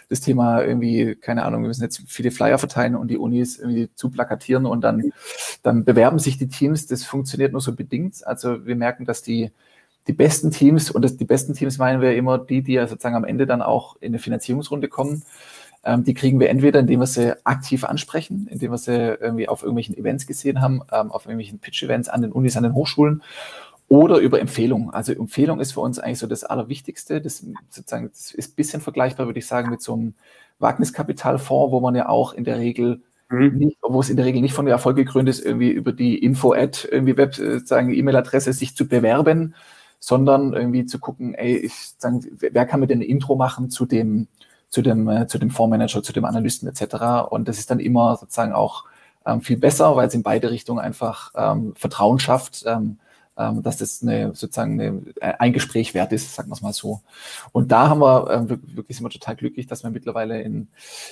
das 0.09 0.21
Thema 0.21 0.63
irgendwie, 0.63 1.15
keine 1.15 1.45
Ahnung, 1.45 1.63
wir 1.63 1.69
müssen 1.69 1.83
jetzt 1.83 2.03
viele 2.09 2.31
Flyer 2.31 2.59
verteilen 2.59 2.97
und 2.97 3.09
die 3.09 3.19
Unis 3.19 3.59
irgendwie 3.59 3.91
zu 3.95 4.11
plakatieren 4.11 4.67
und 4.67 4.81
dann, 4.83 5.13
dann 5.63 5.85
bewerben 5.85 6.19
sich 6.19 6.39
die 6.39 6.49
Teams. 6.49 6.87
Das 6.87 7.05
funktioniert 7.05 7.53
nur 7.53 7.61
so 7.61 7.75
bedingt. 7.75 8.27
Also 8.27 8.67
wir 8.67 8.77
merken, 8.77 9.05
dass 9.05 9.23
die, 9.23 9.53
die 10.07 10.13
besten 10.13 10.51
Teams, 10.51 10.91
und 10.91 11.03
das, 11.03 11.17
die 11.17 11.25
besten 11.25 11.55
Teams 11.55 11.79
meinen 11.79 12.01
wir 12.01 12.17
immer 12.17 12.39
die, 12.39 12.63
die 12.63 12.73
ja 12.73 12.87
sozusagen 12.87 13.17
am 13.17 13.25
Ende 13.25 13.47
dann 13.47 13.63
auch 13.63 13.97
in 14.01 14.09
eine 14.09 14.19
Finanzierungsrunde 14.19 14.89
kommen, 14.89 15.23
ähm, 15.85 16.05
die 16.05 16.15
kriegen 16.15 16.41
wir 16.41 16.51
entweder, 16.51 16.81
indem 16.81 17.01
wir 17.01 17.07
sie 17.07 17.35
aktiv 17.45 17.85
ansprechen, 17.85 18.49
indem 18.51 18.71
wir 18.71 18.79
sie 18.79 18.93
irgendwie 18.93 19.49
auf 19.49 19.63
irgendwelchen 19.63 19.97
Events 19.97 20.27
gesehen 20.27 20.61
haben, 20.61 20.83
ähm, 20.93 21.11
auf 21.11 21.27
irgendwelchen 21.27 21.59
Pitch-Events 21.59 22.09
an 22.09 22.23
den 22.23 22.33
Unis, 22.33 22.57
an 22.57 22.65
den 22.65 22.75
Hochschulen 22.75 23.23
oder 23.91 24.19
über 24.19 24.41
Empfehlung. 24.41 24.91
Also 24.93 25.13
Empfehlung 25.13 25.59
ist 25.59 25.73
für 25.73 25.81
uns 25.81 25.99
eigentlich 25.99 26.21
so 26.21 26.29
das 26.29 26.45
Allerwichtigste. 26.45 27.21
Das 27.21 27.45
sozusagen 27.71 28.09
das 28.09 28.31
ist 28.31 28.53
ein 28.53 28.55
bisschen 28.55 28.81
vergleichbar, 28.81 29.27
würde 29.27 29.41
ich 29.41 29.49
sagen, 29.49 29.69
mit 29.69 29.83
so 29.83 29.95
einem 29.95 30.15
Wagniskapitalfonds, 30.61 31.73
wo 31.73 31.81
man 31.81 31.97
ja 31.97 32.09
auch 32.09 32.33
in 32.33 32.45
der 32.45 32.61
Regel 32.61 33.03
mhm. 33.29 33.57
nicht, 33.57 33.79
wo 33.83 33.99
es 33.99 34.09
in 34.09 34.17
der 34.17 34.27
Regel 34.27 34.43
nicht 34.43 34.55
von 34.55 34.65
der 34.65 34.75
Erfolg 34.75 34.97
gekrönt 34.97 35.29
ist, 35.29 35.45
irgendwie 35.45 35.71
über 35.71 35.93
die 35.93 36.19
Info-Ad, 36.19 36.87
irgendwie 36.89 37.17
Web, 37.17 37.35
sozusagen 37.35 37.93
E-Mail-Adresse 37.93 38.53
sich 38.53 38.77
zu 38.77 38.87
bewerben, 38.87 39.57
sondern 39.99 40.53
irgendwie 40.53 40.87
zu 40.87 41.01
gucken, 41.01 41.35
ey, 41.35 41.57
ich 41.57 41.75
sagen, 41.99 42.25
wer 42.39 42.67
kann 42.67 42.79
mir 42.79 42.87
denn 42.87 43.01
ein 43.01 43.03
Intro 43.03 43.35
machen 43.35 43.71
zu 43.71 43.87
dem, 43.87 44.29
zu 44.69 44.83
dem, 44.83 45.09
äh, 45.09 45.27
zu 45.27 45.39
dem 45.39 45.51
Fondsmanager, 45.51 46.05
zu 46.05 46.13
dem 46.13 46.25
Analysten 46.25 46.69
etc. 46.69 47.29
Und 47.29 47.49
das 47.49 47.59
ist 47.59 47.73
dann 47.73 47.81
immer 47.81 48.17
sozusagen 48.17 48.53
auch 48.53 48.85
ähm, 49.27 49.41
viel 49.41 49.57
besser, 49.57 49.97
weil 49.97 50.07
es 50.07 50.15
in 50.15 50.23
beide 50.23 50.53
Richtungen 50.53 50.79
einfach 50.79 51.33
ähm, 51.35 51.75
Vertrauen 51.75 52.21
schafft. 52.21 52.63
Ähm, 52.69 53.01
ähm, 53.41 53.63
dass 53.63 53.79
das 53.79 54.03
eine, 54.03 54.35
sozusagen 54.35 54.81
eine, 54.81 55.03
äh, 55.21 55.35
ein 55.39 55.53
Gespräch 55.53 55.95
wert 55.95 56.13
ist, 56.13 56.35
sagen 56.35 56.51
wir 56.51 56.55
es 56.55 56.63
mal 56.63 56.73
so. 56.73 57.01
Und 57.53 57.73
da 57.73 57.89
haben 57.89 58.01
wir 58.01 58.31
äh, 58.31 58.49
wirklich 58.77 58.97
sind 58.97 59.07
wir 59.07 59.11
total 59.11 59.37
glücklich, 59.37 59.67
dass 59.67 59.83
wir 59.83 59.91
mittlerweile 59.91 60.43
in, 60.43 60.69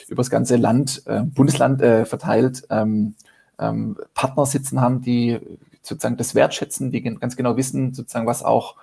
über 0.09 0.21
das 0.21 0.31
ganze 0.31 0.57
Land, 0.57 1.03
äh, 1.07 1.23
Bundesland 1.23 1.81
äh, 1.81 2.05
verteilt 2.05 2.64
ähm, 2.71 3.14
ähm, 3.59 3.97
Partner 4.14 4.47
sitzen 4.47 4.81
haben, 4.81 5.01
die 5.03 5.38
sozusagen 5.83 6.17
das 6.17 6.35
wertschätzen, 6.35 6.91
die 6.91 7.03
ganz 7.03 7.37
genau 7.37 7.57
wissen, 7.57 7.95
sozusagen, 7.95 8.27
was 8.27 8.43
auch 8.43 8.77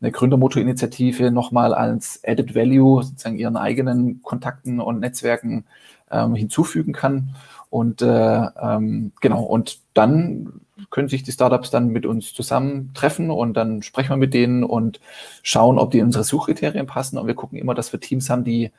eine 0.00 0.10
Gründermotorinitiative 0.10 1.30
nochmal 1.30 1.74
als 1.74 2.20
Added 2.26 2.54
Value 2.54 3.02
sozusagen 3.02 3.38
ihren 3.38 3.56
eigenen 3.56 4.22
Kontakten 4.22 4.80
und 4.80 5.00
Netzwerken 5.00 5.64
ähm, 6.10 6.34
hinzufügen 6.34 6.92
kann. 6.92 7.36
Und 7.70 8.02
äh, 8.02 8.06
ähm, 8.06 9.12
genau, 9.20 9.42
und 9.44 9.78
dann 9.94 10.60
können 10.90 11.08
sich 11.08 11.22
die 11.22 11.32
Startups 11.32 11.70
dann 11.70 11.88
mit 11.88 12.06
uns 12.06 12.32
zusammentreffen 12.34 13.30
und 13.30 13.54
dann 13.54 13.82
sprechen 13.82 14.10
wir 14.10 14.16
mit 14.16 14.34
denen 14.34 14.64
und 14.64 15.00
schauen, 15.42 15.78
ob 15.78 15.90
die 15.90 15.98
in 15.98 16.06
unsere 16.06 16.24
Suchkriterien 16.24 16.86
passen. 16.86 17.18
Und 17.18 17.26
wir 17.26 17.34
gucken 17.34 17.58
immer, 17.58 17.74
dass 17.74 17.92
wir 17.92 18.00
Teams 18.00 18.30
haben, 18.30 18.44
die 18.44 18.70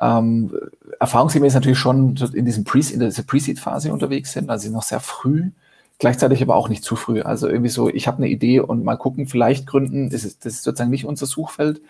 ähm, 0.00 0.52
erfahrungsgemäß 0.98 1.54
natürlich 1.54 1.78
schon 1.78 2.16
in, 2.34 2.44
diesem 2.44 2.64
Pre 2.64 2.78
in 2.78 3.00
dieser 3.00 3.22
Pre-Seed-Phase 3.22 3.92
unterwegs 3.92 4.32
sind, 4.32 4.50
also 4.50 4.70
noch 4.70 4.82
sehr 4.82 5.00
früh, 5.00 5.50
gleichzeitig 5.98 6.42
aber 6.42 6.56
auch 6.56 6.68
nicht 6.68 6.82
zu 6.82 6.96
früh. 6.96 7.22
Also 7.22 7.48
irgendwie 7.48 7.70
so, 7.70 7.88
ich 7.88 8.08
habe 8.08 8.18
eine 8.18 8.28
Idee 8.28 8.60
und 8.60 8.84
mal 8.84 8.96
gucken, 8.96 9.28
vielleicht 9.28 9.66
gründen, 9.66 10.10
das 10.10 10.24
ist, 10.24 10.44
das 10.44 10.54
ist 10.54 10.64
sozusagen 10.64 10.90
nicht 10.90 11.06
unser 11.06 11.26
Suchfeld, 11.26 11.80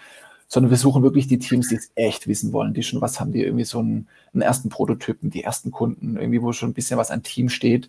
sondern 0.52 0.68
wir 0.68 0.76
suchen 0.76 1.02
wirklich 1.02 1.28
die 1.28 1.38
Teams, 1.38 1.68
die 1.70 1.76
es 1.76 1.90
echt 1.94 2.28
wissen 2.28 2.52
wollen, 2.52 2.74
die 2.74 2.82
schon 2.82 3.00
was 3.00 3.18
haben, 3.18 3.32
die 3.32 3.42
irgendwie 3.42 3.64
so 3.64 3.78
einen, 3.78 4.06
einen 4.34 4.42
ersten 4.42 4.68
Prototypen, 4.68 5.30
die 5.30 5.42
ersten 5.42 5.70
Kunden, 5.70 6.18
irgendwie, 6.18 6.42
wo 6.42 6.52
schon 6.52 6.68
ein 6.68 6.74
bisschen 6.74 6.98
was 6.98 7.10
an 7.10 7.22
Team 7.22 7.48
steht. 7.48 7.88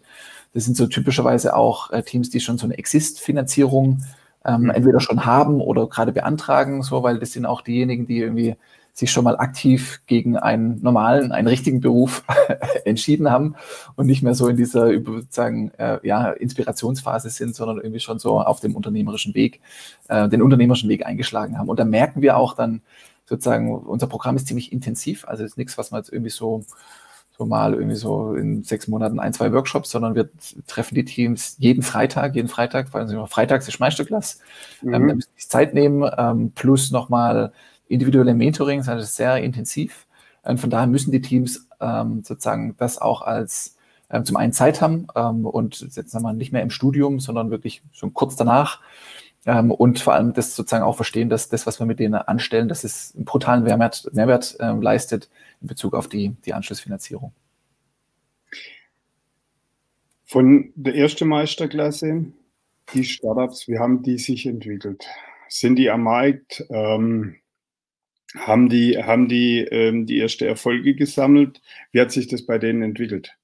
Das 0.53 0.63
sind 0.63 0.77
so 0.77 0.87
typischerweise 0.87 1.57
auch 1.57 1.91
äh, 1.91 2.03
Teams, 2.03 2.29
die 2.29 2.39
schon 2.39 2.57
so 2.57 2.65
eine 2.65 2.77
Exist-Finanzierung 2.77 4.05
ähm, 4.45 4.61
mhm. 4.61 4.69
entweder 4.69 5.01
schon 5.01 5.25
haben 5.25 5.59
oder 5.59 5.87
gerade 5.87 6.13
beantragen, 6.13 6.83
so, 6.83 7.03
weil 7.03 7.19
das 7.19 7.33
sind 7.33 7.45
auch 7.45 7.59
diejenigen, 7.59 8.07
die 8.07 8.19
irgendwie 8.19 8.55
sich 8.93 9.11
schon 9.11 9.23
mal 9.23 9.37
aktiv 9.37 10.01
gegen 10.05 10.37
einen 10.37 10.79
normalen, 10.81 11.31
einen 11.31 11.47
richtigen 11.47 11.81
Beruf 11.81 12.23
entschieden 12.85 13.31
haben 13.31 13.55
und 13.95 14.05
nicht 14.05 14.21
mehr 14.21 14.35
so 14.35 14.47
in 14.47 14.55
dieser 14.55 14.93
sozusagen 14.93 15.71
äh, 15.79 15.99
ja, 16.03 16.29
Inspirationsphase 16.29 17.31
sind, 17.31 17.55
sondern 17.55 17.77
irgendwie 17.77 17.99
schon 17.99 18.19
so 18.19 18.39
auf 18.39 18.59
dem 18.59 18.75
unternehmerischen 18.75 19.33
Weg, 19.33 19.61
äh, 20.09 20.29
den 20.29 20.43
unternehmerischen 20.43 20.89
Weg 20.89 21.07
eingeschlagen 21.07 21.57
haben. 21.57 21.69
Und 21.69 21.79
da 21.79 21.85
merken 21.85 22.21
wir 22.21 22.37
auch 22.37 22.53
dann 22.53 22.81
sozusagen, 23.25 23.75
unser 23.75 24.05
Programm 24.05 24.35
ist 24.35 24.47
ziemlich 24.47 24.71
intensiv, 24.71 25.27
also 25.27 25.43
ist 25.43 25.57
nichts, 25.57 25.77
was 25.77 25.89
man 25.89 26.01
jetzt 26.01 26.13
irgendwie 26.13 26.31
so 26.31 26.63
so 27.35 27.47
mal 27.47 27.73
irgendwie 27.73 27.95
so 27.95 28.35
in 28.35 28.63
sechs 28.63 28.87
Monaten 28.87 29.19
ein, 29.19 29.33
zwei 29.33 29.51
Workshops, 29.51 29.89
sondern 29.89 30.13
wir 30.13 30.29
treffen 30.67 30.93
die 30.93 31.03
Teams 31.03 31.55
jeden 31.57 31.81
Freitag, 31.81 32.35
jeden 32.35 32.47
Freitag, 32.47 32.89
vor 32.89 32.99
allem 32.99 33.25
freitags 33.27 33.67
ist 33.67 33.79
Meisterklasse, 33.79 34.37
mhm. 34.81 34.93
ähm, 34.93 35.07
da 35.07 35.15
müssen 35.15 35.29
wir 35.35 35.47
Zeit 35.47 35.73
nehmen, 35.73 36.07
ähm, 36.15 36.51
plus 36.53 36.91
nochmal 36.91 37.51
individuelle 37.87 38.33
Mentorings, 38.33 38.87
also 38.87 39.05
sehr 39.05 39.37
intensiv. 39.37 40.07
Und 40.43 40.59
von 40.59 40.69
daher 40.69 40.87
müssen 40.87 41.11
die 41.11 41.21
Teams 41.21 41.67
ähm, 41.79 42.23
sozusagen 42.23 42.75
das 42.77 42.97
auch 42.97 43.21
als 43.21 43.77
ähm, 44.09 44.25
zum 44.25 44.37
einen 44.37 44.53
Zeit 44.53 44.81
haben 44.81 45.07
ähm, 45.15 45.45
und 45.45 45.79
jetzt 45.79 46.11
sagen 46.11 46.23
wir 46.23 46.33
nicht 46.33 46.51
mehr 46.51 46.61
im 46.61 46.69
Studium, 46.69 47.19
sondern 47.19 47.49
wirklich 47.49 47.81
schon 47.91 48.13
kurz 48.13 48.35
danach. 48.35 48.81
Ähm, 49.45 49.71
und 49.71 49.99
vor 49.99 50.13
allem 50.13 50.33
das 50.33 50.55
sozusagen 50.55 50.83
auch 50.83 50.95
verstehen, 50.95 51.29
dass 51.29 51.49
das, 51.49 51.65
was 51.65 51.79
wir 51.79 51.85
mit 51.85 51.99
denen 51.99 52.15
anstellen, 52.15 52.69
dass 52.69 52.83
es 52.83 53.13
einen 53.15 53.25
brutalen 53.25 53.63
Mehrwert, 53.63 54.09
Mehrwert 54.13 54.55
ähm, 54.59 54.81
leistet 54.81 55.29
in 55.61 55.67
Bezug 55.67 55.93
auf 55.95 56.07
die, 56.07 56.35
die 56.45 56.53
Anschlussfinanzierung. 56.53 57.33
Von 60.25 60.71
der 60.75 60.95
ersten 60.95 61.27
Meisterklasse, 61.27 62.25
die 62.93 63.03
Startups, 63.03 63.67
wie 63.67 63.79
haben 63.79 64.01
die 64.01 64.17
sich 64.17 64.45
entwickelt? 64.45 65.05
Sind 65.49 65.75
die 65.75 65.89
am 65.89 66.03
Markt? 66.03 66.63
Ähm, 66.69 67.35
haben 68.37 68.69
die, 68.69 68.97
haben 68.97 69.27
die 69.27 69.59
ähm, 69.59 70.05
die 70.05 70.17
erste 70.17 70.47
Erfolge 70.47 70.95
gesammelt? 70.95 71.61
Wie 71.91 72.01
hat 72.01 72.11
sich 72.11 72.27
das 72.27 72.45
bei 72.45 72.57
denen 72.57 72.81
entwickelt? 72.81 73.37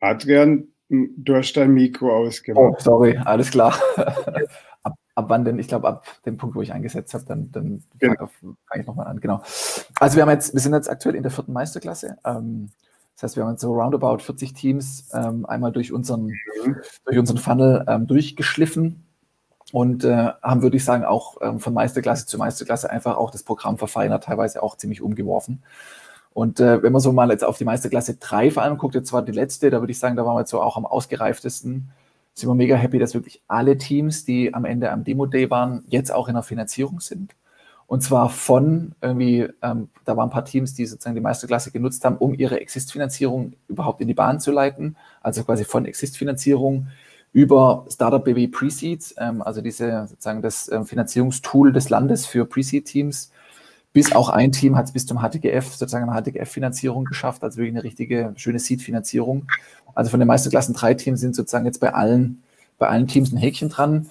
Adrian, 0.00 0.68
du 0.88 1.34
hast 1.34 1.56
dein 1.56 1.72
Mikro 1.72 2.14
ausgemacht. 2.14 2.74
Oh, 2.76 2.76
sorry, 2.78 3.16
alles 3.24 3.50
klar. 3.50 3.78
ab 5.16 5.24
wann 5.28 5.44
denn? 5.44 5.58
Ich 5.58 5.66
glaube, 5.66 5.88
ab 5.88 6.04
dem 6.24 6.36
Punkt, 6.36 6.54
wo 6.54 6.62
ich 6.62 6.72
eingesetzt 6.72 7.14
habe, 7.14 7.24
dann, 7.24 7.50
dann 7.50 7.82
genau. 7.98 8.28
fange 8.68 8.82
ich 8.82 8.86
nochmal 8.86 9.08
an. 9.08 9.18
Genau. 9.18 9.42
Also 9.98 10.16
wir 10.16 10.22
haben 10.22 10.30
jetzt, 10.30 10.54
wir 10.54 10.60
sind 10.60 10.74
jetzt 10.74 10.88
aktuell 10.88 11.16
in 11.16 11.22
der 11.22 11.32
vierten 11.32 11.52
Meisterklasse. 11.52 12.18
Ähm, 12.24 12.70
das 13.14 13.22
heißt, 13.22 13.36
wir 13.36 13.44
haben 13.44 13.52
jetzt 13.52 13.62
so 13.62 13.72
roundabout 13.72 14.18
40 14.18 14.52
Teams 14.52 15.08
ähm, 15.14 15.46
einmal 15.46 15.72
durch 15.72 15.90
unseren, 15.90 16.26
mhm. 16.26 16.76
durch 17.06 17.18
unseren 17.18 17.38
Funnel 17.38 17.84
ähm, 17.88 18.06
durchgeschliffen 18.06 19.06
und 19.72 20.04
äh, 20.04 20.32
haben, 20.42 20.62
würde 20.62 20.76
ich 20.76 20.84
sagen, 20.84 21.04
auch 21.04 21.38
ähm, 21.40 21.58
von 21.58 21.72
Meisterklasse 21.72 22.26
zu 22.26 22.36
Meisterklasse 22.36 22.90
einfach 22.90 23.16
auch 23.16 23.30
das 23.30 23.42
Programm 23.42 23.78
verfeinert, 23.78 24.24
teilweise 24.24 24.62
auch 24.62 24.76
ziemlich 24.76 25.00
umgeworfen. 25.00 25.62
Und 26.34 26.60
äh, 26.60 26.82
wenn 26.82 26.92
man 26.92 27.00
so 27.00 27.10
mal 27.12 27.30
jetzt 27.30 27.42
auf 27.42 27.56
die 27.56 27.64
Meisterklasse 27.64 28.16
3 28.16 28.50
vor 28.50 28.62
allem 28.62 28.76
guckt, 28.76 28.94
jetzt 28.94 29.14
war 29.14 29.22
die 29.22 29.32
letzte, 29.32 29.70
da 29.70 29.80
würde 29.80 29.92
ich 29.92 29.98
sagen, 29.98 30.16
da 30.16 30.26
waren 30.26 30.36
wir 30.36 30.40
jetzt 30.40 30.50
so 30.50 30.60
auch 30.60 30.76
am 30.76 30.84
ausgereiftesten 30.84 31.90
sind 32.36 32.50
wir 32.50 32.54
mega 32.54 32.76
happy, 32.76 32.98
dass 32.98 33.14
wirklich 33.14 33.40
alle 33.48 33.78
Teams, 33.78 34.26
die 34.26 34.52
am 34.52 34.66
Ende 34.66 34.92
am 34.92 35.04
Demo-Day 35.04 35.50
waren, 35.50 35.84
jetzt 35.88 36.12
auch 36.12 36.28
in 36.28 36.34
der 36.34 36.42
Finanzierung 36.42 37.00
sind. 37.00 37.34
Und 37.86 38.02
zwar 38.02 38.28
von 38.28 38.92
irgendwie, 39.00 39.48
ähm, 39.62 39.88
da 40.04 40.16
waren 40.16 40.28
ein 40.28 40.32
paar 40.32 40.44
Teams, 40.44 40.74
die 40.74 40.84
sozusagen 40.86 41.14
die 41.14 41.22
Meisterklasse 41.22 41.70
genutzt 41.70 42.04
haben, 42.04 42.16
um 42.18 42.34
ihre 42.34 42.60
Exist-Finanzierung 42.60 43.54
überhaupt 43.68 44.00
in 44.02 44.08
die 44.08 44.14
Bahn 44.14 44.38
zu 44.40 44.50
leiten. 44.50 44.96
Also 45.22 45.44
quasi 45.44 45.64
von 45.64 45.86
Exist-Finanzierung 45.86 46.88
über 47.32 47.86
Startup 47.88 48.22
BB 48.22 48.48
Pre-Seeds, 48.48 49.14
ähm, 49.18 49.40
also 49.40 49.62
diese 49.62 50.06
sozusagen 50.08 50.42
das 50.42 50.70
ähm, 50.70 50.84
Finanzierungstool 50.84 51.72
des 51.72 51.88
Landes 51.88 52.26
für 52.26 52.44
Pre-Seed-Teams, 52.44 53.30
bis 53.92 54.12
auch 54.12 54.28
ein 54.28 54.52
Team 54.52 54.76
hat 54.76 54.86
es 54.86 54.92
bis 54.92 55.06
zum 55.06 55.20
HTGF, 55.20 55.74
sozusagen 55.74 56.08
eine 56.08 56.20
HTGF-Finanzierung 56.20 57.04
geschafft, 57.06 57.42
also 57.42 57.56
wirklich 57.56 57.74
eine 57.74 57.84
richtige 57.84 58.34
schöne 58.36 58.58
Seed-Finanzierung. 58.58 59.46
Also 59.96 60.10
von 60.10 60.20
den 60.20 60.28
Meisterklassen 60.28 60.74
drei 60.74 60.94
Teams 60.94 61.20
sind 61.20 61.34
sozusagen 61.34 61.66
jetzt 61.66 61.80
bei 61.80 61.92
allen, 61.92 62.42
bei 62.78 62.86
allen 62.86 63.08
Teams 63.08 63.32
ein 63.32 63.38
Häkchen 63.38 63.70
dran. 63.70 64.08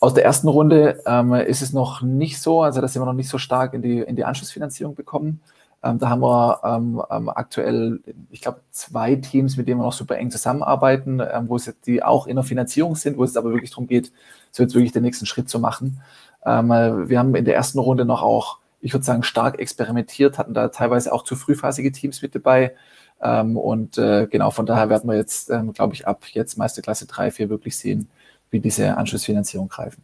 Aus 0.00 0.14
der 0.14 0.24
ersten 0.24 0.48
Runde 0.48 1.02
ähm, 1.04 1.34
ist 1.34 1.62
es 1.62 1.72
noch 1.72 2.00
nicht 2.00 2.40
so, 2.40 2.62
also 2.62 2.80
da 2.80 2.88
sind 2.88 3.02
wir 3.02 3.06
noch 3.06 3.12
nicht 3.12 3.28
so 3.28 3.38
stark 3.38 3.74
in 3.74 3.82
die, 3.82 3.98
in 3.98 4.16
die 4.16 4.24
Anschlussfinanzierung 4.24 4.94
bekommen. 4.94 5.40
Ähm, 5.82 5.98
da 5.98 6.08
haben 6.08 6.22
wir 6.22 6.60
ähm, 6.64 7.02
ähm 7.10 7.28
aktuell, 7.28 8.00
ich 8.30 8.40
glaube, 8.40 8.60
zwei 8.70 9.16
Teams, 9.16 9.56
mit 9.56 9.68
denen 9.68 9.80
wir 9.80 9.84
noch 9.84 9.92
super 9.92 10.16
eng 10.16 10.30
zusammenarbeiten, 10.30 11.20
ähm, 11.20 11.48
wo 11.48 11.56
es 11.56 11.72
die 11.86 12.02
auch 12.02 12.26
in 12.26 12.36
der 12.36 12.44
Finanzierung 12.44 12.94
sind, 12.94 13.18
wo 13.18 13.24
es 13.24 13.36
aber 13.36 13.50
wirklich 13.50 13.70
darum 13.70 13.86
geht, 13.86 14.12
so 14.52 14.62
jetzt 14.62 14.74
wirklich 14.74 14.92
den 14.92 15.02
nächsten 15.02 15.26
Schritt 15.26 15.48
zu 15.48 15.58
machen. 15.58 16.00
Ähm, 16.44 16.70
äh, 16.70 17.08
wir 17.08 17.18
haben 17.18 17.34
in 17.34 17.44
der 17.44 17.56
ersten 17.56 17.78
Runde 17.78 18.04
noch 18.04 18.22
auch, 18.22 18.58
ich 18.80 18.92
würde 18.92 19.04
sagen, 19.04 19.22
stark 19.22 19.58
experimentiert, 19.58 20.38
hatten 20.38 20.54
da 20.54 20.68
teilweise 20.68 21.12
auch 21.12 21.24
zu 21.24 21.36
frühphasige 21.36 21.90
Teams 21.90 22.22
mit 22.22 22.34
dabei. 22.34 22.74
Und 23.18 23.98
äh, 23.98 24.26
genau, 24.30 24.50
von 24.50 24.66
daher 24.66 24.88
werden 24.88 25.08
wir 25.08 25.16
jetzt, 25.16 25.50
glaube 25.74 25.94
ich, 25.94 26.06
ab 26.06 26.24
jetzt 26.32 26.58
Meisterklasse 26.58 27.06
3, 27.06 27.30
4 27.30 27.50
wirklich 27.50 27.76
sehen, 27.76 28.08
wie 28.50 28.60
diese 28.60 28.96
Anschlussfinanzierung 28.96 29.68
greifen. 29.68 30.02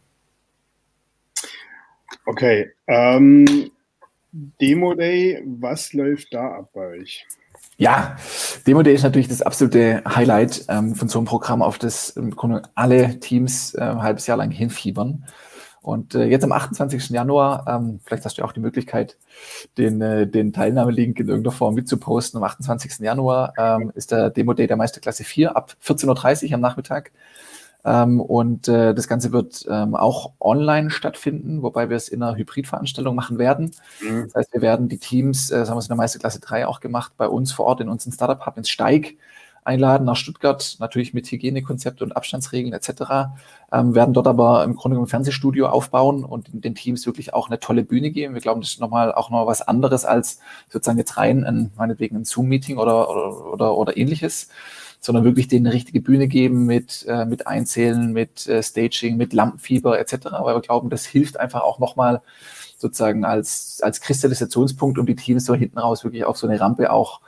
Okay. 2.25 2.71
Ähm, 2.87 3.71
Demo 4.31 4.93
Day, 4.93 5.43
was 5.45 5.93
läuft 5.93 6.33
da 6.33 6.57
ab 6.57 6.69
bei 6.73 6.87
euch? 6.99 7.25
Ja, 7.77 8.17
Demo 8.65 8.83
Day 8.83 8.93
ist 8.93 9.03
natürlich 9.03 9.27
das 9.27 9.41
absolute 9.41 10.03
Highlight 10.07 10.65
ähm, 10.69 10.95
von 10.95 11.07
so 11.07 11.19
einem 11.19 11.25
Programm, 11.25 11.61
auf 11.61 11.77
das 11.77 12.11
im 12.11 12.31
Grunde 12.31 12.63
alle 12.75 13.19
Teams 13.19 13.73
äh, 13.75 13.81
ein 13.81 14.01
halbes 14.01 14.27
Jahr 14.27 14.37
lang 14.37 14.51
hinfiebern. 14.51 15.25
Und 15.83 16.15
äh, 16.15 16.23
jetzt 16.25 16.43
am 16.43 16.53
28. 16.53 17.09
Januar, 17.09 17.65
ähm, 17.67 17.99
vielleicht 18.03 18.23
hast 18.23 18.37
du 18.37 18.43
auch 18.43 18.53
die 18.53 18.61
Möglichkeit, 18.61 19.17
den, 19.77 20.01
äh, 20.01 20.25
den 20.25 20.53
Teilnahmelink 20.53 21.19
in 21.19 21.27
irgendeiner 21.27 21.53
Form 21.53 21.75
mitzuposten. 21.75 22.37
Am 22.37 22.43
28. 22.45 22.99
Januar 22.99 23.53
ähm, 23.57 23.91
ist 23.93 24.11
der 24.11 24.29
Demo 24.29 24.53
Day 24.53 24.65
der 24.65 24.77
Meisterklasse 24.77 25.25
4 25.25 25.55
ab 25.55 25.75
14.30 25.83 26.47
Uhr 26.47 26.53
am 26.53 26.61
Nachmittag. 26.61 27.11
Ähm, 27.85 28.21
und 28.21 28.69
äh, 28.69 28.93
das 28.93 29.09
Ganze 29.09 29.33
wird 29.33 29.65
ähm, 29.69 29.93
auch 29.93 30.31
online 30.39 30.89
stattfinden, 30.89 31.61
wobei 31.63 31.89
wir 31.89 31.97
es 31.97 32.07
in 32.07 32.23
einer 32.23 32.37
Hybridveranstaltung 32.37 33.13
machen 33.13 33.37
werden. 33.37 33.71
Mhm. 34.01 34.23
Das 34.27 34.35
heißt, 34.35 34.53
wir 34.53 34.61
werden 34.61 34.87
die 34.87 34.99
Teams, 34.99 35.51
äh, 35.51 35.59
das 35.59 35.69
haben 35.69 35.75
wir 35.75 35.79
es 35.79 35.85
in 35.85 35.89
der 35.89 35.97
Meisterklasse 35.97 36.39
3 36.39 36.65
auch 36.65 36.79
gemacht, 36.79 37.11
bei 37.17 37.27
uns 37.27 37.51
vor 37.51 37.65
Ort 37.65 37.81
in 37.81 37.89
unserem 37.89 38.13
Startup 38.13 38.45
Hub 38.45 38.57
ins 38.57 38.69
Steig 38.69 39.15
einladen 39.65 40.05
nach 40.05 40.15
Stuttgart, 40.15 40.77
natürlich 40.79 41.13
mit 41.13 41.29
Hygienekonzepte 41.31 42.03
und 42.03 42.15
Abstandsregeln 42.15 42.73
etc. 42.73 43.33
Ähm, 43.71 43.95
werden 43.95 44.13
dort 44.13 44.27
aber 44.27 44.63
im 44.63 44.75
Grunde 44.75 44.97
ein 44.97 45.07
Fernsehstudio 45.07 45.67
aufbauen 45.67 46.23
und 46.23 46.49
den 46.51 46.75
Teams 46.75 47.05
wirklich 47.05 47.33
auch 47.33 47.47
eine 47.47 47.59
tolle 47.59 47.83
Bühne 47.83 48.11
geben. 48.11 48.33
Wir 48.33 48.41
glauben, 48.41 48.61
das 48.61 48.71
ist 48.71 48.79
nochmal 48.79 49.13
auch 49.13 49.29
noch 49.29 49.47
was 49.47 49.61
anderes 49.61 50.05
als 50.05 50.39
sozusagen 50.69 50.97
jetzt 50.97 51.17
rein 51.17 51.43
ein, 51.43 51.71
meinetwegen 51.75 52.17
ein 52.17 52.25
Zoom-Meeting 52.25 52.77
oder, 52.77 53.09
oder, 53.09 53.53
oder, 53.53 53.77
oder 53.77 53.97
ähnliches 53.97 54.49
sondern 54.99 55.25
wirklich 55.25 55.49
denen 55.49 55.67
eine 55.67 55.75
richtige 55.75 55.99
Bühne 55.99 56.29
geben 56.29 56.65
mit, 56.65 57.05
äh, 57.09 57.25
mit 57.25 57.45
Einzählen, 57.45 58.13
mit 58.13 58.47
äh, 58.47 58.63
Staging, 58.63 59.17
mit 59.17 59.33
Lampenfieber 59.33 59.99
etc. 59.99 60.27
Weil 60.39 60.55
wir 60.55 60.61
glauben, 60.61 60.89
das 60.89 61.05
hilft 61.05 61.37
einfach 61.41 61.61
auch 61.61 61.77
nochmal 61.77 62.21
sozusagen 62.77 63.25
als, 63.25 63.81
als 63.83 63.99
Kristallisationspunkt, 63.99 64.97
um 64.97 65.05
die 65.05 65.15
Teams 65.15 65.45
so 65.45 65.55
hinten 65.55 65.77
raus 65.77 66.05
wirklich 66.05 66.23
auf 66.23 66.37
so 66.37 66.47
eine 66.47 66.59
Rampe 66.59 66.91
auch 66.91 67.19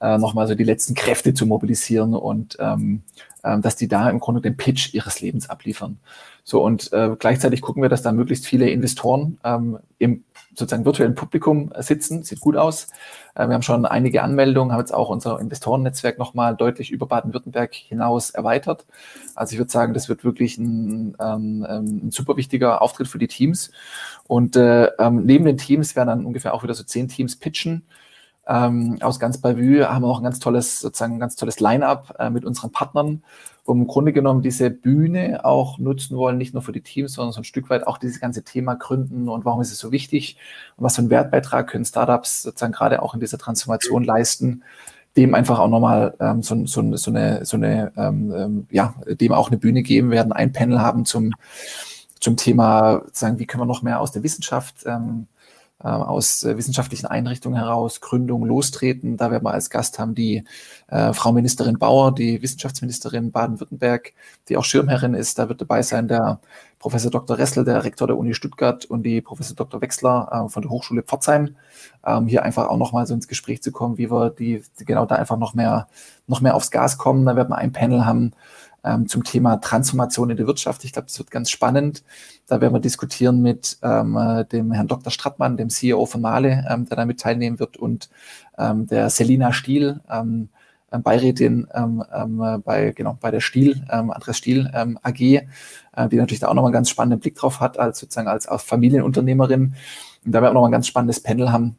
äh, 0.00 0.18
nochmal 0.18 0.46
so 0.46 0.54
die 0.54 0.64
letzten 0.64 0.94
Kräfte 0.94 1.34
zu 1.34 1.46
mobilisieren 1.46 2.14
und 2.14 2.56
ähm, 2.60 3.02
äh, 3.42 3.58
dass 3.58 3.76
die 3.76 3.88
da 3.88 4.10
im 4.10 4.20
Grunde 4.20 4.40
den 4.40 4.56
Pitch 4.56 4.94
ihres 4.94 5.20
Lebens 5.20 5.50
abliefern. 5.50 5.98
So 6.44 6.64
und 6.64 6.92
äh, 6.92 7.14
gleichzeitig 7.18 7.60
gucken 7.60 7.82
wir, 7.82 7.88
dass 7.88 8.02
da 8.02 8.12
möglichst 8.12 8.46
viele 8.46 8.70
Investoren 8.70 9.38
ähm, 9.44 9.78
im 9.98 10.24
sozusagen 10.58 10.84
virtuellen 10.84 11.14
Publikum 11.14 11.70
sitzen. 11.78 12.22
Sieht 12.22 12.40
gut 12.40 12.56
aus. 12.56 12.88
Äh, 13.34 13.46
wir 13.46 13.54
haben 13.54 13.62
schon 13.62 13.86
einige 13.86 14.22
Anmeldungen, 14.22 14.72
haben 14.72 14.80
jetzt 14.80 14.94
auch 14.94 15.08
unser 15.08 15.38
Investorennetzwerk 15.40 16.18
nochmal 16.18 16.56
deutlich 16.56 16.90
über 16.90 17.06
Baden-Württemberg 17.06 17.74
hinaus 17.74 18.30
erweitert. 18.30 18.86
Also 19.34 19.52
ich 19.52 19.58
würde 19.58 19.70
sagen, 19.70 19.94
das 19.94 20.08
wird 20.08 20.24
wirklich 20.24 20.58
ein, 20.58 21.16
ähm, 21.20 21.66
ähm, 21.68 22.00
ein 22.06 22.10
super 22.10 22.36
wichtiger 22.36 22.82
Auftritt 22.82 23.08
für 23.08 23.18
die 23.18 23.28
Teams. 23.28 23.70
Und 24.26 24.56
äh, 24.56 24.86
ähm, 24.98 25.24
neben 25.24 25.44
den 25.44 25.58
Teams 25.58 25.96
werden 25.96 26.08
dann 26.08 26.26
ungefähr 26.26 26.54
auch 26.54 26.62
wieder 26.62 26.74
so 26.74 26.82
zehn 26.82 27.08
Teams 27.08 27.36
pitchen. 27.36 27.84
Ähm, 28.48 28.98
aus 29.00 29.20
ganz 29.20 29.38
Bavü 29.38 29.84
haben 29.84 30.02
wir 30.02 30.08
auch 30.08 30.18
ein 30.18 30.24
ganz 30.24 30.38
tolles, 30.38 30.80
sozusagen 30.80 31.14
ein 31.14 31.20
ganz 31.20 31.36
tolles 31.36 31.60
Line-up 31.60 32.16
äh, 32.18 32.30
mit 32.30 32.44
unseren 32.44 32.72
Partnern 32.72 33.22
wo 33.68 33.74
wir 33.74 33.82
im 33.82 33.86
Grunde 33.86 34.14
genommen 34.14 34.40
diese 34.40 34.70
Bühne 34.70 35.44
auch 35.44 35.78
nutzen 35.78 36.16
wollen, 36.16 36.38
nicht 36.38 36.54
nur 36.54 36.62
für 36.62 36.72
die 36.72 36.80
Teams, 36.80 37.12
sondern 37.12 37.32
so 37.32 37.42
ein 37.42 37.44
Stück 37.44 37.68
weit 37.68 37.86
auch 37.86 37.98
dieses 37.98 38.18
ganze 38.18 38.42
Thema 38.42 38.74
Gründen 38.74 39.28
und 39.28 39.44
warum 39.44 39.60
ist 39.60 39.70
es 39.70 39.78
so 39.78 39.92
wichtig 39.92 40.38
und 40.76 40.84
was 40.84 40.96
für 40.96 41.02
einen 41.02 41.10
Wertbeitrag 41.10 41.68
können 41.68 41.84
Startups 41.84 42.42
sozusagen 42.42 42.72
gerade 42.72 43.02
auch 43.02 43.12
in 43.12 43.20
dieser 43.20 43.36
Transformation 43.36 44.04
leisten, 44.04 44.64
dem 45.18 45.34
einfach 45.34 45.58
auch 45.58 45.68
nochmal 45.68 46.14
ähm, 46.18 46.42
so, 46.42 46.64
so, 46.64 46.96
so, 46.96 47.10
eine, 47.10 47.44
so 47.44 47.58
eine 47.58 47.92
ähm, 47.98 48.32
ähm, 48.34 48.66
ja, 48.70 48.94
dem 49.06 49.32
auch 49.32 49.48
eine 49.48 49.58
Bühne 49.58 49.82
geben 49.82 50.10
werden, 50.10 50.32
ein 50.32 50.52
Panel 50.52 50.80
haben 50.80 51.04
zum, 51.04 51.34
zum 52.20 52.38
Thema, 52.38 53.02
sagen, 53.12 53.38
wie 53.38 53.44
können 53.44 53.60
wir 53.62 53.66
noch 53.66 53.82
mehr 53.82 54.00
aus 54.00 54.12
der 54.12 54.22
Wissenschaft 54.22 54.84
ähm, 54.86 55.26
äh, 55.36 55.37
aus 55.84 56.42
äh, 56.42 56.56
wissenschaftlichen 56.56 57.06
Einrichtungen 57.06 57.56
heraus 57.56 58.00
Gründung 58.00 58.44
lostreten. 58.44 59.16
Da 59.16 59.30
werden 59.30 59.44
wir 59.44 59.52
als 59.52 59.70
Gast 59.70 59.98
haben 59.98 60.14
die 60.14 60.44
äh, 60.88 61.12
Frau 61.12 61.32
Ministerin 61.32 61.78
Bauer, 61.78 62.12
die 62.12 62.42
Wissenschaftsministerin 62.42 63.30
Baden-Württemberg, 63.30 64.12
die 64.48 64.56
auch 64.56 64.64
Schirmherrin 64.64 65.14
ist. 65.14 65.38
Da 65.38 65.48
wird 65.48 65.60
dabei 65.60 65.82
sein 65.82 66.08
der 66.08 66.40
Professor 66.80 67.10
Dr. 67.10 67.38
Ressel, 67.38 67.64
der 67.64 67.84
Rektor 67.84 68.08
der 68.08 68.18
Uni 68.18 68.34
Stuttgart 68.34 68.84
und 68.86 69.04
die 69.04 69.20
Professor 69.20 69.54
Dr. 69.54 69.80
Wechsler 69.80 70.46
äh, 70.46 70.48
von 70.48 70.62
der 70.62 70.70
Hochschule 70.70 71.02
Pforzheim, 71.02 71.56
ähm, 72.04 72.26
hier 72.26 72.42
einfach 72.42 72.68
auch 72.68 72.76
nochmal 72.76 73.06
so 73.06 73.14
ins 73.14 73.28
Gespräch 73.28 73.62
zu 73.62 73.70
kommen, 73.70 73.98
wie 73.98 74.10
wir 74.10 74.30
die 74.30 74.62
genau 74.78 75.06
da 75.06 75.14
einfach 75.14 75.38
noch 75.38 75.54
mehr, 75.54 75.88
noch 76.26 76.40
mehr 76.40 76.56
aufs 76.56 76.72
Gas 76.72 76.98
kommen. 76.98 77.24
Da 77.24 77.36
werden 77.36 77.50
wir 77.50 77.58
ein 77.58 77.72
Panel 77.72 78.04
haben, 78.04 78.32
ähm, 78.88 79.06
zum 79.06 79.24
Thema 79.24 79.56
Transformation 79.58 80.30
in 80.30 80.36
der 80.36 80.46
Wirtschaft. 80.46 80.84
Ich 80.84 80.92
glaube, 80.92 81.06
das 81.06 81.18
wird 81.18 81.30
ganz 81.30 81.50
spannend. 81.50 82.02
Da 82.46 82.60
werden 82.60 82.72
wir 82.72 82.80
diskutieren 82.80 83.42
mit 83.42 83.78
ähm, 83.82 84.16
äh, 84.16 84.44
dem 84.44 84.72
Herrn 84.72 84.88
Dr. 84.88 85.10
Strattmann, 85.10 85.56
dem 85.56 85.70
CEO 85.70 86.06
von 86.06 86.20
Male, 86.20 86.64
ähm, 86.68 86.88
der 86.88 86.96
damit 86.96 87.20
teilnehmen 87.20 87.58
wird, 87.58 87.76
und 87.76 88.08
ähm, 88.56 88.86
der 88.86 89.10
Selina 89.10 89.52
Stiel, 89.52 90.00
ähm, 90.10 90.48
ähm 90.90 91.02
Beirätin 91.02 91.68
ähm, 91.74 92.02
ähm, 92.14 92.62
bei, 92.64 92.92
genau, 92.92 93.18
bei 93.20 93.30
der 93.30 93.40
Stiel, 93.40 93.84
ähm, 93.90 94.10
Andres 94.10 94.38
Stiel 94.38 94.70
ähm, 94.72 94.98
AG, 95.02 95.20
äh, 95.20 95.44
die 96.10 96.16
natürlich 96.16 96.40
da 96.40 96.48
auch 96.48 96.54
nochmal 96.54 96.70
einen 96.70 96.74
ganz 96.74 96.90
spannenden 96.90 97.20
Blick 97.20 97.34
drauf 97.36 97.60
hat, 97.60 97.78
als 97.78 97.98
sozusagen 97.98 98.28
als, 98.28 98.46
als 98.46 98.62
Familienunternehmerin. 98.62 99.74
Und 100.24 100.32
da 100.32 100.40
werden 100.40 100.44
wir 100.44 100.50
auch 100.50 100.54
nochmal 100.54 100.70
ein 100.70 100.72
ganz 100.72 100.86
spannendes 100.86 101.22
Panel 101.22 101.52
haben 101.52 101.76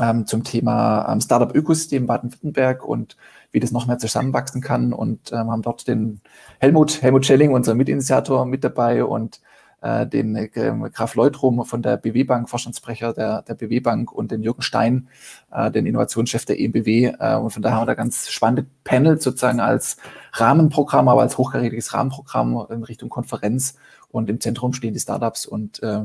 ähm, 0.00 0.26
zum 0.26 0.44
Thema 0.44 1.10
ähm, 1.10 1.20
Startup-Ökosystem 1.20 2.06
Baden-Württemberg 2.06 2.84
und 2.84 3.16
wie 3.56 3.60
das 3.60 3.72
noch 3.72 3.86
mehr 3.86 3.96
zusammenwachsen 3.96 4.60
kann 4.60 4.92
und 4.92 5.32
ähm, 5.32 5.50
haben 5.50 5.62
dort 5.62 5.88
den 5.88 6.20
Helmut, 6.58 7.00
Helmut 7.00 7.24
Schelling, 7.24 7.52
unser 7.52 7.74
Mitinitiator, 7.74 8.44
mit 8.44 8.62
dabei 8.62 9.02
und 9.02 9.40
äh, 9.80 10.06
den 10.06 10.36
äh, 10.36 10.48
Graf 10.92 11.14
Leutrum 11.14 11.64
von 11.64 11.80
der 11.80 11.96
BW 11.96 12.24
Bank, 12.24 12.50
Vorstandssprecher 12.50 13.14
der, 13.14 13.40
der 13.40 13.54
BW 13.54 13.80
Bank 13.80 14.12
und 14.12 14.30
den 14.30 14.42
Jürgen 14.42 14.60
Stein, 14.60 15.08
äh, 15.50 15.70
den 15.70 15.86
Innovationschef 15.86 16.44
der 16.44 16.60
EMBW. 16.60 17.14
Äh, 17.18 17.36
und 17.36 17.48
von 17.50 17.62
daher 17.62 17.76
haben 17.76 17.82
wir 17.84 17.86
da 17.86 17.94
ganz 17.94 18.28
spannende 18.28 18.66
Panel 18.84 19.18
sozusagen 19.18 19.60
als 19.60 19.96
Rahmenprogramm, 20.34 21.08
aber 21.08 21.22
als 21.22 21.38
hochkarätiges 21.38 21.94
Rahmenprogramm 21.94 22.66
in 22.68 22.82
Richtung 22.82 23.08
Konferenz 23.08 23.78
und 24.10 24.28
im 24.28 24.38
Zentrum 24.38 24.74
stehen 24.74 24.92
die 24.92 25.00
Startups 25.00 25.46
und 25.46 25.82
äh, 25.82 26.02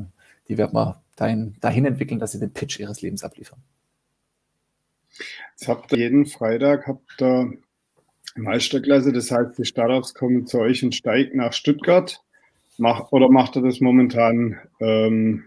die 0.48 0.58
werden 0.58 0.74
wir 0.74 1.02
dahin, 1.18 1.58
dahin 1.60 1.84
entwickeln, 1.84 2.22
dass 2.22 2.32
sie 2.32 2.40
den 2.40 2.54
Pitch 2.54 2.80
ihres 2.80 3.02
Lebens 3.02 3.26
abliefern. 3.26 3.60
Jetzt 5.52 5.68
habt 5.68 5.92
ihr 5.92 6.00
jeden 6.00 6.26
Freitag 6.26 6.88
habt 6.88 7.22
ihr 7.22 7.54
Meisterklasse, 8.36 9.12
das 9.12 9.32
heißt, 9.32 9.58
die 9.58 9.66
Startups 9.66 10.14
kommen 10.14 10.48
zu 10.48 10.60
euch 10.60 10.84
und 10.84 10.96
steigen 10.96 11.38
nach 11.38 11.54
Stuttgart. 11.54 12.22
Mach, 12.78 13.12
oder 13.12 13.30
macht 13.30 13.58
ihr 13.58 13.62
das 13.62 13.82
momentan 13.82 14.58
ähm, 14.80 15.44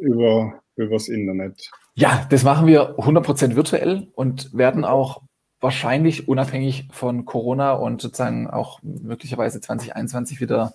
über, 0.00 0.60
übers 0.76 1.08
Internet? 1.08 1.70
Ja, 1.94 2.26
das 2.28 2.44
machen 2.44 2.66
wir 2.66 2.98
100% 2.98 3.56
virtuell 3.56 4.08
und 4.14 4.52
werden 4.52 4.84
auch 4.84 5.22
wahrscheinlich 5.60 6.28
unabhängig 6.28 6.88
von 6.92 7.24
Corona 7.24 7.72
und 7.72 8.02
sozusagen 8.02 8.48
auch 8.48 8.80
möglicherweise 8.82 9.60
2021 9.60 10.40
wieder 10.40 10.74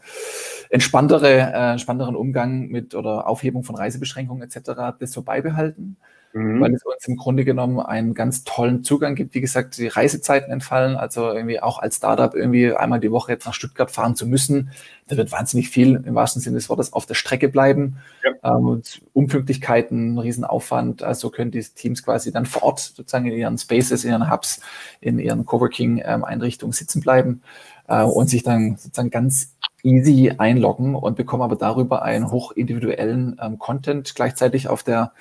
entspanntere, 0.70 1.30
äh, 1.30 1.72
entspannteren 1.74 2.16
Umgang 2.16 2.68
mit 2.68 2.96
oder 2.96 3.28
Aufhebung 3.28 3.64
von 3.64 3.76
Reisebeschränkungen 3.76 4.42
etc. 4.42 4.98
das 5.00 5.12
so 5.12 5.22
beibehalten. 5.22 5.98
Mhm. 6.34 6.62
weil 6.62 6.74
es 6.74 6.84
uns 6.84 7.08
im 7.08 7.18
Grunde 7.18 7.46
genommen 7.46 7.80
einen 7.80 8.14
ganz 8.14 8.44
tollen 8.44 8.84
Zugang 8.84 9.16
gibt. 9.16 9.34
Wie 9.34 9.42
gesagt, 9.42 9.78
die 9.78 9.88
Reisezeiten 9.88 10.52
entfallen, 10.52 10.96
also 10.96 11.32
irgendwie 11.32 11.60
auch 11.60 11.80
als 11.80 11.98
Startup 11.98 12.34
irgendwie 12.34 12.74
einmal 12.74 13.00
die 13.00 13.12
Woche 13.12 13.32
jetzt 13.32 13.46
nach 13.46 13.54
Stuttgart 13.54 13.92
fahren 13.92 14.16
zu 14.16 14.26
müssen. 14.26 14.72
Da 15.08 15.18
wird 15.18 15.32
wahnsinnig 15.32 15.70
viel 15.70 16.02
im 16.06 16.16
wahrsten 16.16 16.42
Sinne 16.42 16.56
des 16.56 16.70
Wortes 16.70 16.94
auf 16.94 17.06
der 17.06 17.16
Strecke 17.16 17.50
bleiben. 17.50 17.98
Ja. 18.24 18.58
Ähm, 18.58 18.82
Unpünktlichkeiten, 19.14 20.18
Riesenaufwand. 20.18 21.04
Also 21.04 21.30
können 21.30 21.52
die 21.52 21.64
Teams 21.64 22.04
quasi 22.04 22.32
dann 22.32 22.46
vor 22.46 22.64
Ort 22.64 22.80
sozusagen 22.80 23.26
in 23.26 23.38
ihren 23.38 23.58
Spaces, 23.58 24.04
in 24.04 24.12
ihren 24.12 24.32
Hubs, 24.32 24.62
in 25.00 25.20
ihren 25.20 25.46
Coworking-Einrichtungen 25.46 26.74
sitzen 26.74 27.02
bleiben 27.02 27.42
äh, 27.88 28.04
und 28.04 28.30
sich 28.30 28.44
dann 28.44 28.78
sozusagen 28.78 29.10
ganz 29.10 29.56
easy 29.84 30.34
einloggen 30.38 30.96
und 30.96 31.16
bekommen 31.16 31.44
aber 31.44 31.56
darüber 31.56 32.04
einen 32.04 32.32
hochindividuellen 32.32 33.40
ähm, 33.42 33.60
Content 33.60 34.14
gleichzeitig 34.16 34.68
auf 34.68 34.84
der 34.84 35.12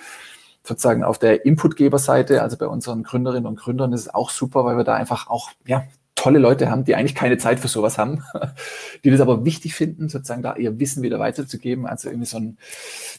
sozusagen 0.62 1.04
auf 1.04 1.18
der 1.18 1.44
Inputgeberseite, 1.44 2.42
also 2.42 2.56
bei 2.56 2.66
unseren 2.66 3.02
Gründerinnen 3.02 3.46
und 3.46 3.58
Gründern 3.58 3.92
ist 3.92 4.02
es 4.02 4.14
auch 4.14 4.30
super, 4.30 4.64
weil 4.64 4.76
wir 4.76 4.84
da 4.84 4.94
einfach 4.94 5.28
auch 5.28 5.50
ja, 5.66 5.84
tolle 6.20 6.38
Leute 6.38 6.70
haben, 6.70 6.84
die 6.84 6.94
eigentlich 6.94 7.14
keine 7.14 7.38
Zeit 7.38 7.60
für 7.60 7.68
sowas 7.68 7.96
haben, 7.96 8.22
die 9.04 9.10
das 9.10 9.22
aber 9.22 9.46
wichtig 9.46 9.74
finden, 9.74 10.10
sozusagen 10.10 10.42
da 10.42 10.54
ihr 10.56 10.78
Wissen 10.78 11.02
wieder 11.02 11.18
weiterzugeben. 11.18 11.86
Also 11.86 12.10
irgendwie 12.10 12.26
so 12.26 12.36
ein 12.36 12.58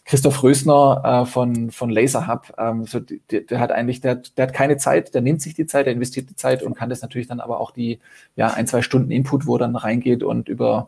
Christoph 0.06 0.44
Rösner 0.44 1.24
äh, 1.24 1.26
von, 1.26 1.72
von 1.72 1.90
Laser 1.90 2.28
Hub, 2.28 2.54
ähm, 2.60 2.86
so, 2.86 3.00
der, 3.00 3.42
der, 3.42 3.60
hat 3.60 3.72
eigentlich, 3.72 4.02
der, 4.02 4.22
der 4.38 4.48
hat 4.48 4.54
keine 4.54 4.78
Zeit, 4.78 5.16
der 5.16 5.22
nimmt 5.22 5.42
sich 5.42 5.56
die 5.56 5.66
Zeit, 5.66 5.88
der 5.88 5.94
investiert 5.94 6.30
die 6.30 6.36
Zeit 6.36 6.62
und 6.62 6.76
kann 6.76 6.92
das 6.92 7.02
natürlich 7.02 7.28
dann 7.28 7.40
aber 7.40 7.60
auch 7.60 7.72
die 7.72 8.00
ja, 8.36 8.54
ein, 8.54 8.68
zwei 8.68 8.84
Stunden 8.84 9.10
Input, 9.10 9.48
wo 9.48 9.56
er 9.56 9.60
dann 9.60 9.76
reingeht 9.76 10.22
und 10.22 10.48
über 10.48 10.88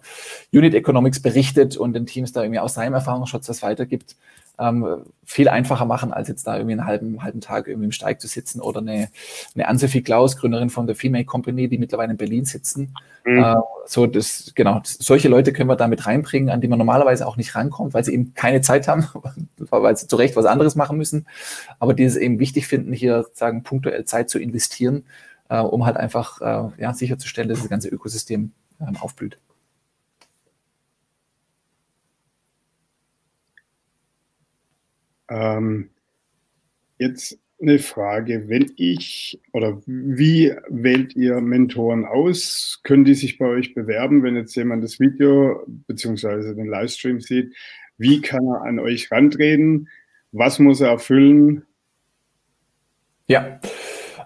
Unit 0.52 0.76
Economics 0.76 1.20
berichtet 1.20 1.78
und 1.78 1.94
den 1.94 2.06
Teams 2.06 2.32
da 2.32 2.44
irgendwie 2.44 2.60
aus 2.60 2.76
seinem 2.76 2.94
Erfahrungsschatz 2.94 3.50
was 3.50 3.64
weitergibt 3.64 4.16
ähm, 4.60 5.04
viel 5.26 5.50
einfacher 5.50 5.86
machen, 5.86 6.14
als 6.14 6.28
jetzt 6.28 6.46
da 6.46 6.56
irgendwie 6.56 6.74
einen 6.74 6.86
halben, 6.86 7.24
halben 7.24 7.42
Tag 7.42 7.68
irgendwie 7.68 7.86
im 7.86 7.92
Steig 7.92 8.22
zu 8.22 8.28
sitzen 8.28 8.62
oder 8.62 8.82
eine, 8.82 9.10
eine 9.56 9.68
Anne-Sophie 9.68 10.04
Klaus, 10.04 10.38
Gründerin 10.38 10.70
von 10.70 10.86
der 10.86 10.96
Female 10.96 11.26
Company, 11.26 11.68
die 11.68 11.78
mittlerweile 11.78 12.12
in 12.12 12.18
Berlin 12.18 12.46
sitzen. 12.46 12.94
Mhm. 13.26 13.38
Äh, 13.40 13.56
so, 13.86 14.06
das, 14.06 14.52
genau, 14.54 14.82
solche 14.84 15.28
Leute 15.28 15.54
können 15.54 15.70
wir 15.70 15.76
da 15.76 15.88
mit 15.88 16.06
reinbringen, 16.06 16.50
an 16.50 16.62
die 16.62 16.68
man 16.68 16.78
normalerweise 16.78 17.26
auch 17.26 17.38
nicht 17.38 17.56
rankommt, 17.56 17.94
weil 17.94 18.04
sie 18.04 18.14
eben 18.14 18.34
keine 18.34 18.62
Zeit 18.62 18.88
haben, 18.88 19.08
weil 19.58 19.98
sie 19.98 20.08
zu 20.08 20.16
Recht 20.18 20.36
was 20.36 20.46
anderes 20.46 20.76
machen 20.76 20.98
müssen, 20.98 21.26
aber 21.80 21.94
die 21.94 22.04
es 22.04 22.16
eben 22.16 22.40
wichtig 22.40 22.68
finden, 22.68 22.94
hier 22.94 23.26
sagen, 23.34 23.64
punktuell 23.64 24.06
Zeit 24.06 24.30
zu 24.30 24.40
investieren, 24.40 25.06
äh, 25.50 25.60
um 25.60 25.86
halt 25.86 25.98
einfach 25.98 26.42
äh, 26.42 26.82
ja, 26.82 26.94
sicherzustellen, 26.94 27.50
dass 27.50 27.60
das 27.60 27.70
ganze 27.70 27.90
Ökosystem 27.90 28.52
ähm, 28.80 28.98
aufblüht. 28.98 29.38
Ähm, 35.34 35.90
jetzt 37.00 37.40
eine 37.60 37.80
Frage, 37.80 38.50
wenn 38.50 38.72
ich 38.76 39.42
oder 39.54 39.82
wie 39.86 40.54
wählt 40.68 41.16
ihr 41.16 41.42
Mentoren 41.42 42.06
aus? 42.06 42.82
Können 42.84 43.06
die 43.06 43.16
sich 43.16 43.38
bei 43.38 43.46
euch 43.46 43.74
bewerben, 43.74 44.22
wenn 44.22 44.36
jetzt 44.36 44.56
jemand 44.56 44.84
das 44.84 45.00
Video 45.00 45.64
bzw. 45.88 46.54
den 46.54 46.68
Livestream 46.68 47.20
sieht? 47.20 47.56
Wie 47.98 48.22
kann 48.22 48.46
er 48.46 48.62
an 48.62 48.80
euch 48.80 49.12
rantreten? 49.12 49.88
Was 50.32 50.60
muss 50.60 50.82
er 50.82 50.90
erfüllen? 50.90 51.64
Ja, 53.28 53.60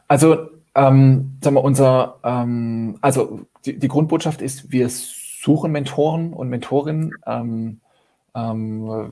also 0.08 0.50
ähm, 0.76 1.38
sagen 1.42 1.56
wir, 1.56 1.64
unser, 1.64 2.20
ähm, 2.24 2.98
also 3.02 3.46
die, 3.66 3.78
die, 3.78 3.88
Grundbotschaft 3.88 4.42
ist, 4.42 4.72
wir 4.72 4.90
suchen 4.90 5.72
Mentoren 5.72 6.34
und 6.34 6.50
Mentorinnen. 6.50 7.14
Ähm, 7.26 7.82
ähm 8.36 9.12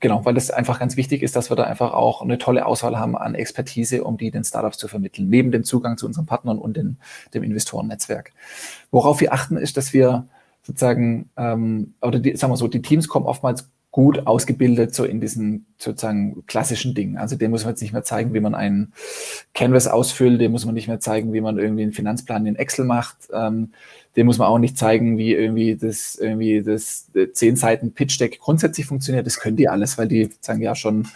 genau, 0.00 0.24
weil 0.24 0.34
das 0.34 0.50
einfach 0.50 0.78
ganz 0.78 0.96
wichtig 0.96 1.22
ist, 1.22 1.36
dass 1.36 1.50
wir 1.50 1.56
da 1.56 1.64
einfach 1.64 1.92
auch 1.92 2.22
eine 2.22 2.38
tolle 2.38 2.66
Auswahl 2.66 2.98
haben 2.98 3.16
an 3.16 3.34
Expertise, 3.34 4.02
um 4.04 4.16
die 4.16 4.30
den 4.30 4.44
Startups 4.44 4.78
zu 4.78 4.88
vermitteln, 4.88 5.28
neben 5.28 5.52
dem 5.52 5.64
Zugang 5.64 5.96
zu 5.96 6.06
unseren 6.06 6.26
Partnern 6.26 6.58
und 6.58 6.76
den, 6.76 6.98
dem 7.34 7.42
Investorennetzwerk. 7.42 8.32
Worauf 8.90 9.20
wir 9.20 9.32
achten, 9.32 9.56
ist, 9.56 9.76
dass 9.76 9.92
wir 9.92 10.26
sozusagen, 10.62 11.30
ähm, 11.36 11.94
oder 12.02 12.18
die, 12.18 12.36
sagen 12.36 12.52
wir 12.52 12.56
so, 12.56 12.68
die 12.68 12.82
Teams 12.82 13.08
kommen 13.08 13.26
oftmals 13.26 13.70
gut 13.90 14.26
ausgebildet 14.26 14.94
so 14.94 15.04
in 15.04 15.20
diesen 15.20 15.66
sozusagen 15.76 16.46
klassischen 16.46 16.94
Dingen. 16.94 17.18
Also 17.18 17.34
dem 17.34 17.50
muss 17.50 17.64
man 17.64 17.72
jetzt 17.72 17.80
nicht 17.80 17.92
mehr 17.92 18.04
zeigen, 18.04 18.34
wie 18.34 18.40
man 18.40 18.54
einen 18.54 18.92
Canvas 19.52 19.88
ausfüllt, 19.88 20.40
dem 20.40 20.52
muss 20.52 20.64
man 20.64 20.74
nicht 20.74 20.86
mehr 20.86 21.00
zeigen, 21.00 21.32
wie 21.32 21.40
man 21.40 21.58
irgendwie 21.58 21.82
einen 21.82 21.92
Finanzplan 21.92 22.46
in 22.46 22.54
Excel 22.54 22.84
macht, 22.84 23.16
ähm, 23.32 23.70
dem 24.16 24.26
muss 24.26 24.38
man 24.38 24.48
auch 24.48 24.58
nicht 24.58 24.76
zeigen, 24.76 25.18
wie 25.18 25.32
irgendwie 25.32 25.76
das 25.76 26.16
irgendwie 26.16 26.62
das 26.62 27.10
äh, 27.14 27.32
zehn 27.32 27.56
Seiten 27.56 27.92
Pitch 27.92 28.20
Deck 28.20 28.38
grundsätzlich 28.40 28.86
funktioniert. 28.86 29.26
Das 29.26 29.38
können 29.38 29.56
die 29.56 29.68
alles, 29.68 29.98
weil 29.98 30.08
die 30.08 30.30
sagen 30.40 30.60
ja 30.60 30.74
schon 30.74 31.08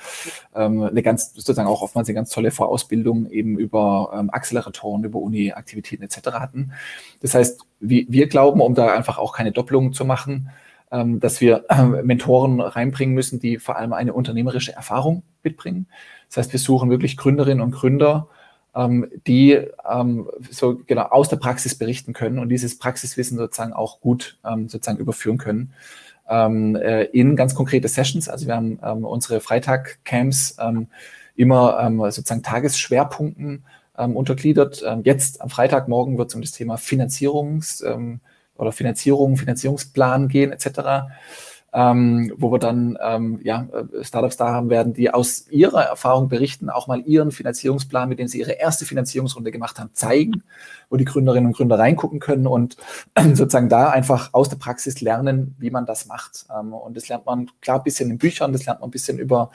ähm, 0.55 0.83
eine 0.83 1.03
ganz 1.03 1.33
sozusagen 1.35 1.69
auch 1.69 1.83
oftmals 1.83 2.09
eine 2.09 2.15
ganz 2.15 2.31
tolle 2.31 2.51
Vorausbildung 2.51 3.31
eben 3.31 3.59
über 3.59 4.13
ähm, 4.17 4.31
Acceleratoren, 4.31 5.05
über 5.05 5.21
Uni-Aktivitäten 5.21 6.05
etc. 6.05 6.33
hatten. 6.33 6.73
Das 7.21 7.35
heißt, 7.35 7.61
wir, 7.81 8.05
wir 8.09 8.29
glauben, 8.29 8.61
um 8.61 8.75
da 8.75 8.95
einfach 8.95 9.19
auch 9.19 9.33
keine 9.35 9.53
Doppelungen 9.53 9.93
zu 9.93 10.05
machen, 10.05 10.51
ähm, 10.95 11.19
dass 11.19 11.41
wir 11.41 11.65
äh, 11.71 11.83
Mentoren 11.83 12.61
reinbringen 12.61 13.17
müssen, 13.17 13.41
die 13.41 13.59
vor 13.59 13.77
allem 13.77 13.93
eine 13.93 14.13
unternehmerische 14.13 14.73
Erfahrung 14.73 15.25
mitbringen. 15.43 15.89
Das 16.29 16.37
heißt, 16.37 16.53
wir 16.53 16.61
suchen 16.61 16.89
wirklich 16.89 17.17
Gründerinnen 17.17 17.61
und 17.61 17.73
Gründer, 17.73 18.29
ähm, 18.77 19.11
die 19.27 19.61
ähm, 19.91 20.29
so 20.51 20.81
genau 20.87 21.07
aus 21.07 21.29
der 21.29 21.37
Praxis 21.37 21.77
berichten 21.77 22.13
können 22.13 22.39
und 22.39 22.49
dieses 22.49 22.79
Praxiswissen 22.79 23.37
sozusagen 23.37 23.73
auch 23.73 24.01
gut 24.01 24.39
sozusagen 24.67 24.99
überführen 24.99 25.39
können 25.39 25.73
äh, 26.29 27.07
in 27.07 27.35
ganz 27.35 27.57
konkrete 27.57 27.89
Sessions. 27.89 28.29
Also 28.29 28.47
wir 28.47 28.55
haben 28.55 28.77
unsere 29.05 29.41
Freitag-Camps 29.41 30.57
immer 31.37 32.11
sozusagen 32.13 32.43
Tagesschwerpunkten 32.43 33.65
untergliedert. 33.97 34.85
jetzt 35.03 35.41
am 35.43 35.51
Freitagmorgen 35.51 36.19
wird 36.19 36.31
es 36.31 36.35
um 36.35 36.41
das 36.41 36.53
Thema 36.53 36.77
Finanzierungs- 36.77 37.83
oder 38.57 38.73
Finanzierung, 38.73 39.37
Finanzierungsplan 39.37 40.29
gehen 40.29 40.53
etc 40.53 41.11
ähm, 41.75 42.33
wo 42.37 42.53
wir 42.53 42.61
dann 42.61 42.97
ähm, 43.03 43.41
ja, 43.43 43.67
äh, 43.73 44.05
Startups 44.05 44.37
da 44.37 44.53
haben 44.53 44.71
werden, 44.71 44.95
die 44.95 45.13
aus 45.13 45.49
ihrer 45.51 45.83
Erfahrung 45.83 46.29
berichten, 46.29 46.71
auch 46.71 46.87
mal 46.87 47.01
ihren 47.01 47.33
Finanzierungsplan, 47.33 48.09
mit 48.09 48.21
dem 48.21 48.29
sie 48.29 48.39
ihre 48.39 48.53
erste 48.53 48.85
Finanzierungsrunde 48.85 49.51
gemacht 49.51 49.81
haben, 49.81 49.91
zeigen, 49.93 50.45
wo 50.89 50.97
die 50.97 51.05
Gründerinnen 51.05 51.49
und 51.49 51.57
Gründer 51.57 51.77
reingucken 51.77 52.21
können 52.21 52.47
und 52.47 52.77
sozusagen 53.19 53.69
da 53.69 53.91
einfach 53.91 54.33
aus 54.33 54.49
der 54.49 54.57
Praxis 54.57 55.01
lernen, 55.01 55.57
wie 55.59 55.71
man 55.71 55.85
das 55.85 56.07
macht. 56.07 56.47
Ähm, 56.57 56.73
und 56.73 56.97
das 56.97 57.09
lernt 57.09 57.27
man 57.27 57.51
klar 57.61 57.79
ein 57.79 57.83
bisschen 57.83 58.09
in 58.09 58.19
Büchern, 58.19 58.53
das 58.53 58.67
lernt 58.67 58.81
man 58.81 58.89
ein 58.89 58.93
bisschen 58.93 59.19
über, 59.19 59.51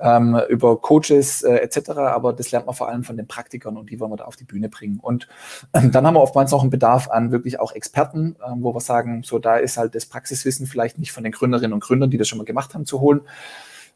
ähm, 0.00 0.40
über 0.48 0.80
Coaches 0.80 1.42
äh, 1.42 1.58
etc., 1.58 1.90
aber 1.90 2.32
das 2.32 2.50
lernt 2.50 2.66
man 2.66 2.74
vor 2.74 2.88
allem 2.88 3.04
von 3.04 3.16
den 3.16 3.28
Praktikern 3.28 3.76
und 3.76 3.88
die 3.88 4.00
wollen 4.00 4.10
wir 4.10 4.16
da 4.16 4.24
auf 4.24 4.34
die 4.34 4.44
Bühne 4.44 4.68
bringen. 4.68 4.98
Und 5.00 5.28
ähm, 5.74 5.90
dann 5.92 6.04
haben 6.04 6.14
wir 6.14 6.22
oftmals 6.22 6.50
noch 6.50 6.62
einen 6.62 6.70
Bedarf 6.70 7.08
an 7.08 7.30
wirklich 7.30 7.60
auch 7.60 7.70
Experten, 7.70 8.34
ähm, 8.44 8.64
wo 8.64 8.74
wir 8.74 8.80
sagen, 8.80 9.22
so 9.22 9.38
da 9.38 9.58
ist 9.58 9.76
halt 9.76 9.94
das 9.94 10.06
Praxiswissen 10.06 10.66
vielleicht 10.66 10.98
nicht 10.98 11.12
von 11.12 11.22
den 11.22 11.30
Gründern 11.30 11.51
Gründerinnen 11.52 11.74
und 11.74 11.82
Gründern, 11.82 12.10
die 12.10 12.18
das 12.18 12.28
schon 12.28 12.38
mal 12.38 12.44
gemacht 12.44 12.74
haben, 12.74 12.86
zu 12.86 13.00
holen, 13.00 13.20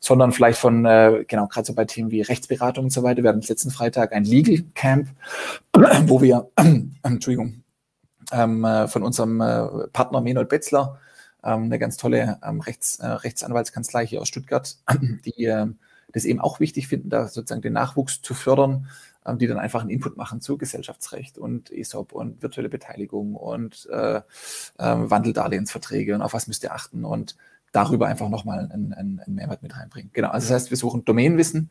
sondern 0.00 0.32
vielleicht 0.32 0.58
von, 0.58 0.84
äh, 0.84 1.24
genau, 1.26 1.46
gerade 1.46 1.66
so 1.66 1.74
bei 1.74 1.84
Themen 1.84 2.10
wie 2.10 2.20
Rechtsberatung 2.20 2.84
und 2.84 2.90
so 2.90 3.02
weiter. 3.02 3.22
Wir 3.22 3.30
hatten 3.30 3.40
letzten 3.40 3.70
Freitag 3.70 4.12
ein 4.12 4.24
Legal 4.24 4.64
Camp, 4.74 5.08
wo 5.72 6.20
wir, 6.20 6.50
Entschuldigung, 7.02 7.62
ähm, 8.32 8.64
äh, 8.64 8.88
von 8.88 9.02
unserem 9.02 9.40
äh, 9.40 9.88
Partner 9.92 10.20
Menold 10.20 10.48
Betzler, 10.48 10.98
ähm, 11.42 11.64
eine 11.64 11.78
ganz 11.78 11.96
tolle 11.96 12.38
ähm, 12.44 12.60
Rechts, 12.60 12.98
äh, 12.98 13.06
Rechtsanwaltskanzlei 13.06 14.06
hier 14.06 14.20
aus 14.20 14.28
Stuttgart, 14.28 14.76
die 15.24 15.44
äh, 15.44 15.66
das 16.12 16.24
eben 16.24 16.40
auch 16.40 16.60
wichtig 16.60 16.88
finden, 16.88 17.10
da 17.10 17.28
sozusagen 17.28 17.62
den 17.62 17.74
Nachwuchs 17.74 18.22
zu 18.22 18.32
fördern, 18.32 18.72
ähm, 18.76 18.86
die 19.34 19.46
dann 19.46 19.58
einfach 19.58 19.80
einen 19.80 19.90
Input 19.90 20.16
machen 20.16 20.40
zu 20.40 20.56
Gesellschaftsrecht 20.56 21.38
und 21.38 21.70
ESOP 21.70 22.12
und 22.12 22.42
virtuelle 22.42 22.68
Beteiligung 22.68 23.34
und 23.34 23.88
äh, 23.90 24.16
äh, 24.18 24.22
Wandeldarlehensverträge 24.78 26.14
und 26.14 26.22
auf 26.22 26.34
was 26.34 26.46
müsst 26.46 26.62
ihr 26.62 26.72
achten 26.72 27.04
und 27.04 27.36
darüber 27.72 28.06
einfach 28.06 28.28
nochmal 28.28 28.70
einen, 28.72 28.94
einen, 28.94 29.34
Mehrwert 29.34 29.62
mit 29.62 29.76
reinbringen. 29.76 30.10
Genau, 30.12 30.30
also 30.30 30.48
das 30.48 30.54
heißt, 30.54 30.70
wir 30.70 30.78
suchen 30.78 31.04
Domänenwissen, 31.04 31.70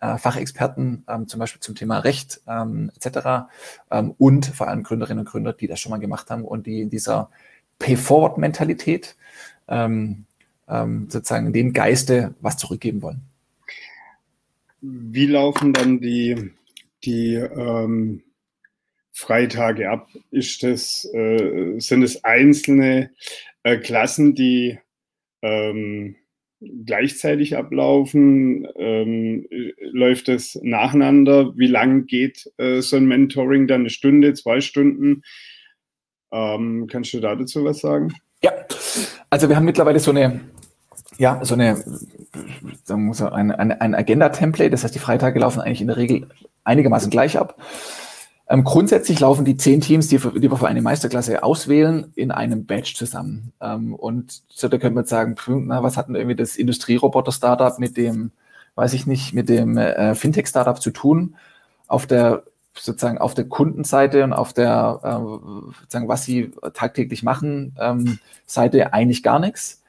äh, 0.00 0.16
Fachexperten, 0.16 1.04
ähm, 1.08 1.28
zum 1.28 1.40
Beispiel 1.40 1.60
zum 1.60 1.74
Thema 1.74 1.98
Recht 1.98 2.40
ähm, 2.46 2.90
etc. 2.96 3.50
Ähm, 3.90 4.14
und 4.16 4.46
vor 4.46 4.68
allem 4.68 4.82
Gründerinnen 4.82 5.20
und 5.20 5.30
Gründer, 5.30 5.52
die 5.52 5.66
das 5.66 5.80
schon 5.80 5.90
mal 5.90 5.98
gemacht 5.98 6.30
haben 6.30 6.44
und 6.44 6.66
die 6.66 6.80
in 6.80 6.90
dieser 6.90 7.30
Pay-Forward-Mentalität 7.78 9.16
ähm, 9.68 10.24
ähm, 10.68 11.08
sozusagen 11.10 11.52
dem 11.52 11.72
Geiste 11.72 12.34
was 12.40 12.56
zurückgeben 12.56 13.02
wollen. 13.02 13.22
Wie 14.80 15.26
laufen 15.26 15.72
dann 15.72 16.00
die, 16.00 16.52
die 17.04 17.34
ähm, 17.34 18.22
Freitage 19.12 19.90
ab? 19.90 20.08
Ist 20.30 20.62
das, 20.62 21.08
äh, 21.12 21.78
sind 21.78 22.02
es 22.02 22.24
einzelne 22.24 23.10
äh, 23.62 23.76
Klassen, 23.78 24.34
die 24.34 24.78
ähm, 25.42 26.16
gleichzeitig 26.60 27.56
ablaufen? 27.56 28.66
Ähm, 28.76 29.46
läuft 29.80 30.28
es 30.28 30.58
nacheinander? 30.62 31.56
Wie 31.56 31.66
lang 31.66 32.06
geht 32.06 32.50
äh, 32.56 32.80
so 32.80 32.96
ein 32.96 33.06
Mentoring 33.06 33.66
dann? 33.66 33.82
Eine 33.82 33.90
Stunde, 33.90 34.34
zwei 34.34 34.60
Stunden? 34.60 35.22
Ähm, 36.32 36.86
kannst 36.90 37.12
du 37.12 37.20
dazu 37.20 37.64
was 37.64 37.80
sagen? 37.80 38.14
Ja, 38.42 38.52
also 39.28 39.48
wir 39.48 39.56
haben 39.56 39.66
mittlerweile 39.66 40.00
so 40.00 40.10
eine, 40.10 40.40
ja, 41.18 41.44
so 41.44 41.54
eine 41.54 41.76
sagen 42.84 43.06
wir 43.06 43.14
so 43.14 43.28
ein, 43.28 43.50
ein, 43.50 43.72
ein 43.72 43.94
Agenda-Template. 43.94 44.70
Das 44.70 44.84
heißt, 44.84 44.94
die 44.94 44.98
Freitage 44.98 45.38
laufen 45.38 45.60
eigentlich 45.60 45.80
in 45.80 45.88
der 45.88 45.96
Regel 45.96 46.28
einigermaßen 46.64 47.10
gleich 47.10 47.38
ab. 47.38 47.60
Ähm, 48.48 48.64
grundsätzlich 48.64 49.20
laufen 49.20 49.44
die 49.44 49.56
zehn 49.56 49.80
Teams, 49.80 50.08
die, 50.08 50.18
die, 50.18 50.50
wir 50.50 50.56
für 50.56 50.68
eine 50.68 50.82
Meisterklasse 50.82 51.42
auswählen, 51.42 52.12
in 52.16 52.30
einem 52.30 52.66
Badge 52.66 52.92
zusammen. 52.94 53.52
Ähm, 53.60 53.94
und 53.94 54.42
so, 54.48 54.68
da 54.68 54.78
könnte 54.78 54.94
man 54.94 55.06
sagen, 55.06 55.36
na, 55.46 55.82
was 55.82 55.96
hat 55.96 56.08
denn 56.08 56.16
irgendwie 56.16 56.36
das 56.36 56.56
Industrieroboter-Startup 56.56 57.78
mit 57.78 57.96
dem, 57.96 58.32
weiß 58.74 58.92
ich 58.92 59.06
nicht, 59.06 59.32
mit 59.32 59.48
dem 59.48 59.78
äh, 59.78 60.14
Fintech-Startup 60.14 60.80
zu 60.80 60.90
tun? 60.90 61.36
Auf 61.86 62.06
der 62.06 62.42
sozusagen 62.74 63.18
auf 63.18 63.34
der 63.34 63.44
Kundenseite 63.44 64.24
und 64.24 64.32
auf 64.32 64.52
der, 64.52 65.00
äh, 65.02 65.80
sozusagen, 65.80 66.08
was 66.08 66.24
sie 66.24 66.52
tagtäglich 66.74 67.22
machen, 67.22 67.76
ähm, 67.78 68.18
Seite 68.46 68.92
eigentlich 68.92 69.22
gar 69.22 69.38
nichts. 69.38 69.82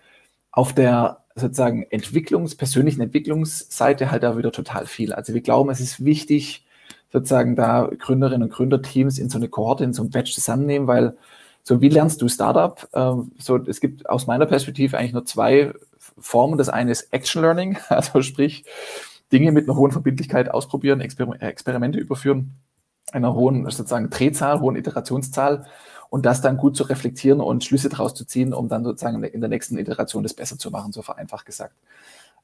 Auf 0.51 0.73
der 0.73 1.22
sozusagen 1.35 1.85
Entwicklungs-, 1.85 2.57
persönlichen 2.57 3.01
Entwicklungsseite 3.01 4.11
halt 4.11 4.23
da 4.23 4.37
wieder 4.37 4.51
total 4.51 4.85
viel. 4.85 5.13
Also 5.13 5.33
wir 5.33 5.41
glauben, 5.41 5.69
es 5.69 5.79
ist 5.79 6.03
wichtig, 6.03 6.65
sozusagen 7.11 7.55
da 7.55 7.89
Gründerinnen 7.97 8.43
und 8.43 8.53
Gründerteams 8.53 9.19
in 9.19 9.29
so 9.29 9.37
eine 9.37 9.47
Kohorte, 9.47 9.83
in 9.83 9.93
so 9.93 10.03
ein 10.03 10.09
Batch 10.09 10.33
zusammennehmen, 10.33 10.87
weil 10.87 11.17
so 11.63 11.79
wie 11.81 11.89
lernst 11.89 12.21
du 12.21 12.27
Startup? 12.27 12.87
Ähm, 12.93 13.31
so, 13.39 13.57
es 13.57 13.79
gibt 13.79 14.09
aus 14.09 14.27
meiner 14.27 14.45
Perspektive 14.45 14.97
eigentlich 14.97 15.13
nur 15.13 15.25
zwei 15.25 15.73
Formen. 16.17 16.57
Das 16.57 16.69
eine 16.69 16.91
ist 16.91 17.13
Action 17.13 17.41
Learning, 17.41 17.77
also 17.89 18.21
sprich 18.21 18.65
Dinge 19.31 19.51
mit 19.51 19.67
einer 19.67 19.77
hohen 19.77 19.91
Verbindlichkeit 19.91 20.49
ausprobieren, 20.49 21.01
Exper 21.01 21.41
Experimente 21.41 21.99
überführen 21.99 22.55
einer 23.11 23.33
hohen 23.33 23.63
sozusagen 23.69 24.09
Drehzahl, 24.09 24.59
hohen 24.59 24.75
Iterationszahl 24.75 25.65
und 26.13 26.27
das 26.27 26.41
dann 26.41 26.57
gut 26.57 26.77
zu 26.77 26.83
reflektieren 26.83 27.41
und 27.41 27.63
Schlüsse 27.63 27.89
daraus 27.89 28.13
zu 28.13 28.23
ziehen, 28.23 28.53
um 28.53 28.67
dann 28.67 28.83
sozusagen 28.83 29.23
in 29.23 29.41
der 29.41 29.49
nächsten 29.49 29.79
Iteration 29.79 30.21
das 30.21 30.35
besser 30.35 30.59
zu 30.59 30.69
machen, 30.69 30.91
so 30.91 31.01
vereinfacht 31.01 31.43
gesagt. 31.43 31.73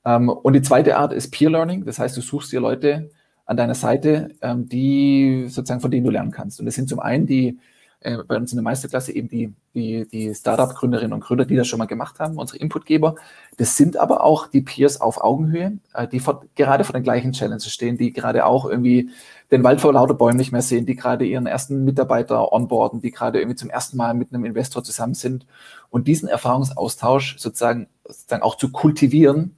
Ähm, 0.03 0.27
und 0.27 0.53
die 0.53 0.63
zweite 0.63 0.97
Art 0.97 1.13
ist 1.13 1.29
Peer 1.29 1.51
Learning, 1.51 1.85
das 1.85 1.99
heißt, 1.99 2.17
du 2.17 2.21
suchst 2.21 2.51
dir 2.51 2.61
Leute 2.61 3.11
an 3.45 3.57
deiner 3.57 3.75
Seite, 3.75 4.29
ähm, 4.41 4.67
die 4.67 5.45
sozusagen 5.49 5.81
von 5.81 5.91
denen 5.91 6.03
du 6.03 6.09
lernen 6.09 6.31
kannst. 6.31 6.59
Und 6.59 6.65
das 6.65 6.73
sind 6.73 6.89
zum 6.89 6.99
einen 6.99 7.27
die 7.27 7.59
äh, 8.01 8.17
bei 8.25 8.37
uns 8.37 8.51
in 8.51 8.57
der 8.57 8.63
Meisterklasse 8.63 9.11
eben 9.11 9.27
die, 9.27 9.53
die, 9.73 10.07
die 10.07 10.33
Startup-Gründerinnen 10.33 11.13
und 11.13 11.19
Gründer, 11.19 11.45
die 11.45 11.55
das 11.55 11.67
schon 11.67 11.79
mal 11.79 11.85
gemacht 11.85 12.19
haben, 12.19 12.37
unsere 12.37 12.57
Inputgeber. 12.59 13.15
Das 13.57 13.75
sind 13.75 13.97
aber 13.97 14.23
auch 14.23 14.47
die 14.47 14.61
Peers 14.61 15.01
auf 15.01 15.21
Augenhöhe, 15.21 15.79
äh, 15.93 16.07
die 16.07 16.19
vor, 16.19 16.45
gerade 16.55 16.85
vor 16.85 16.93
den 16.93 17.03
gleichen 17.03 17.33
Challenges 17.33 17.71
stehen, 17.71 17.97
die 17.97 18.13
gerade 18.13 18.45
auch 18.45 18.65
irgendwie 18.65 19.09
den 19.51 19.63
Wald 19.63 19.81
vor 19.81 19.93
lauter 19.93 20.13
Bäumen 20.13 20.37
nicht 20.37 20.51
mehr 20.51 20.61
sehen, 20.61 20.85
die 20.85 20.95
gerade 20.95 21.25
ihren 21.25 21.45
ersten 21.45 21.83
Mitarbeiter 21.83 22.53
onboarden, 22.53 23.01
die 23.01 23.11
gerade 23.11 23.39
irgendwie 23.39 23.57
zum 23.57 23.69
ersten 23.69 23.97
Mal 23.97 24.13
mit 24.13 24.33
einem 24.33 24.45
Investor 24.45 24.83
zusammen 24.83 25.13
sind. 25.13 25.45
Und 25.89 26.07
diesen 26.07 26.29
Erfahrungsaustausch 26.29 27.37
sozusagen, 27.37 27.87
sozusagen 28.05 28.43
auch 28.43 28.55
zu 28.55 28.71
kultivieren, 28.71 29.55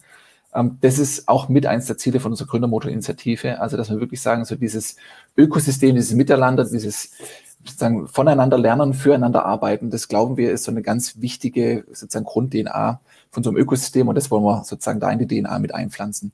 ähm, 0.54 0.78
das 0.82 1.00
ist 1.00 1.28
auch 1.28 1.50
mit 1.50 1.66
eins 1.66 1.86
der 1.86 1.98
Ziele 1.98 2.20
von 2.20 2.32
unserer 2.32 2.48
Gründermotor-Initiative. 2.48 3.60
Also, 3.60 3.78
dass 3.78 3.90
wir 3.90 4.00
wirklich 4.00 4.22
sagen, 4.22 4.46
so 4.46 4.56
dieses 4.56 4.96
Ökosystem, 5.38 5.96
dieses 5.96 6.14
Miteinander, 6.14 6.66
dieses 6.66 7.12
sozusagen 7.64 8.08
voneinander 8.08 8.58
lernen, 8.58 8.94
füreinander 8.94 9.46
arbeiten, 9.46 9.90
das 9.90 10.08
glauben 10.08 10.38
wir 10.38 10.52
ist 10.52 10.64
so 10.64 10.72
eine 10.72 10.82
ganz 10.82 11.22
wichtige 11.22 11.86
sozusagen 11.92 12.26
Grund-DNA 12.26 13.00
von 13.30 13.44
so 13.44 13.50
einem 13.50 13.58
Ökosystem 13.58 14.08
und 14.08 14.16
das 14.16 14.30
wollen 14.32 14.44
wir 14.44 14.64
sozusagen 14.64 15.00
da 15.00 15.12
in 15.12 15.20
die 15.20 15.28
DNA 15.28 15.60
mit 15.60 15.74
einpflanzen. 15.74 16.34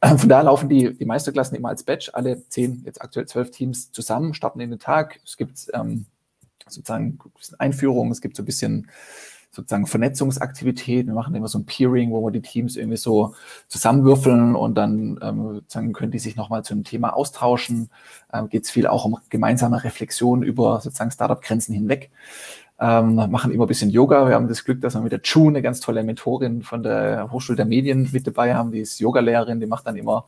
Von 0.02 0.28
daher 0.28 0.44
laufen 0.44 0.68
die, 0.68 0.94
die 0.94 1.04
Meisterklassen 1.04 1.56
immer 1.56 1.68
als 1.68 1.82
Batch, 1.82 2.10
alle 2.14 2.48
zehn, 2.48 2.82
jetzt 2.86 3.02
aktuell 3.02 3.26
zwölf 3.26 3.50
Teams 3.50 3.92
zusammen, 3.92 4.32
starten 4.34 4.60
in 4.60 4.70
den 4.70 4.78
Tag. 4.78 5.20
Es 5.24 5.36
gibt 5.36 5.68
ähm, 5.74 6.06
sozusagen 6.66 7.18
Einführungen, 7.58 8.12
es 8.12 8.20
gibt 8.20 8.36
so 8.36 8.42
ein 8.42 8.46
bisschen 8.46 8.88
sozusagen 9.50 9.86
Vernetzungsaktivitäten. 9.86 11.10
Wir 11.10 11.14
machen 11.14 11.34
immer 11.34 11.48
so 11.48 11.58
ein 11.58 11.66
Peering, 11.66 12.10
wo 12.10 12.24
wir 12.24 12.30
die 12.30 12.42
Teams 12.42 12.76
irgendwie 12.76 12.96
so 12.96 13.34
zusammenwürfeln 13.68 14.54
und 14.54 14.74
dann 14.74 15.18
ähm, 15.22 15.54
sozusagen 15.54 15.92
können 15.92 16.12
die 16.12 16.18
sich 16.18 16.36
nochmal 16.36 16.64
zu 16.64 16.74
einem 16.74 16.84
Thema 16.84 17.14
austauschen. 17.14 17.90
Ähm, 18.32 18.48
Geht 18.48 18.64
es 18.64 18.70
viel 18.70 18.86
auch 18.86 19.04
um 19.04 19.18
gemeinsame 19.30 19.82
Reflexion 19.82 20.42
über 20.42 20.80
sozusagen 20.80 21.10
Startup-Grenzen 21.10 21.74
hinweg 21.74 22.10
ähm, 22.80 23.16
machen 23.16 23.50
immer 23.50 23.64
ein 23.64 23.68
bisschen 23.68 23.90
Yoga. 23.90 24.28
Wir 24.28 24.34
haben 24.34 24.46
das 24.46 24.64
Glück, 24.64 24.80
dass 24.80 24.94
wir 24.94 25.00
mit 25.00 25.10
der 25.10 25.22
Chu, 25.22 25.48
eine 25.48 25.62
ganz 25.62 25.80
tolle 25.80 26.04
Mentorin 26.04 26.62
von 26.62 26.82
der 26.82 27.30
Hochschule 27.32 27.56
der 27.56 27.66
Medien 27.66 28.08
mit 28.12 28.26
dabei 28.26 28.54
haben. 28.54 28.70
Die 28.70 28.80
ist 28.80 29.00
Yogalehrerin, 29.00 29.58
die 29.58 29.66
macht 29.66 29.86
dann 29.86 29.96
immer 29.96 30.26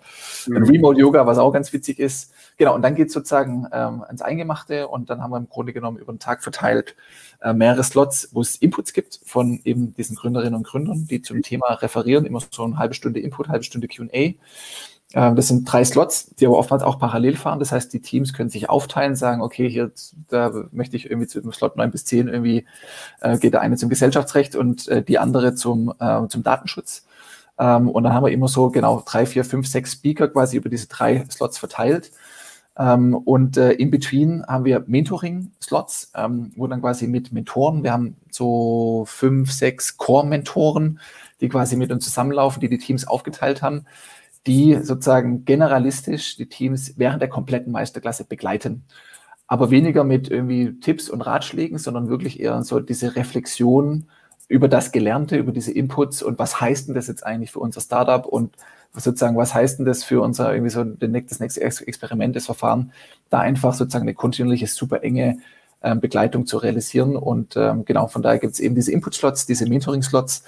mhm. 0.49 0.65
Remote-Yoga, 0.65 1.27
was 1.27 1.39
auch 1.39 1.53
ganz 1.53 1.73
witzig 1.73 1.99
ist. 2.01 2.33
Genau, 2.57 2.75
und 2.75 2.83
dann 2.83 2.97
geht 2.97 3.09
es 3.09 3.15
sozusagen 3.15 3.67
ähm, 3.73 4.03
ans 4.03 4.23
Eingemachte 4.23 4.89
und 4.89 5.11
dann 5.11 5.23
haben 5.23 5.31
wir 5.31 5.39
im 5.39 5.49
Grunde 5.49 5.73
genommen 5.73 5.99
über 5.99 6.13
den 6.13 6.19
Tag 6.19 6.43
verteilt 6.43 6.97
äh, 7.41 7.53
mehrere 7.53 7.85
Slots, 7.85 8.31
wo 8.33 8.41
es 8.41 8.57
Inputs 8.57 8.93
gibt 8.93 9.21
von 9.25 9.61
eben 9.65 9.95
diesen 9.95 10.17
Gründerinnen 10.17 10.55
und 10.55 10.67
Gründern, 10.67 11.07
die 11.09 11.23
zum 11.23 11.43
Thema 11.43 11.75
referieren, 11.75 12.27
immer 12.27 12.41
so 12.51 12.65
eine 12.65 12.79
halbe 12.79 12.95
Stunde 12.95 13.21
Input, 13.21 13.49
halbe 13.49 13.65
Stunde 13.65 13.87
QA. 13.87 14.35
Ähm, 15.15 15.35
das 15.37 15.49
sind 15.49 15.65
drei 15.65 15.85
Slots, 15.85 16.35
die 16.37 16.47
aber 16.47 16.59
oftmals 16.59 16.83
auch 16.83 16.99
parallel 16.99 17.37
fahren. 17.37 17.59
Das 17.59 17.73
heißt, 17.73 17.93
die 17.93 18.01
Teams 18.01 18.33
können 18.33 18.51
sich 18.51 18.69
aufteilen, 18.69 19.17
sagen, 19.17 19.43
okay, 19.43 19.69
hier, 19.69 19.91
da 20.29 20.53
möchte 20.73 20.97
ich 20.97 21.11
irgendwie 21.11 21.27
zu 21.27 21.51
Slot 21.53 21.77
9 21.77 21.91
bis 21.91 22.05
10 22.05 22.29
irgendwie, 22.29 22.67
äh, 23.21 23.39
geht 23.39 23.53
der 23.53 23.61
eine 23.61 23.77
zum 23.77 23.89
Gesellschaftsrecht 23.89 24.55
und 24.55 24.87
äh, 24.89 25.03
die 25.03 25.19
andere 25.19 25.55
zum, 25.55 25.93
äh, 25.99 26.29
zum 26.29 26.43
Datenschutz. 26.43 27.07
Ähm, 27.59 27.89
und 27.89 28.05
dann 28.05 28.15
haben 28.15 28.25
wir 28.25 28.33
immer 28.33 28.49
so 28.49 28.71
genau 28.71 29.03
drei, 29.05 29.27
vier, 29.27 29.45
fünf, 29.45 29.67
sechs 29.67 29.93
Speaker 29.93 30.29
quasi 30.29 30.57
über 30.57 30.69
diese 30.69 30.87
drei 30.87 31.25
Slots 31.31 31.59
verteilt. 31.59 32.13
Ähm, 32.79 33.17
und 33.17 33.57
äh, 33.57 33.73
in 33.73 33.91
between 33.91 34.47
haben 34.47 34.65
wir 34.65 34.85
Mentoring-Slots, 34.87 36.13
ähm, 36.15 36.53
wo 36.57 36.69
dann 36.69 36.81
quasi 36.81 37.09
mit 37.09 37.33
Mentoren, 37.33 37.83
wir 37.83 37.93
haben 37.93 38.17
so 38.31 39.05
fünf, 39.09 39.51
sechs 39.51 39.99
Core-Mentoren, 39.99 41.01
die 41.41 41.49
quasi 41.49 41.77
mit 41.77 41.91
uns 41.91 42.05
zusammenlaufen, 42.05 42.61
die 42.61 42.69
die 42.69 42.79
Teams 42.79 43.09
aufgeteilt 43.09 43.61
haben 43.61 43.87
die 44.47 44.79
sozusagen 44.83 45.45
generalistisch 45.45 46.37
die 46.37 46.49
Teams 46.49 46.95
während 46.97 47.21
der 47.21 47.29
kompletten 47.29 47.73
Meisterklasse 47.73 48.25
begleiten. 48.25 48.85
Aber 49.47 49.71
weniger 49.71 50.05
mit 50.05 50.31
irgendwie 50.31 50.79
Tipps 50.81 51.11
und 51.11 51.23
Ratschlägen, 51.23 51.79
sondern 51.79 52.09
wirklich 52.09 52.41
eher 52.41 52.63
so 52.63 52.81
diese 52.81 53.17
Reflexion 53.17 54.07
über 54.49 54.69
das 54.69 54.93
Gelernte, 54.93 55.37
über 55.37 55.53
diese 55.53 55.73
Inputs 55.73 56.23
und 56.23 56.39
was 56.39 56.61
heißt 56.61 56.89
denn 56.89 56.95
das 56.95 57.09
jetzt 57.09 57.25
eigentlich 57.25 57.53
für 57.53 57.61
unser 57.61 57.81
Startup 57.81 58.25
und 58.27 58.57
sozusagen, 58.93 59.37
was 59.37 59.55
heißt 59.55 59.79
denn 59.79 59.87
das 59.87 60.03
für 60.03 60.21
unser 60.23 60.53
irgendwie 60.53 60.71
so 60.71 60.85
das 60.85 61.41
nächste 61.41 61.61
Experiment, 61.63 62.35
das 62.35 62.47
Verfahren, 62.47 62.93
da 63.29 63.41
einfach 63.41 63.75
sozusagen 63.75 64.05
eine 64.05 64.15
kontinuierliche, 64.15 64.67
super 64.67 65.03
enge 65.03 65.39
ähm, 65.83 66.01
Begleitung 66.01 66.47
zu 66.47 66.59
realisieren. 66.59 67.17
Und 67.17 67.57
ähm, 67.57 67.85
genau, 67.85 68.09
von 68.09 68.23
daher 68.23 68.39
gibt 68.39 68.55
es 68.55 68.61
eben 68.61 68.75
diese 68.75 68.93
Input-Slots, 68.93 69.47
diese 69.47 69.69
Mentoring-Slots, 69.69 70.45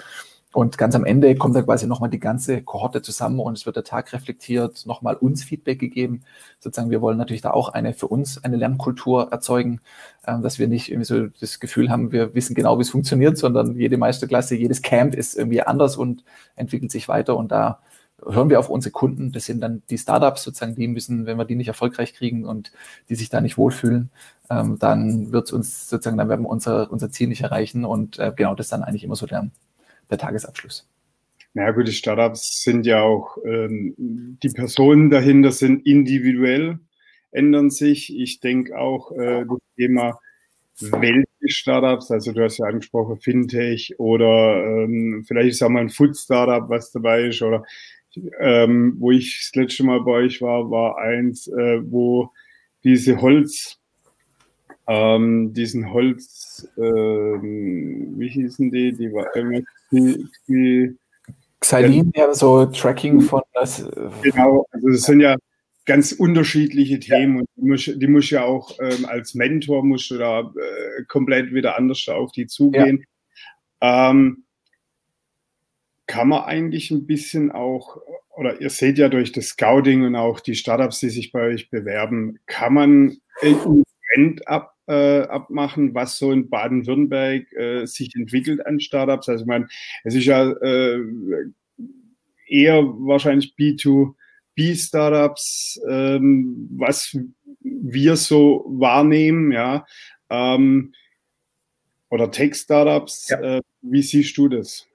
und 0.53 0.77
ganz 0.77 0.93
am 0.93 1.03
Ende 1.03 1.35
kommt 1.35 1.55
dann 1.55 1.65
quasi 1.65 1.87
nochmal 1.87 2.11
die 2.11 2.19
ganze 2.19 2.61
Kohorte 2.61 3.01
zusammen 3.01 3.39
und 3.39 3.57
es 3.57 3.65
wird 3.65 3.75
der 3.75 3.83
Tag 3.83 4.13
reflektiert, 4.13 4.85
nochmal 4.85 5.15
uns 5.15 5.43
Feedback 5.43 5.79
gegeben. 5.79 6.21
Sozusagen, 6.59 6.91
wir 6.91 7.01
wollen 7.01 7.17
natürlich 7.17 7.41
da 7.41 7.51
auch 7.51 7.69
eine 7.69 7.93
für 7.93 8.07
uns 8.07 8.43
eine 8.43 8.57
Lernkultur 8.57 9.31
erzeugen, 9.31 9.81
äh, 10.27 10.39
dass 10.41 10.59
wir 10.59 10.67
nicht 10.67 10.91
irgendwie 10.91 11.05
so 11.05 11.27
das 11.39 11.59
Gefühl 11.59 11.89
haben, 11.89 12.11
wir 12.11 12.35
wissen 12.35 12.53
genau, 12.53 12.77
wie 12.77 12.83
es 12.83 12.91
funktioniert, 12.91 13.35
sondern 13.35 13.75
jede 13.75 13.97
Meisterklasse, 13.97 14.55
jedes 14.55 14.83
Camp 14.83 15.15
ist 15.15 15.35
irgendwie 15.35 15.63
anders 15.63 15.97
und 15.97 16.23
entwickelt 16.55 16.91
sich 16.91 17.07
weiter 17.07 17.35
und 17.35 17.51
da 17.51 17.79
hören 18.23 18.51
wir 18.51 18.59
auf 18.59 18.69
unsere 18.69 18.91
Kunden. 18.91 19.31
Das 19.31 19.45
sind 19.45 19.59
dann 19.59 19.81
die 19.89 19.97
Startups 19.97 20.43
sozusagen, 20.43 20.75
die 20.75 20.87
müssen, 20.87 21.25
wenn 21.25 21.37
wir 21.37 21.45
die 21.45 21.55
nicht 21.55 21.67
erfolgreich 21.67 22.13
kriegen 22.13 22.45
und 22.45 22.71
die 23.09 23.15
sich 23.15 23.29
da 23.29 23.41
nicht 23.41 23.57
wohlfühlen, 23.57 24.11
ähm, 24.51 24.77
dann 24.77 25.31
wird 25.31 25.47
es 25.47 25.51
uns 25.51 25.89
sozusagen, 25.89 26.17
dann 26.17 26.29
werden 26.29 26.43
wir 26.43 26.49
unser, 26.49 26.91
unser 26.91 27.09
Ziel 27.09 27.27
nicht 27.27 27.41
erreichen 27.41 27.85
und 27.85 28.19
äh, 28.19 28.31
genau 28.35 28.53
das 28.53 28.67
dann 28.67 28.83
eigentlich 28.83 29.03
immer 29.03 29.15
so 29.15 29.25
lernen 29.25 29.51
der 30.09 30.17
Tagesabschluss. 30.17 30.87
Na 31.53 31.71
gut, 31.71 31.87
die 31.87 31.93
Startups 31.93 32.63
sind 32.63 32.85
ja 32.85 33.01
auch, 33.01 33.37
ähm, 33.45 33.93
die 33.97 34.49
Personen 34.49 35.09
dahinter 35.09 35.51
sind 35.51 35.85
individuell, 35.85 36.79
ändern 37.31 37.69
sich. 37.69 38.15
Ich 38.15 38.39
denke 38.39 38.77
auch, 38.77 39.11
äh, 39.11 39.45
das 39.45 39.59
Thema 39.75 40.19
welche 40.79 41.25
Startups, 41.47 42.11
also 42.11 42.31
du 42.31 42.43
hast 42.43 42.57
ja 42.57 42.65
angesprochen 42.65 43.19
Fintech 43.19 43.93
oder 43.99 44.65
ähm, 44.65 45.23
vielleicht 45.27 45.49
ist 45.49 45.63
auch 45.63 45.69
mal 45.69 45.81
ein 45.81 45.89
Food-Startup, 45.89 46.67
was 46.69 46.91
dabei 46.91 47.25
ist 47.25 47.41
oder 47.41 47.63
ähm, 48.39 48.95
wo 48.99 49.11
ich 49.11 49.39
das 49.39 49.55
letzte 49.55 49.83
Mal 49.83 50.01
bei 50.01 50.11
euch 50.11 50.41
war, 50.41 50.69
war 50.69 50.97
eins, 50.97 51.47
äh, 51.47 51.79
wo 51.83 52.31
diese 52.83 53.21
Holz, 53.21 53.79
ähm, 54.87 55.53
diesen 55.53 55.91
Holz, 55.91 56.67
ähm, 56.77 58.13
wie 58.17 58.29
hießen 58.29 58.71
die, 58.71 58.93
die 58.93 59.11
war 59.13 59.35
die, 59.93 60.27
die 60.47 60.97
Xylin, 61.59 62.11
ja, 62.15 62.33
so 62.33 62.65
Tracking 62.65 63.21
von 63.21 63.41
das. 63.53 63.85
Genau, 64.21 64.65
also 64.71 64.89
das 64.89 65.03
sind 65.03 65.21
ja 65.21 65.37
ganz 65.85 66.11
unterschiedliche 66.11 66.99
Themen 66.99 67.41
und 67.41 67.49
die 67.55 67.65
muss, 67.65 67.85
die 67.85 68.07
muss 68.07 68.29
ja 68.29 68.43
auch 68.43 68.77
ähm, 68.81 69.05
als 69.05 69.33
Mentor 69.33 69.83
musst 69.83 70.11
du 70.11 70.17
da 70.17 70.41
äh, 70.41 71.03
komplett 71.07 71.53
wieder 71.53 71.77
anders 71.77 72.07
auf 72.07 72.31
die 72.31 72.47
zugehen. 72.47 73.05
Ja. 73.81 74.11
Ähm, 74.11 74.43
kann 76.07 76.29
man 76.29 76.43
eigentlich 76.43 76.91
ein 76.91 77.05
bisschen 77.05 77.51
auch, 77.51 77.97
oder 78.35 78.61
ihr 78.61 78.69
seht 78.69 78.97
ja 78.97 79.09
durch 79.09 79.31
das 79.31 79.47
Scouting 79.47 80.05
und 80.05 80.15
auch 80.15 80.39
die 80.39 80.55
Startups, 80.55 80.99
die 80.99 81.09
sich 81.09 81.31
bei 81.31 81.41
euch 81.47 81.69
bewerben, 81.69 82.39
kann 82.45 82.73
man 82.73 83.17
einen 83.41 83.83
Trend 84.13 84.47
ab, 84.47 84.72
äh, 84.87 85.21
abmachen, 85.21 85.93
was 85.93 86.17
so 86.17 86.31
in 86.31 86.49
Baden-Württemberg 86.49 87.51
äh, 87.53 87.85
sich 87.85 88.15
entwickelt 88.15 88.65
an 88.65 88.79
Startups. 88.79 89.29
Also 89.29 89.43
ich 89.43 89.47
meine, 89.47 89.67
es 90.03 90.15
ist 90.15 90.25
ja 90.25 90.51
äh, 90.51 90.99
eher 92.47 92.83
wahrscheinlich 92.83 93.53
B2B-Startups, 93.57 95.79
ähm, 95.89 96.69
was 96.75 97.17
wir 97.61 98.17
so 98.17 98.65
wahrnehmen, 98.67 99.51
ja, 99.51 99.85
ähm, 100.29 100.93
oder 102.09 102.29
Tech-Startups. 102.29 103.29
Ja. 103.29 103.57
Äh, 103.57 103.61
wie 103.81 104.01
siehst 104.01 104.37
du 104.37 104.49
das? 104.49 104.85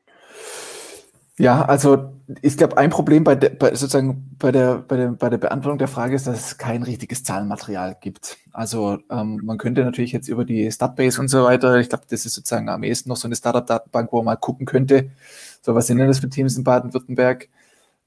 Ja, 1.38 1.64
also 1.64 2.12
ich 2.42 2.56
glaube, 2.56 2.76
ein 2.78 2.90
Problem 2.90 3.22
bei, 3.22 3.36
der, 3.36 3.50
bei 3.50 3.68
sozusagen 3.74 4.36
bei 4.38 4.50
der, 4.50 4.78
bei, 4.78 4.96
der, 4.96 5.08
bei 5.12 5.30
der 5.30 5.38
Beantwortung 5.38 5.78
der 5.78 5.86
Frage 5.86 6.16
ist, 6.16 6.26
dass 6.26 6.46
es 6.46 6.58
kein 6.58 6.82
richtiges 6.82 7.22
Zahlenmaterial 7.22 7.96
gibt. 8.00 8.38
Also 8.52 8.98
ähm, 9.08 9.40
man 9.44 9.56
könnte 9.56 9.84
natürlich 9.84 10.10
jetzt 10.12 10.28
über 10.28 10.44
die 10.44 10.70
Startbase 10.70 11.20
und 11.20 11.28
so 11.28 11.44
weiter, 11.44 11.78
ich 11.78 11.88
glaube, 11.88 12.04
das 12.08 12.26
ist 12.26 12.34
sozusagen 12.34 12.68
am 12.68 12.82
ehesten 12.82 13.08
noch 13.08 13.16
so 13.16 13.28
eine 13.28 13.36
Startup-Datenbank, 13.36 14.12
wo 14.12 14.16
man 14.18 14.24
mal 14.26 14.36
gucken 14.36 14.66
könnte, 14.66 15.12
so 15.62 15.74
was 15.76 15.86
sind 15.86 15.98
denn 15.98 16.08
das 16.08 16.18
für 16.18 16.28
Teams 16.28 16.56
in 16.56 16.64
Baden-Württemberg? 16.64 17.48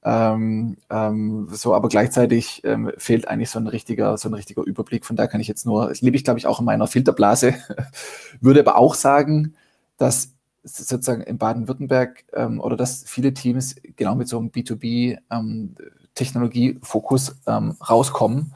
Ähm, 0.04 0.76
ähm, 0.90 1.48
so, 1.52 1.74
aber 1.74 1.88
gleichzeitig 1.88 2.62
ähm, 2.64 2.92
fehlt 2.98 3.28
eigentlich 3.28 3.50
so 3.50 3.58
ein 3.60 3.66
richtiger, 3.68 4.18
so 4.18 4.28
ein 4.28 4.34
richtiger 4.34 4.62
Überblick. 4.62 5.06
Von 5.06 5.16
da 5.16 5.26
kann 5.26 5.40
ich 5.40 5.48
jetzt 5.48 5.64
nur, 5.64 5.88
das 5.88 6.02
lebe 6.02 6.16
ich, 6.16 6.24
glaube 6.24 6.38
ich, 6.38 6.46
auch 6.46 6.58
in 6.60 6.66
meiner 6.66 6.86
Filterblase, 6.86 7.54
würde 8.40 8.60
aber 8.60 8.76
auch 8.76 8.94
sagen, 8.94 9.54
dass 9.96 10.32
sozusagen 10.64 11.22
in 11.22 11.38
Baden-Württemberg 11.38 12.24
ähm, 12.34 12.60
oder 12.60 12.76
dass 12.76 13.04
viele 13.06 13.32
Teams 13.34 13.74
genau 13.96 14.14
mit 14.14 14.28
so 14.28 14.38
einem 14.38 14.50
B2B-Technologiefokus 14.50 17.36
ähm, 17.46 17.46
ähm, 17.46 17.70
rauskommen, 17.80 18.54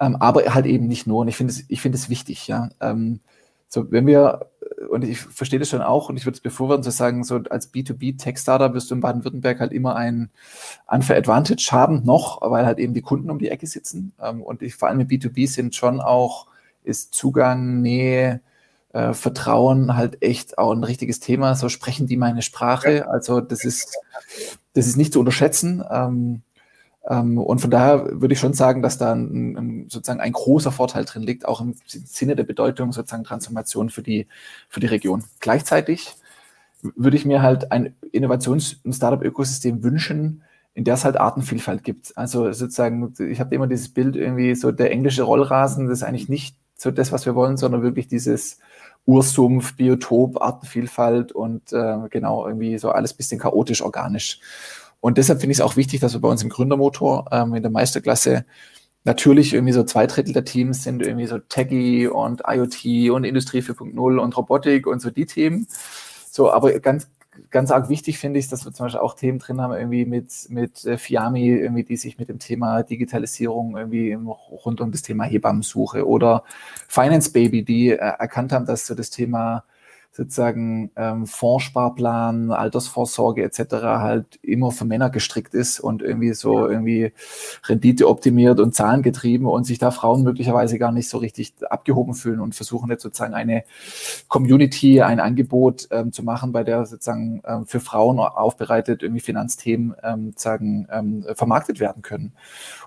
ähm, 0.00 0.16
aber 0.16 0.42
halt 0.54 0.66
eben 0.66 0.86
nicht 0.86 1.06
nur. 1.06 1.20
Und 1.20 1.28
ich 1.28 1.36
finde 1.36 1.52
es, 1.52 1.64
ich 1.68 1.80
finde 1.80 1.96
es 1.96 2.10
wichtig, 2.10 2.48
ja. 2.48 2.70
Ähm, 2.80 3.20
so, 3.68 3.90
wenn 3.92 4.06
wir, 4.06 4.50
und 4.90 5.04
ich 5.04 5.20
verstehe 5.20 5.60
das 5.60 5.68
schon 5.68 5.80
auch, 5.80 6.08
und 6.08 6.16
ich 6.16 6.26
würde 6.26 6.36
es 6.36 6.42
befürworten 6.42 6.82
zu 6.82 6.90
sagen, 6.90 7.22
so 7.24 7.36
als 7.50 7.72
B2B-Tech-Startup 7.72 8.74
wirst 8.74 8.90
du 8.90 8.96
in 8.96 9.00
Baden-Württemberg 9.00 9.60
halt 9.60 9.72
immer 9.72 9.94
ein 9.94 10.30
Unfair 10.88 11.16
Advantage 11.16 11.68
haben, 11.70 12.04
noch, 12.04 12.40
weil 12.42 12.66
halt 12.66 12.80
eben 12.80 12.94
die 12.94 13.02
Kunden 13.02 13.30
um 13.30 13.38
die 13.38 13.48
Ecke 13.48 13.68
sitzen. 13.68 14.12
Und 14.18 14.62
ich, 14.62 14.74
vor 14.74 14.88
allem 14.88 14.98
in 15.00 15.06
B2B 15.06 15.48
sind 15.48 15.76
schon 15.76 16.00
auch, 16.00 16.48
ist 16.82 17.14
Zugang, 17.14 17.80
Nähe, 17.80 18.40
äh, 18.92 19.12
Vertrauen 19.12 19.96
halt 19.96 20.22
echt 20.22 20.58
auch 20.58 20.72
ein 20.72 20.84
richtiges 20.84 21.20
Thema. 21.20 21.54
So 21.54 21.68
sprechen 21.68 22.06
die 22.06 22.16
meine 22.16 22.42
Sprache. 22.42 23.08
Also 23.08 23.40
das 23.40 23.64
ist, 23.64 23.96
das 24.74 24.86
ist 24.86 24.96
nicht 24.96 25.12
zu 25.12 25.20
unterschätzen. 25.20 25.84
Ähm, 25.90 26.42
ähm, 27.08 27.38
und 27.38 27.60
von 27.60 27.70
daher 27.70 28.20
würde 28.20 28.34
ich 28.34 28.40
schon 28.40 28.52
sagen, 28.54 28.82
dass 28.82 28.98
da 28.98 29.12
ein, 29.12 29.56
ein, 29.56 29.86
sozusagen 29.88 30.20
ein 30.20 30.32
großer 30.32 30.72
Vorteil 30.72 31.04
drin 31.04 31.22
liegt, 31.22 31.46
auch 31.46 31.60
im 31.60 31.74
Sinne 31.86 32.36
der 32.36 32.44
Bedeutung 32.44 32.92
sozusagen 32.92 33.24
Transformation 33.24 33.90
für 33.90 34.02
die, 34.02 34.26
für 34.68 34.80
die 34.80 34.86
Region. 34.86 35.24
Gleichzeitig 35.40 36.14
würde 36.82 37.16
ich 37.16 37.24
mir 37.24 37.42
halt 37.42 37.72
ein 37.72 37.94
Innovations- 38.12 38.76
und 38.84 38.94
Startup-Ökosystem 38.94 39.82
wünschen, 39.82 40.42
in 40.74 40.84
der 40.84 40.94
es 40.94 41.04
halt 41.04 41.18
Artenvielfalt 41.18 41.84
gibt. 41.84 42.16
Also 42.16 42.52
sozusagen, 42.52 43.12
ich 43.18 43.40
habe 43.40 43.54
immer 43.54 43.66
dieses 43.66 43.92
Bild 43.92 44.16
irgendwie 44.16 44.54
so 44.54 44.72
der 44.72 44.90
englische 44.90 45.22
Rollrasen, 45.22 45.88
das 45.88 45.98
ist 45.98 46.04
eigentlich 46.04 46.28
nicht 46.28 46.56
so 46.76 46.90
das, 46.90 47.12
was 47.12 47.26
wir 47.26 47.34
wollen, 47.34 47.56
sondern 47.56 47.82
wirklich 47.82 48.08
dieses 48.08 48.58
Ursumpf, 49.06 49.76
Biotop, 49.76 50.40
Artenvielfalt 50.40 51.32
und 51.32 51.72
äh, 51.72 51.96
genau 52.10 52.46
irgendwie 52.46 52.78
so 52.78 52.90
alles 52.90 53.14
bisschen 53.14 53.40
chaotisch, 53.40 53.82
organisch. 53.82 54.40
Und 55.00 55.18
deshalb 55.18 55.40
finde 55.40 55.52
ich 55.52 55.58
es 55.58 55.62
auch 55.62 55.76
wichtig, 55.76 56.00
dass 56.00 56.12
wir 56.12 56.20
bei 56.20 56.28
uns 56.28 56.42
im 56.42 56.50
Gründermotor 56.50 57.26
ähm, 57.32 57.54
in 57.54 57.62
der 57.62 57.70
Meisterklasse 57.70 58.44
natürlich 59.04 59.54
irgendwie 59.54 59.72
so 59.72 59.82
zwei 59.84 60.06
Drittel 60.06 60.34
der 60.34 60.44
Teams 60.44 60.84
sind 60.84 61.02
irgendwie 61.02 61.26
so 61.26 61.38
Techie 61.38 62.06
und 62.06 62.42
IoT 62.46 63.10
und 63.10 63.24
Industrie 63.24 63.60
4.0 63.60 64.18
und 64.18 64.36
Robotik 64.36 64.86
und 64.86 65.00
so 65.00 65.10
die 65.10 65.26
Themen. 65.26 65.66
So, 66.30 66.52
aber 66.52 66.78
ganz, 66.80 67.08
ganz 67.50 67.70
arg 67.70 67.88
wichtig 67.88 68.18
finde 68.18 68.38
ich, 68.38 68.48
dass 68.48 68.64
wir 68.64 68.72
zum 68.72 68.86
Beispiel 68.86 69.00
auch 69.00 69.14
Themen 69.14 69.38
drin 69.38 69.60
haben, 69.60 69.72
irgendwie 69.72 70.04
mit, 70.04 70.32
mit 70.50 70.84
äh, 70.84 70.98
Fiami, 70.98 71.48
irgendwie, 71.48 71.84
die 71.84 71.96
sich 71.96 72.18
mit 72.18 72.28
dem 72.28 72.38
Thema 72.38 72.82
Digitalisierung 72.82 73.76
irgendwie 73.76 74.12
rund 74.14 74.80
um 74.80 74.92
das 74.92 75.02
Thema 75.02 75.24
Hebammensuche 75.24 76.06
oder 76.06 76.44
Finance 76.88 77.32
Baby, 77.32 77.64
die 77.64 77.90
äh, 77.90 77.96
erkannt 77.96 78.52
haben, 78.52 78.66
dass 78.66 78.86
so 78.86 78.94
das 78.94 79.10
Thema 79.10 79.64
sozusagen 80.12 80.90
ähm, 80.96 81.26
Fondssparplan, 81.26 82.50
Altersvorsorge 82.50 83.44
etc. 83.44 83.72
halt 83.72 84.38
immer 84.42 84.72
für 84.72 84.84
Männer 84.84 85.08
gestrickt 85.08 85.54
ist 85.54 85.78
und 85.78 86.02
irgendwie 86.02 86.32
so 86.32 86.68
irgendwie 86.68 87.12
Rendite 87.66 88.08
optimiert 88.08 88.58
und 88.58 88.74
zahlengetrieben 88.74 89.46
und 89.46 89.64
sich 89.64 89.78
da 89.78 89.92
Frauen 89.92 90.22
möglicherweise 90.22 90.78
gar 90.78 90.90
nicht 90.90 91.08
so 91.08 91.18
richtig 91.18 91.54
abgehoben 91.68 92.14
fühlen 92.14 92.40
und 92.40 92.54
versuchen 92.54 92.90
jetzt 92.90 93.02
sozusagen 93.02 93.34
eine 93.34 93.64
Community, 94.28 95.00
ein 95.00 95.20
Angebot 95.20 95.86
ähm, 95.92 96.12
zu 96.12 96.24
machen, 96.24 96.50
bei 96.52 96.64
der 96.64 96.86
sozusagen 96.86 97.42
ähm, 97.46 97.66
für 97.66 97.80
Frauen 97.80 98.18
aufbereitet 98.18 99.02
irgendwie 99.02 99.20
Finanzthemen 99.20 99.94
ähm, 100.02 100.32
sagen, 100.36 100.88
ähm, 100.90 101.24
vermarktet 101.34 101.78
werden 101.78 102.02
können. 102.02 102.32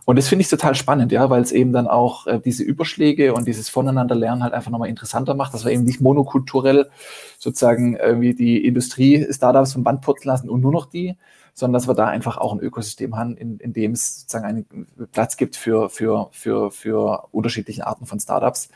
Und 0.05 0.17
das 0.17 0.27
finde 0.27 0.41
ich 0.41 0.49
total 0.49 0.75
spannend, 0.75 1.11
ja, 1.11 1.29
weil 1.29 1.41
es 1.41 1.51
eben 1.51 1.71
dann 1.71 1.87
auch 1.87 2.27
äh, 2.27 2.39
diese 2.39 2.63
Überschläge 2.63 3.33
und 3.33 3.47
dieses 3.47 3.69
Voneinanderlernen 3.69 4.43
halt 4.43 4.53
einfach 4.53 4.71
nochmal 4.71 4.89
interessanter 4.89 5.33
macht, 5.33 5.53
dass 5.53 5.63
wir 5.63 5.71
eben 5.71 5.85
nicht 5.85 6.01
monokulturell 6.01 6.89
sozusagen 7.37 7.95
irgendwie 7.95 8.33
die 8.33 8.65
Industrie-Startups 8.65 9.73
vom 9.73 9.83
Band 9.83 10.01
putzen 10.01 10.27
lassen 10.27 10.49
und 10.49 10.61
nur 10.61 10.73
noch 10.73 10.87
die, 10.87 11.15
sondern 11.53 11.73
dass 11.73 11.87
wir 11.87 11.93
da 11.93 12.07
einfach 12.07 12.37
auch 12.37 12.51
ein 12.51 12.59
Ökosystem 12.59 13.15
haben, 13.15 13.37
in, 13.37 13.59
in 13.59 13.71
dem 13.71 13.91
es 13.93 14.21
sozusagen 14.21 14.45
einen 14.45 14.87
Platz 15.11 15.37
gibt 15.37 15.55
für, 15.55 15.89
für, 15.89 16.27
für, 16.31 16.71
für 16.71 17.27
unterschiedliche 17.31 17.87
Arten 17.87 18.05
von 18.05 18.19
Startups. 18.19 18.69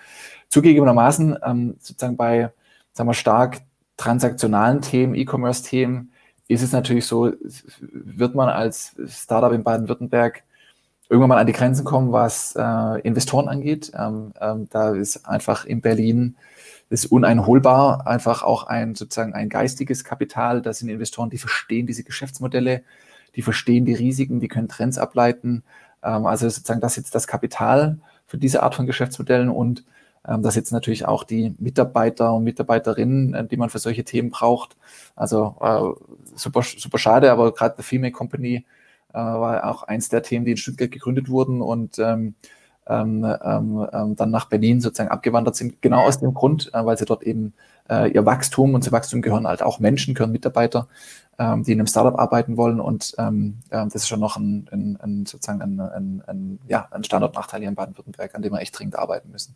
Zugegebenermaßen 0.50 1.38
ähm, 1.44 1.76
sozusagen 1.80 2.16
bei, 2.16 2.52
sagen 2.94 3.10
wir, 3.10 3.14
stark 3.14 3.60
transaktionalen 3.98 4.82
Themen, 4.82 5.16
E-Commerce-Themen, 5.16 6.12
ist 6.48 6.62
es 6.62 6.72
natürlich 6.72 7.06
so, 7.06 7.34
wird 7.82 8.36
man 8.36 8.48
als 8.48 8.96
Startup 9.08 9.52
in 9.52 9.64
Baden-Württemberg 9.64 10.44
irgendwann 11.10 11.30
mal 11.30 11.38
an 11.38 11.48
die 11.48 11.54
Grenzen 11.54 11.86
kommen, 11.86 12.12
was 12.12 12.56
äh, 12.56 13.02
Investoren 13.02 13.48
angeht. 13.48 13.92
Ähm, 13.98 14.34
ähm, 14.40 14.68
da 14.70 14.94
ist 14.96 15.28
einfach 15.28 15.66
in 15.66 15.82
Berlin 15.82 16.36
ist 16.90 17.06
uneinholbar, 17.06 18.08
einfach 18.08 18.44
auch 18.44 18.64
ein 18.68 18.96
sozusagen 18.96 19.34
ein 19.34 19.50
geistiges 19.50 20.04
Kapital. 20.04 20.62
Das 20.62 20.80
sind 20.80 20.90
Investoren, 20.90 21.30
die 21.30 21.38
verstehen 21.38 21.86
diese 21.86 22.04
Geschäftsmodelle, 22.04 22.84
die 23.36 23.42
verstehen 23.42 23.86
die 23.86 23.94
Risiken, 23.94 24.40
die 24.40 24.48
können 24.48 24.70
Trends 24.70 24.98
ableiten. 24.98 25.64
Ähm, 26.04 26.26
also 26.26 26.48
sozusagen 26.50 26.82
das 26.82 26.96
jetzt 26.96 27.14
das 27.16 27.28
Kapital 27.28 28.00
für 28.26 28.38
diese 28.38 28.64
Art 28.64 28.76
von 28.76 28.86
Geschäftsmodellen 28.86 29.50
und 29.50 29.84
ähm, 30.28 30.44
das 30.44 30.56
jetzt 30.56 30.72
natürlich 30.72 31.06
auch 31.06 31.24
die 31.24 31.56
Mitarbeiter 31.60 32.34
und 32.34 32.44
Mitarbeiterinnen, 32.44 33.34
äh, 33.34 33.46
die 33.46 33.58
man 33.58 33.70
für 33.70 33.80
solche 33.80 34.04
Themen 34.04 34.30
braucht. 34.30 34.78
Also 35.16 35.56
äh, 35.62 36.36
super, 36.36 36.62
super 36.64 36.98
schade, 36.98 37.32
aber 37.32 37.54
gerade 37.54 37.76
The 37.78 37.84
Female 37.84 38.12
Company 38.12 38.66
war 39.14 39.70
auch 39.70 39.84
eins 39.84 40.10
der 40.10 40.24
Themen, 40.24 40.46
die 40.46 40.52
in 40.52 40.58
Stuttgart 40.58 40.92
gegründet 40.92 41.30
wurden 41.30 41.62
und 41.62 41.98
ähm, 42.00 42.36
ähm, 42.90 43.26
ähm, 43.44 43.88
ähm, 43.92 44.16
dann 44.16 44.32
nach 44.32 44.46
Berlin 44.46 44.82
sozusagen 44.82 45.10
abgewandert 45.10 45.56
sind, 45.56 45.82
genau 45.82 46.04
aus 46.06 46.20
dem 46.20 46.34
Grund, 46.34 46.72
äh, 46.74 46.86
weil 46.86 46.98
sie 46.98 47.06
dort 47.06 47.24
eben 47.24 47.54
äh, 47.90 48.10
ihr 48.12 48.26
Wachstum 48.26 48.74
und 48.74 48.82
zu 48.82 48.92
Wachstum 48.92 49.22
gehören 49.22 49.48
halt 49.48 49.62
auch 49.62 49.80
Menschen, 49.80 50.14
gehören 50.14 50.32
Mitarbeiter, 50.32 50.88
ähm, 51.38 51.64
die 51.64 51.74
in 51.74 51.80
einem 51.80 51.88
Startup 51.88 52.18
arbeiten 52.18 52.58
wollen 52.58 52.80
und 52.80 53.14
ähm, 53.18 53.60
äh, 53.70 53.84
das 53.84 53.96
ist 53.96 54.08
schon 54.08 54.20
noch 54.20 54.38
ein, 54.38 54.70
ein, 54.72 54.98
ein 55.02 55.26
sozusagen 55.26 55.62
ein, 55.62 55.80
ein, 55.80 56.24
ein, 56.28 56.60
ja, 56.68 56.88
ein 56.92 57.04
Standortnachteil 57.04 57.60
hier 57.60 57.70
in 57.70 57.76
Baden-Württemberg, 57.76 58.34
an 58.36 58.42
dem 58.42 58.54
wir 58.54 58.62
echt 58.62 58.78
dringend 58.78 58.98
arbeiten 58.98 59.32
müssen. 59.32 59.56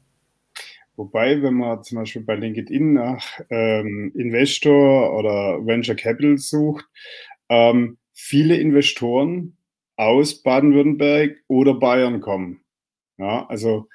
Wobei, 0.97 1.41
wenn 1.41 1.53
man 1.53 1.83
zum 1.83 1.99
Beispiel 1.99 2.23
bei 2.23 2.35
LinkedIn 2.35 2.93
nach 2.93 3.23
ähm, 3.49 4.11
Investor 4.13 5.17
oder 5.17 5.65
Venture 5.65 5.95
Capital 5.95 6.37
sucht, 6.37 6.85
ähm, 7.47 7.97
viele 8.14 8.57
Investoren 8.57 9.57
aus 9.95 10.41
Baden-Württemberg 10.41 11.38
oder 11.47 11.76
Bayern 11.76 12.22
kommen. 12.22 12.62
Ja, 13.18 13.45
also 13.47 13.88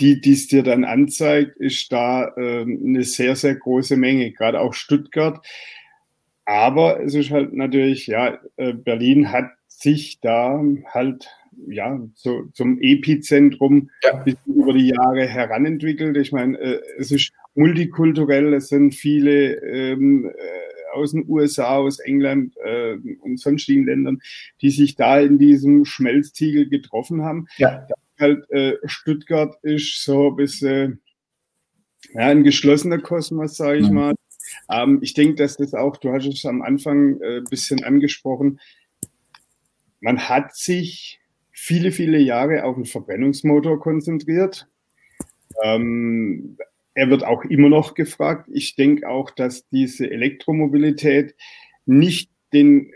die, 0.00 0.20
die 0.20 0.32
es 0.32 0.48
dir 0.48 0.62
dann 0.62 0.84
anzeigt, 0.84 1.56
ist 1.58 1.92
da 1.92 2.32
äh, 2.36 2.62
eine 2.62 3.04
sehr, 3.04 3.36
sehr 3.36 3.54
große 3.54 3.96
Menge, 3.96 4.32
gerade 4.32 4.60
auch 4.60 4.74
Stuttgart. 4.74 5.44
Aber 6.44 7.00
es 7.02 7.14
ist 7.14 7.30
halt 7.30 7.52
natürlich, 7.52 8.06
ja, 8.06 8.38
äh, 8.56 8.72
Berlin 8.72 9.30
hat 9.30 9.50
sich 9.68 10.20
da 10.20 10.62
halt 10.92 11.28
ja 11.68 12.00
so 12.14 12.44
zum 12.52 12.80
Epizentrum 12.80 13.90
ja. 14.02 14.24
über 14.46 14.72
die 14.72 14.88
Jahre 14.88 15.26
heranentwickelt. 15.26 16.16
Ich 16.16 16.32
meine, 16.32 16.58
äh, 16.58 16.80
es 16.98 17.10
ist 17.12 17.32
multikulturell, 17.54 18.52
es 18.54 18.68
sind 18.68 18.94
viele 18.94 19.54
ähm, 19.62 20.26
äh, 20.26 20.73
aus 20.94 21.12
den 21.12 21.28
USA, 21.28 21.76
aus 21.76 21.98
England 21.98 22.54
äh, 22.64 22.96
und 23.20 23.38
sonstigen 23.38 23.86
Ländern, 23.86 24.20
die 24.62 24.70
sich 24.70 24.94
da 24.94 25.20
in 25.20 25.38
diesem 25.38 25.84
Schmelztiegel 25.84 26.68
getroffen 26.68 27.22
haben. 27.22 27.46
Ja 27.58 27.86
halt 28.18 28.50
äh, 28.50 28.76
Stuttgart 28.84 29.56
ist 29.62 30.02
so 30.04 30.30
ein 30.30 30.36
bisschen 30.36 31.00
ja, 32.14 32.28
ein 32.28 32.44
geschlossener 32.44 32.98
Kosmos, 32.98 33.56
sage 33.56 33.78
ich 33.78 33.88
mhm. 33.88 33.94
mal. 33.94 34.14
Ähm, 34.70 34.98
ich 35.02 35.14
denke, 35.14 35.36
dass 35.36 35.56
das 35.56 35.74
auch, 35.74 35.96
du 35.96 36.12
hast 36.12 36.26
es 36.26 36.44
am 36.44 36.62
Anfang 36.62 37.20
äh, 37.20 37.38
ein 37.38 37.44
bisschen 37.44 37.82
angesprochen, 37.84 38.60
man 40.00 40.28
hat 40.28 40.54
sich 40.54 41.20
viele, 41.50 41.90
viele 41.90 42.18
Jahre 42.18 42.64
auf 42.64 42.76
den 42.76 42.84
Verbrennungsmotor 42.84 43.80
konzentriert. 43.80 44.68
Ähm, 45.62 46.58
er 46.94 47.10
wird 47.10 47.24
auch 47.24 47.44
immer 47.44 47.68
noch 47.68 47.94
gefragt. 47.94 48.48
Ich 48.52 48.76
denke 48.76 49.08
auch, 49.08 49.30
dass 49.30 49.68
diese 49.68 50.10
Elektromobilität 50.10 51.34
nicht 51.86 52.30
den 52.52 52.92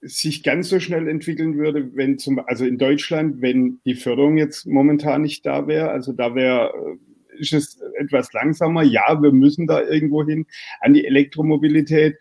sich 0.00 0.42
ganz 0.42 0.68
so 0.68 0.80
schnell 0.80 1.06
entwickeln 1.06 1.56
würde, 1.56 1.94
wenn 1.94 2.18
zum, 2.18 2.40
also 2.46 2.64
in 2.64 2.76
Deutschland, 2.76 3.40
wenn 3.40 3.78
die 3.84 3.94
Förderung 3.94 4.36
jetzt 4.36 4.66
momentan 4.66 5.22
nicht 5.22 5.46
da 5.46 5.68
wäre. 5.68 5.90
Also 5.90 6.12
da 6.12 6.34
wäre, 6.34 6.72
äh, 6.74 7.40
ist 7.40 7.52
es 7.52 7.80
etwas 7.98 8.32
langsamer. 8.32 8.82
Ja, 8.82 9.22
wir 9.22 9.30
müssen 9.30 9.66
da 9.68 9.80
irgendwo 9.80 10.24
hin 10.24 10.46
an 10.80 10.94
die 10.94 11.06
Elektromobilität. 11.06 12.16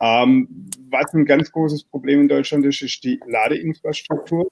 Ähm, 0.00 0.68
was 0.90 1.14
ein 1.14 1.24
ganz 1.24 1.52
großes 1.52 1.84
Problem 1.84 2.22
in 2.22 2.28
Deutschland 2.28 2.66
ist, 2.66 2.82
ist 2.82 3.04
die 3.04 3.20
Ladeinfrastruktur. 3.24 4.50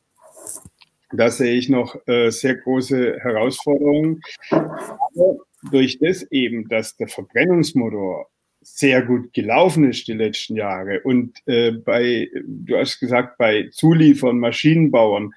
Da 1.12 1.28
sehe 1.28 1.56
ich 1.56 1.68
noch 1.68 1.96
äh, 2.06 2.30
sehr 2.30 2.54
große 2.54 3.18
Herausforderungen. 3.18 4.20
Aber 4.50 5.38
durch 5.70 5.98
das 5.98 6.22
eben, 6.30 6.68
dass 6.68 6.96
der 6.96 7.08
Verbrennungsmotor 7.08 8.28
sehr 8.62 9.02
gut 9.02 9.32
gelaufen 9.32 9.88
ist 9.88 10.06
die 10.06 10.12
letzten 10.12 10.56
Jahre 10.56 11.00
und 11.00 11.38
äh, 11.46 11.72
bei, 11.72 12.28
du 12.44 12.76
hast 12.76 13.00
gesagt, 13.00 13.38
bei 13.38 13.68
Zuliefern, 13.72 14.38
Maschinenbauern 14.38 15.32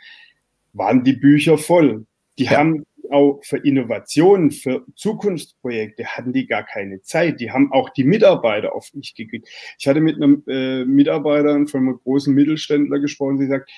waren 0.73 1.03
die 1.03 1.13
Bücher 1.13 1.57
voll. 1.57 2.05
Die 2.37 2.45
ja. 2.45 2.57
haben 2.57 2.85
auch 3.11 3.41
für 3.43 3.57
Innovationen, 3.57 4.51
für 4.51 4.85
Zukunftsprojekte 4.95 6.05
hatten 6.05 6.33
die 6.33 6.47
gar 6.47 6.63
keine 6.63 7.01
Zeit. 7.01 7.39
Die 7.39 7.51
haben 7.51 7.71
auch 7.71 7.89
die 7.89 8.03
Mitarbeiter 8.03 8.75
oft 8.75 8.95
nicht 8.95 9.15
gekriegt. 9.15 9.47
Ich 9.77 9.87
hatte 9.87 10.01
mit 10.01 10.15
einem 10.15 10.43
äh, 10.47 10.83
Mitarbeiter 10.83 11.65
von 11.67 11.81
einem 11.81 11.99
großen 12.03 12.33
Mittelständler 12.33 12.99
gesprochen, 12.99 13.37
sie 13.37 13.47
sagt, 13.47 13.69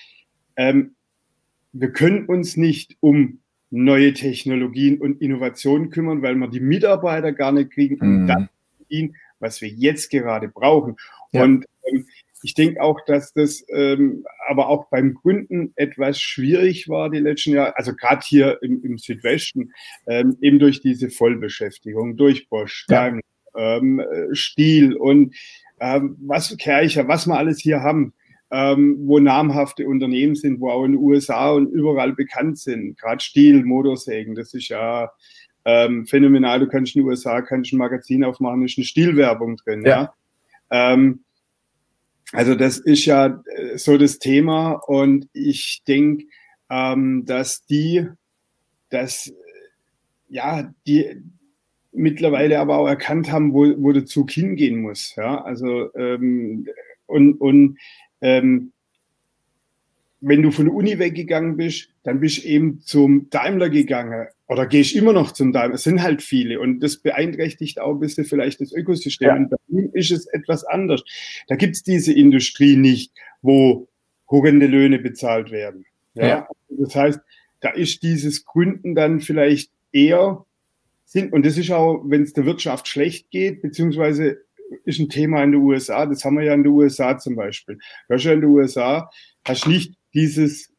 ähm, 0.55 0.95
wir 1.73 1.91
können 1.91 2.25
uns 2.27 2.55
nicht 2.55 2.95
um 3.01 3.41
neue 3.69 4.13
Technologien 4.13 4.99
und 4.99 5.21
Innovationen 5.21 5.89
kümmern, 5.89 6.21
weil 6.21 6.35
wir 6.35 6.47
die 6.47 6.59
Mitarbeiter 6.59 7.31
gar 7.31 7.51
nicht 7.51 7.71
kriegen, 7.71 7.99
um 7.99 8.23
mhm. 8.23 8.27
das 8.27 8.43
ihn, 8.89 9.15
was 9.39 9.61
wir 9.61 9.69
jetzt 9.69 10.09
gerade 10.09 10.47
brauchen. 10.47 10.95
Ja. 11.31 11.43
Und 11.43 11.65
ähm, 11.91 12.05
ich 12.43 12.53
denke 12.53 12.81
auch, 12.81 12.99
dass 13.05 13.33
das 13.33 13.65
ähm, 13.69 14.23
aber 14.47 14.69
auch 14.69 14.85
beim 14.89 15.15
Gründen 15.15 15.73
etwas 15.75 16.19
schwierig 16.19 16.87
war 16.87 17.09
die 17.09 17.19
letzten 17.19 17.53
Jahre, 17.53 17.75
also 17.77 17.95
gerade 17.95 18.21
hier 18.23 18.59
im, 18.61 18.83
im 18.83 18.97
Südwesten, 18.97 19.71
ähm, 20.05 20.37
eben 20.41 20.59
durch 20.59 20.79
diese 20.79 21.09
Vollbeschäftigung, 21.09 22.17
durch 22.17 22.47
Bosch, 22.47 22.85
ja. 22.89 23.05
Daimler, 23.05 23.21
ähm, 23.55 24.01
Stiel 24.33 24.95
und 24.95 25.35
ähm, 25.79 26.17
was 26.19 26.55
Kercher, 26.57 27.07
was 27.07 27.25
wir 27.25 27.37
alles 27.37 27.59
hier 27.59 27.81
haben 27.81 28.13
ähm, 28.51 28.97
wo 29.01 29.19
namhafte 29.19 29.87
Unternehmen 29.87 30.35
sind, 30.35 30.59
wo 30.59 30.69
auch 30.69 30.85
in 30.85 30.93
den 30.93 31.01
USA 31.01 31.51
und 31.51 31.71
überall 31.71 32.13
bekannt 32.13 32.59
sind. 32.59 32.97
Gerade 32.99 33.23
Stiel, 33.23 33.63
Motorsägen, 33.63 34.35
das 34.35 34.53
ist 34.53 34.69
ja 34.69 35.11
ähm, 35.65 36.05
phänomenal. 36.05 36.59
Du 36.59 36.67
kannst 36.67 36.95
in 36.95 37.01
den 37.01 37.09
USA 37.09 37.41
kannst 37.41 37.73
ein 37.73 37.77
Magazin 37.77 38.23
aufmachen, 38.23 38.63
ist 38.63 38.77
eine 38.77 38.85
Stilwerbung 38.85 39.57
drin. 39.57 39.83
Ja. 39.83 39.89
ja? 39.89 40.93
Ähm, 40.93 41.25
also 42.31 42.55
das 42.55 42.77
ist 42.77 43.05
ja 43.05 43.41
äh, 43.45 43.77
so 43.77 43.97
das 43.97 44.19
Thema 44.19 44.73
und 44.73 45.27
ich 45.33 45.83
denke, 45.87 46.25
ähm, 46.69 47.25
dass 47.25 47.65
die, 47.65 48.07
dass 48.89 49.33
ja 50.27 50.73
die 50.87 51.21
mittlerweile 51.91 52.59
aber 52.59 52.77
auch 52.77 52.87
erkannt 52.87 53.31
haben, 53.31 53.53
wo, 53.53 53.65
wo 53.77 53.91
der 53.91 54.05
Zug 54.05 54.31
hingehen 54.31 54.81
muss. 54.81 55.15
Ja, 55.15 55.41
also 55.43 55.93
ähm, 55.95 56.67
und 57.05 57.39
und 57.39 57.77
ähm, 58.25 58.71
wenn 60.19 60.41
du 60.41 60.49
von 60.49 60.65
der 60.65 60.73
Uni 60.73 60.97
weggegangen 60.97 61.57
bist, 61.57 61.89
dann 62.01 62.19
bist 62.19 62.43
du 62.43 62.47
eben 62.47 62.81
zum 62.81 63.29
Daimler 63.29 63.69
gegangen 63.69 64.27
oder 64.47 64.65
gehst 64.65 64.95
immer 64.95 65.13
noch 65.13 65.31
zum 65.31 65.53
Daimler. 65.53 65.75
Es 65.75 65.83
sind 65.83 66.01
halt 66.01 66.23
viele 66.23 66.59
und 66.59 66.79
das 66.79 66.97
beeinträchtigt 66.97 67.79
auch 67.79 67.91
ein 67.91 67.99
bisschen 67.99 68.25
vielleicht 68.25 68.61
das 68.61 68.73
Ökosystem. 68.73 69.27
Ja. 69.27 69.35
In 69.35 69.49
Berlin 69.49 69.91
ist 69.93 70.11
es 70.11 70.25
etwas 70.25 70.63
anders. 70.63 71.03
Da 71.47 71.55
gibt 71.55 71.75
es 71.75 71.83
diese 71.83 72.13
Industrie 72.13 72.75
nicht, 72.75 73.11
wo 73.43 73.87
horrende 74.27 74.65
Löhne 74.65 74.97
bezahlt 74.97 75.51
werden. 75.51 75.85
Ja? 76.15 76.27
ja. 76.27 76.47
Das 76.69 76.95
heißt, 76.95 77.19
da 77.59 77.69
ist 77.69 78.01
dieses 78.01 78.43
Gründen 78.43 78.95
dann 78.95 79.19
vielleicht 79.19 79.69
eher 79.91 80.43
sind, 81.03 81.31
und 81.31 81.45
das 81.45 81.59
ist 81.59 81.69
auch, 81.69 82.01
wenn 82.05 82.23
es 82.23 82.33
der 82.33 82.47
Wirtschaft 82.47 82.87
schlecht 82.87 83.29
geht, 83.29 83.61
beziehungsweise 83.61 84.44
ist 84.85 84.99
ein 84.99 85.09
Thema 85.09 85.43
in 85.43 85.51
den 85.51 85.61
USA. 85.61 86.05
Das 86.05 86.23
haben 86.23 86.37
wir 86.37 86.43
ja 86.43 86.53
in 86.53 86.63
den 86.63 86.73
USA 86.73 87.17
zum 87.17 87.35
Beispiel. 87.35 87.77
Du 88.07 88.15
hast 88.15 88.23
ja 88.23 88.33
in 88.33 88.41
den 88.41 88.49
USA, 88.49 89.09
hast 89.45 89.67
nicht 89.67 89.95
dieses 90.13 90.71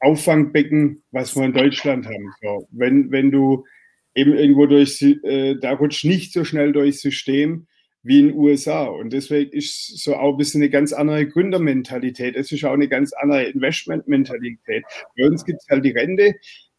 Auffangbecken, 0.00 1.02
was 1.10 1.34
wir 1.36 1.44
in 1.44 1.52
Deutschland 1.52 2.06
haben. 2.06 2.32
So, 2.42 2.68
wenn, 2.70 3.10
wenn 3.10 3.30
du 3.30 3.64
eben 4.14 4.34
irgendwo 4.34 4.66
durch, 4.66 5.00
äh, 5.02 5.56
da 5.56 5.72
rutscht 5.72 6.04
nicht 6.04 6.32
so 6.32 6.44
schnell 6.44 6.72
durchs 6.72 7.00
System 7.00 7.66
wie 8.02 8.20
in 8.20 8.28
den 8.28 8.36
USA. 8.36 8.84
Und 8.84 9.12
deswegen 9.12 9.50
ist 9.50 9.98
so 9.98 10.14
auch 10.14 10.32
ein 10.32 10.36
bisschen 10.36 10.60
eine 10.60 10.70
ganz 10.70 10.92
andere 10.92 11.26
Gründermentalität. 11.26 12.36
Es 12.36 12.52
ist 12.52 12.64
auch 12.64 12.74
eine 12.74 12.88
ganz 12.88 13.12
andere 13.14 13.44
Investmentmentalität. 13.44 14.84
Bei 15.16 15.26
uns 15.26 15.44
gibt 15.44 15.62
es 15.62 15.68
halt 15.68 15.84
die 15.84 15.92
Rente, 15.92 16.34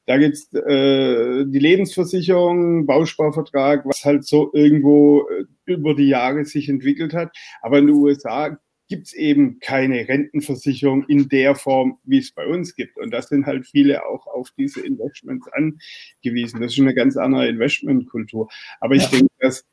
da 0.06 0.18
gibt's 0.18 0.54
äh, 0.54 1.46
die 1.46 1.60
Lebensversicherung, 1.60 2.86
Bausparvertrag, 2.86 3.86
was 3.86 4.06
halt 4.06 4.26
so 4.26 4.52
irgendwo 4.54 5.28
äh, 5.30 5.46
über 5.66 5.96
die 5.96 6.10
Jahre 6.10 6.46
sich 6.46 6.70
entwickelt 6.70 7.14
hat. 7.14 7.36
Aber 7.62 7.80
in 7.80 7.88
den 7.88 7.96
USA 7.96 8.58
gibt's 8.88 9.14
eben 9.14 9.60
keine 9.60 10.08
Rentenversicherung 10.08 11.06
in 11.06 11.28
der 11.30 11.56
Form, 11.56 11.98
wie 12.04 12.20
es 12.20 12.32
bei 12.32 12.46
uns 12.46 12.76
gibt. 12.76 12.98
Und 12.98 13.12
das 13.12 13.30
sind 13.30 13.48
halt 13.48 13.66
viele 13.66 14.06
auch 14.06 14.28
auf 14.28 14.52
diese 14.58 14.86
Investments 14.86 15.48
angewiesen. 15.54 16.62
Das 16.62 16.74
ist 16.74 16.80
eine 16.80 16.94
ganz 16.94 17.18
andere 17.18 17.48
Investmentkultur. 17.48 18.48
Aber 18.80 18.94
ich 18.94 19.04
ja. 19.04 19.10
denke, 19.10 19.34
dass 19.40 19.66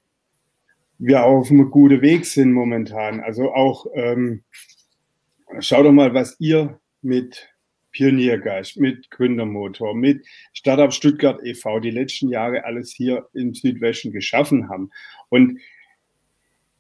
wir 0.99 1.25
auf 1.25 1.51
einem 1.51 1.71
guten 1.71 2.01
Weg 2.01 2.25
sind 2.25 2.53
momentan. 2.53 3.21
Also 3.21 3.53
auch, 3.53 3.87
ähm, 3.95 4.45
schau 5.59 5.83
doch 5.83 5.93
mal, 5.93 6.15
was 6.15 6.37
ihr 6.39 6.81
mit 7.03 7.52
Pioniergeist, 7.93 8.79
mit 8.79 9.11
Gründermotor, 9.11 9.95
mit 9.95 10.27
Startup 10.53 10.93
Stuttgart 10.93 11.41
e.V., 11.45 11.81
die 11.81 11.91
letzten 11.91 12.29
Jahre 12.29 12.65
alles 12.65 12.91
hier 12.91 13.29
im 13.35 13.55
Südwesten 13.55 14.13
geschaffen 14.13 14.69
haben. 14.69 14.91
Und 15.29 15.59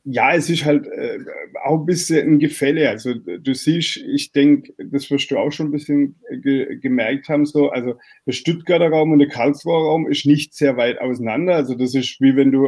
ja, 0.05 0.35
es 0.35 0.51
ist 0.51 0.65
halt 0.65 0.87
äh, 0.89 1.19
auch 1.65 1.81
ein 1.81 1.87
bisschen 1.87 2.29
ein 2.29 2.39
Gefälle. 2.41 2.89
Also 2.89 3.15
du 3.15 3.55
siehst, 3.55 3.99
ich 3.99 4.33
denke, 4.33 4.73
das 4.79 5.09
wirst 5.11 5.31
du 5.31 5.39
auch 5.39 5.53
schon 5.53 5.69
ein 5.69 5.73
bisschen 5.73 6.17
ge 6.31 6.77
gemerkt 6.77 7.29
haben, 7.29 7.47
so, 7.47 7.71
also 7.71 7.95
der 8.27 8.33
Stuttgarter 8.33 8.89
Raum 8.89 9.13
und 9.13 9.21
der 9.21 9.29
Karlsruher 9.29 9.87
Raum 9.87 10.09
ist 10.09 10.27
nicht 10.27 10.55
sehr 10.55 10.77
weit 10.77 11.01
auseinander. 11.01 11.55
Also 11.55 11.75
das 11.77 11.95
ist 11.95 12.21
wie 12.21 12.35
wenn 12.35 12.51
du 12.51 12.67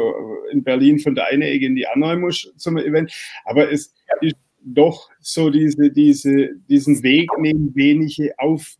in 0.52 0.62
Berlin 0.62 1.00
von 1.00 1.16
der 1.16 1.26
einen 1.26 1.42
Ecke 1.42 1.66
in 1.66 1.74
die 1.74 1.88
andere 1.88 2.16
musst 2.16 2.52
zum 2.56 2.76
Event. 2.76 3.12
Aber 3.44 3.70
es 3.70 3.92
ist 4.20 4.36
doch 4.64 5.10
so 5.20 5.50
diese, 5.50 5.90
diese, 5.90 6.50
diesen 6.68 7.02
Weg 7.02 7.30
nehmen 7.38 7.74
wenige 7.74 8.34
auf. 8.38 8.76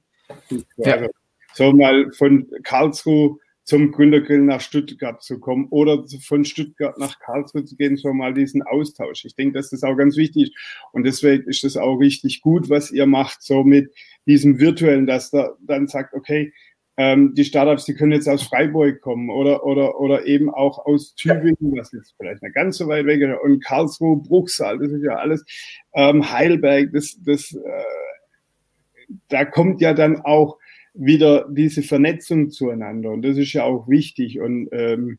Ja. 0.76 0.94
Also, 0.94 1.10
so 1.54 1.72
mal 1.72 2.10
von 2.12 2.46
Karlsruhe 2.64 3.38
zum 3.64 3.92
Gründergrill 3.92 4.42
nach 4.42 4.60
Stuttgart 4.60 5.22
zu 5.22 5.40
kommen 5.40 5.68
oder 5.70 6.04
von 6.22 6.44
Stuttgart 6.44 6.98
nach 6.98 7.18
Karlsruhe 7.18 7.64
zu 7.64 7.76
gehen, 7.76 7.96
so 7.96 8.12
mal 8.12 8.34
diesen 8.34 8.62
Austausch. 8.62 9.24
Ich 9.24 9.34
denke, 9.36 9.54
dass 9.54 9.70
das 9.70 9.82
auch 9.82 9.96
ganz 9.96 10.16
wichtig 10.16 10.44
ist. 10.44 10.52
Und 10.92 11.04
deswegen 11.04 11.48
ist 11.48 11.64
das 11.64 11.76
auch 11.76 11.96
richtig 11.96 12.42
gut, 12.42 12.68
was 12.68 12.90
ihr 12.90 13.06
macht, 13.06 13.42
so 13.42 13.64
mit 13.64 13.92
diesem 14.26 14.58
virtuellen, 14.58 15.06
dass 15.06 15.30
da 15.30 15.56
dann 15.60 15.88
sagt, 15.88 16.12
okay, 16.12 16.52
ähm, 16.96 17.34
die 17.34 17.44
Startups, 17.44 17.84
die 17.84 17.94
können 17.94 18.12
jetzt 18.12 18.28
aus 18.28 18.44
Freiburg 18.44 19.00
kommen 19.00 19.28
oder, 19.30 19.64
oder, 19.64 19.98
oder 19.98 20.26
eben 20.26 20.48
auch 20.48 20.86
aus 20.86 21.14
Tübingen, 21.14 21.76
was 21.76 21.92
jetzt 21.92 22.14
vielleicht 22.16 22.42
nicht 22.42 22.54
ganz 22.54 22.76
so 22.76 22.86
weit 22.86 23.06
weg 23.06 23.20
ist, 23.20 23.36
und 23.42 23.64
Karlsruhe, 23.64 24.16
Bruchsal, 24.16 24.78
das 24.78 24.92
ist 24.92 25.02
ja 25.02 25.16
alles, 25.16 25.44
ähm, 25.92 26.30
Heidelberg, 26.30 26.92
das, 26.92 27.18
das, 27.24 27.52
äh, 27.52 29.08
da 29.28 29.44
kommt 29.44 29.80
ja 29.80 29.92
dann 29.92 30.20
auch 30.20 30.58
wieder 30.94 31.48
diese 31.50 31.82
Vernetzung 31.82 32.50
zueinander. 32.50 33.10
Und 33.10 33.22
das 33.22 33.36
ist 33.36 33.52
ja 33.52 33.64
auch 33.64 33.88
wichtig. 33.88 34.40
Und 34.40 34.68
ähm, 34.70 35.18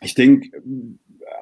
ich 0.00 0.14
denke, 0.14 0.62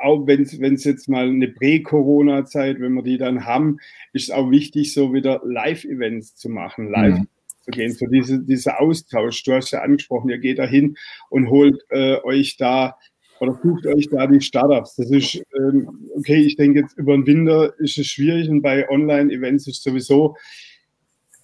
auch 0.00 0.26
wenn 0.26 0.42
es 0.42 0.84
jetzt 0.84 1.08
mal 1.08 1.28
eine 1.28 1.48
Prä-Corona-Zeit, 1.48 2.80
wenn 2.80 2.94
wir 2.94 3.02
die 3.02 3.18
dann 3.18 3.44
haben, 3.44 3.78
ist 4.14 4.24
es 4.24 4.30
auch 4.30 4.50
wichtig, 4.50 4.94
so 4.94 5.12
wieder 5.12 5.42
Live-Events 5.44 6.36
zu 6.36 6.48
machen, 6.48 6.90
live 6.90 7.18
mhm 7.18 7.28
zu 7.68 7.78
gehen. 7.78 7.92
So 7.92 8.06
diese, 8.06 8.40
dieser 8.40 8.80
Austausch, 8.80 9.42
du 9.44 9.52
hast 9.52 9.70
ja 9.70 9.82
angesprochen, 9.82 10.30
ihr 10.30 10.38
geht 10.38 10.58
da 10.58 10.66
hin 10.66 10.96
und 11.30 11.48
holt 11.48 11.82
äh, 11.90 12.16
euch 12.22 12.56
da 12.56 12.96
oder 13.40 13.58
sucht 13.62 13.86
euch 13.86 14.08
da 14.08 14.26
die 14.26 14.40
Startups. 14.40 14.96
Das 14.96 15.10
ist, 15.10 15.42
ähm, 15.56 16.08
okay, 16.16 16.36
ich 16.36 16.56
denke 16.56 16.80
jetzt 16.80 16.98
über 16.98 17.14
den 17.14 17.26
Winter 17.26 17.72
ist 17.78 17.98
es 17.98 18.06
schwierig 18.06 18.48
und 18.48 18.62
bei 18.62 18.88
Online-Events 18.88 19.68
ist 19.68 19.82
sowieso, 19.82 20.36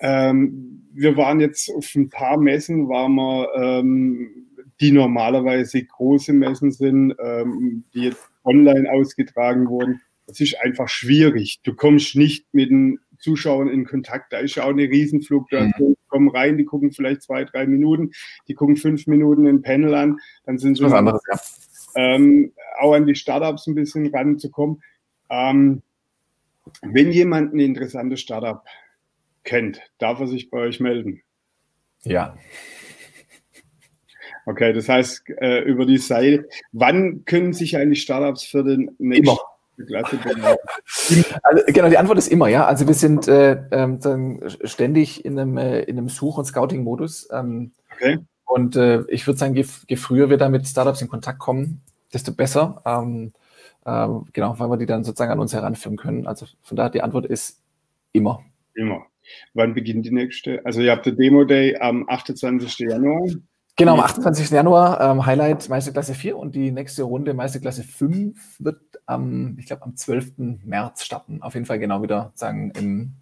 ähm, 0.01 0.83
wir 0.93 1.17
waren 1.17 1.41
jetzt 1.41 1.71
auf 1.71 1.95
ein 1.95 2.09
paar 2.09 2.39
Messen, 2.39 2.89
waren 2.89 3.15
wir, 3.15 3.49
ähm, 3.57 4.49
die 4.81 4.91
normalerweise 4.91 5.85
große 5.85 6.33
Messen 6.33 6.73
sind, 6.73 7.15
ähm, 7.23 7.85
die 7.95 8.01
jetzt 8.01 8.29
online 8.43 8.91
ausgetragen 8.91 9.69
wurden. 9.69 10.01
Das 10.27 10.41
ist 10.41 10.57
einfach 10.61 10.89
schwierig. 10.89 11.61
Du 11.63 11.75
kommst 11.75 12.17
nicht 12.17 12.47
mit 12.53 12.71
den 12.71 12.99
Zuschauern 13.19 13.69
in 13.69 13.85
Kontakt. 13.85 14.33
Da 14.33 14.39
ist 14.39 14.57
ja 14.57 14.65
auch 14.65 14.71
eine 14.71 14.83
Riesenfluktuation. 14.83 15.94
Kommen 16.15 16.29
rein, 16.29 16.57
die 16.57 16.65
gucken 16.65 16.93
vielleicht 16.93 17.23
zwei, 17.23 17.43
drei 17.43 17.67
Minuten, 17.67 18.13
die 18.47 18.55
gucken 18.55 18.77
fünf 18.77 19.09
Minuten 19.09 19.49
ein 19.49 19.63
Panel 19.63 19.93
an, 19.97 20.21
dann 20.47 20.59
sind 20.59 20.77
sie 20.77 20.85
was 20.85 20.93
anderes, 20.93 21.21
ja. 21.29 21.41
ähm, 21.97 22.53
auch 22.79 22.93
an 22.93 23.05
die 23.05 23.17
Startups 23.17 23.67
ein 23.67 23.75
bisschen 23.75 24.07
ranzukommen. 24.15 24.81
Ähm, 25.29 25.83
Wenn 26.83 27.11
jemand 27.11 27.53
ein 27.53 27.59
interessantes 27.59 28.21
Startup 28.21 28.65
kennt, 29.43 29.81
darf 29.99 30.21
er 30.21 30.29
sich 30.29 30.51
bei 30.51 30.59
euch 30.59 30.79
melden? 30.79 31.21
Ja. 32.05 32.39
Okay, 34.47 34.73
das 34.73 34.89
heißt, 34.89 35.25
äh, 35.41 35.63
über 35.65 35.85
die 35.85 35.99
Seite, 35.99 36.49
wann 36.71 37.25
können 37.25 37.55
sich 37.55 37.77
eigentlich 37.77 38.03
Startups 38.03 38.45
für 38.45 38.63
den 38.63 38.95
nächsten 38.99 39.27
Immer. 39.27 39.39
Also, 41.43 41.63
genau, 41.67 41.89
die 41.89 41.99
Antwort 41.99 42.19
ist 42.19 42.29
immer, 42.29 42.49
ja. 42.49 42.67
Also 42.67 42.87
wir 42.87 42.95
sind 42.95 43.29
äh, 43.29 43.63
ähm, 43.71 44.41
ständig 44.65 45.25
in 45.25 45.39
einem, 45.39 45.57
äh, 45.59 45.83
in 45.83 45.99
einem 45.99 46.09
Such- 46.09 46.39
und 46.39 46.45
Scouting-Modus. 46.45 47.29
Ähm, 47.33 47.73
okay. 47.93 48.19
Und 48.45 48.77
äh, 48.77 49.03
ich 49.09 49.27
würde 49.27 49.39
sagen, 49.39 49.55
je, 49.55 49.65
je, 49.89 49.97
früher 49.97 50.31
wir 50.31 50.37
da 50.37 50.49
mit 50.49 50.67
Startups 50.67 51.03
in 51.03 51.09
Kontakt 51.09 51.39
kommen, 51.39 51.83
desto 52.13 52.33
besser. 52.33 52.83
Ähm, 52.85 53.33
ähm, 53.87 54.27
genau, 54.33 54.59
weil 54.59 54.71
wir 54.71 54.77
die 54.77 54.87
dann 54.87 55.05
sozusagen 55.05 55.33
an 55.33 55.41
uns 55.41 55.53
heranführen 55.53 55.97
können. 55.97 56.27
Also 56.27 56.47
von 56.63 56.77
daher 56.77 56.91
die 56.91 57.03
Antwort 57.03 57.27
ist 57.27 57.61
immer. 58.13 58.43
Immer. 58.75 59.07
Wann 59.55 59.75
beginnt 59.75 60.07
die 60.07 60.11
nächste? 60.11 60.65
Also 60.65 60.81
ihr 60.81 60.93
habt 60.93 61.07
den 61.07 61.17
Demo 61.17 61.45
Day 61.45 61.77
am 61.79 62.09
28. 62.09 62.91
Januar. 62.91 63.27
Genau, 63.77 63.95
am 63.95 64.01
28. 64.01 64.51
Januar 64.51 65.01
ähm, 65.01 65.27
Highlight 65.27 65.69
Meisterklasse 65.69 66.15
4 66.15 66.37
und 66.37 66.55
die 66.55 66.71
nächste 66.71 67.03
Runde 67.03 67.35
Meisterklasse 67.35 67.83
5 67.83 68.61
wird 68.61 68.81
am, 69.07 69.57
ich 69.59 69.67
glaube, 69.67 69.83
am 69.83 69.97
12. 69.97 70.35
März 70.65 71.05
starten. 71.05 71.43
Auf 71.43 71.55
jeden 71.55 71.67
Fall 71.67 71.81
genau 71.81 72.01
wieder 72.01 72.31
sagen 72.35 72.73
im 72.77 73.15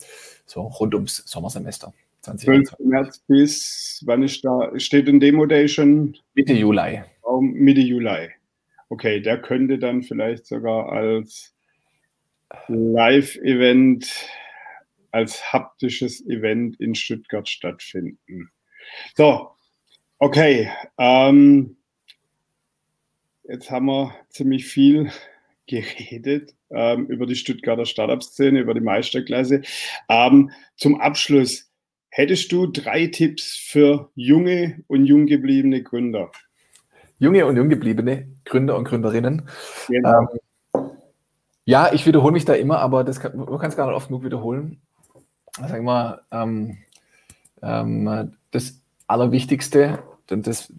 so 0.44 0.62
rund 0.62 0.94
ums 0.94 1.16
Sommersemester. 1.26 1.94
12. 2.20 2.78
März 2.80 3.18
bis 3.26 4.02
wann 4.06 4.22
ist 4.22 4.44
da? 4.44 4.70
Steht 4.78 5.08
in 5.08 5.20
Demo 5.20 5.46
Day 5.46 5.68
schon? 5.68 6.16
Mitte 6.34 6.52
Juli. 6.52 7.02
Mitte 7.40 7.80
Juli. 7.80 8.28
Okay, 8.90 9.20
der 9.20 9.40
könnte 9.40 9.78
dann 9.78 10.02
vielleicht 10.02 10.46
sogar 10.46 10.92
als 10.92 11.54
Live-Event, 12.68 14.28
als 15.10 15.52
haptisches 15.52 16.24
Event 16.26 16.78
in 16.78 16.94
Stuttgart 16.94 17.48
stattfinden. 17.48 18.50
So, 19.14 19.52
Okay, 20.24 20.70
ähm, 20.98 21.74
jetzt 23.42 23.72
haben 23.72 23.86
wir 23.86 24.14
ziemlich 24.28 24.66
viel 24.66 25.10
geredet 25.66 26.54
ähm, 26.70 27.06
über 27.06 27.26
die 27.26 27.34
Stuttgarter 27.34 27.86
Startup-Szene, 27.86 28.60
über 28.60 28.72
die 28.72 28.80
Meisterklasse. 28.80 29.62
Ähm, 30.08 30.52
zum 30.76 31.00
Abschluss, 31.00 31.72
hättest 32.08 32.52
du 32.52 32.68
drei 32.68 33.08
Tipps 33.08 33.56
für 33.56 34.10
junge 34.14 34.84
und 34.86 35.06
jung 35.06 35.26
gebliebene 35.26 35.82
Gründer? 35.82 36.30
Junge 37.18 37.44
und 37.44 37.56
jung 37.56 37.68
gebliebene 37.68 38.28
Gründer 38.44 38.76
und 38.76 38.84
Gründerinnen. 38.84 39.48
Genau. 39.88 40.28
Ähm, 40.72 40.90
ja, 41.64 41.92
ich 41.92 42.06
wiederhole 42.06 42.32
mich 42.32 42.44
da 42.44 42.54
immer, 42.54 42.78
aber 42.78 43.02
das 43.02 43.18
kann, 43.18 43.36
man 43.36 43.58
kann 43.58 43.70
es 43.70 43.76
gar 43.76 43.88
nicht 43.88 43.96
oft 43.96 44.06
genug 44.06 44.22
wiederholen. 44.22 44.82
Sag 45.56 45.78
ich 45.78 45.82
mal, 45.82 46.22
ähm, 46.30 46.78
ähm, 47.60 48.36
das 48.52 48.80
Allerwichtigste 49.08 49.98
und 50.32 50.46
das 50.46 50.72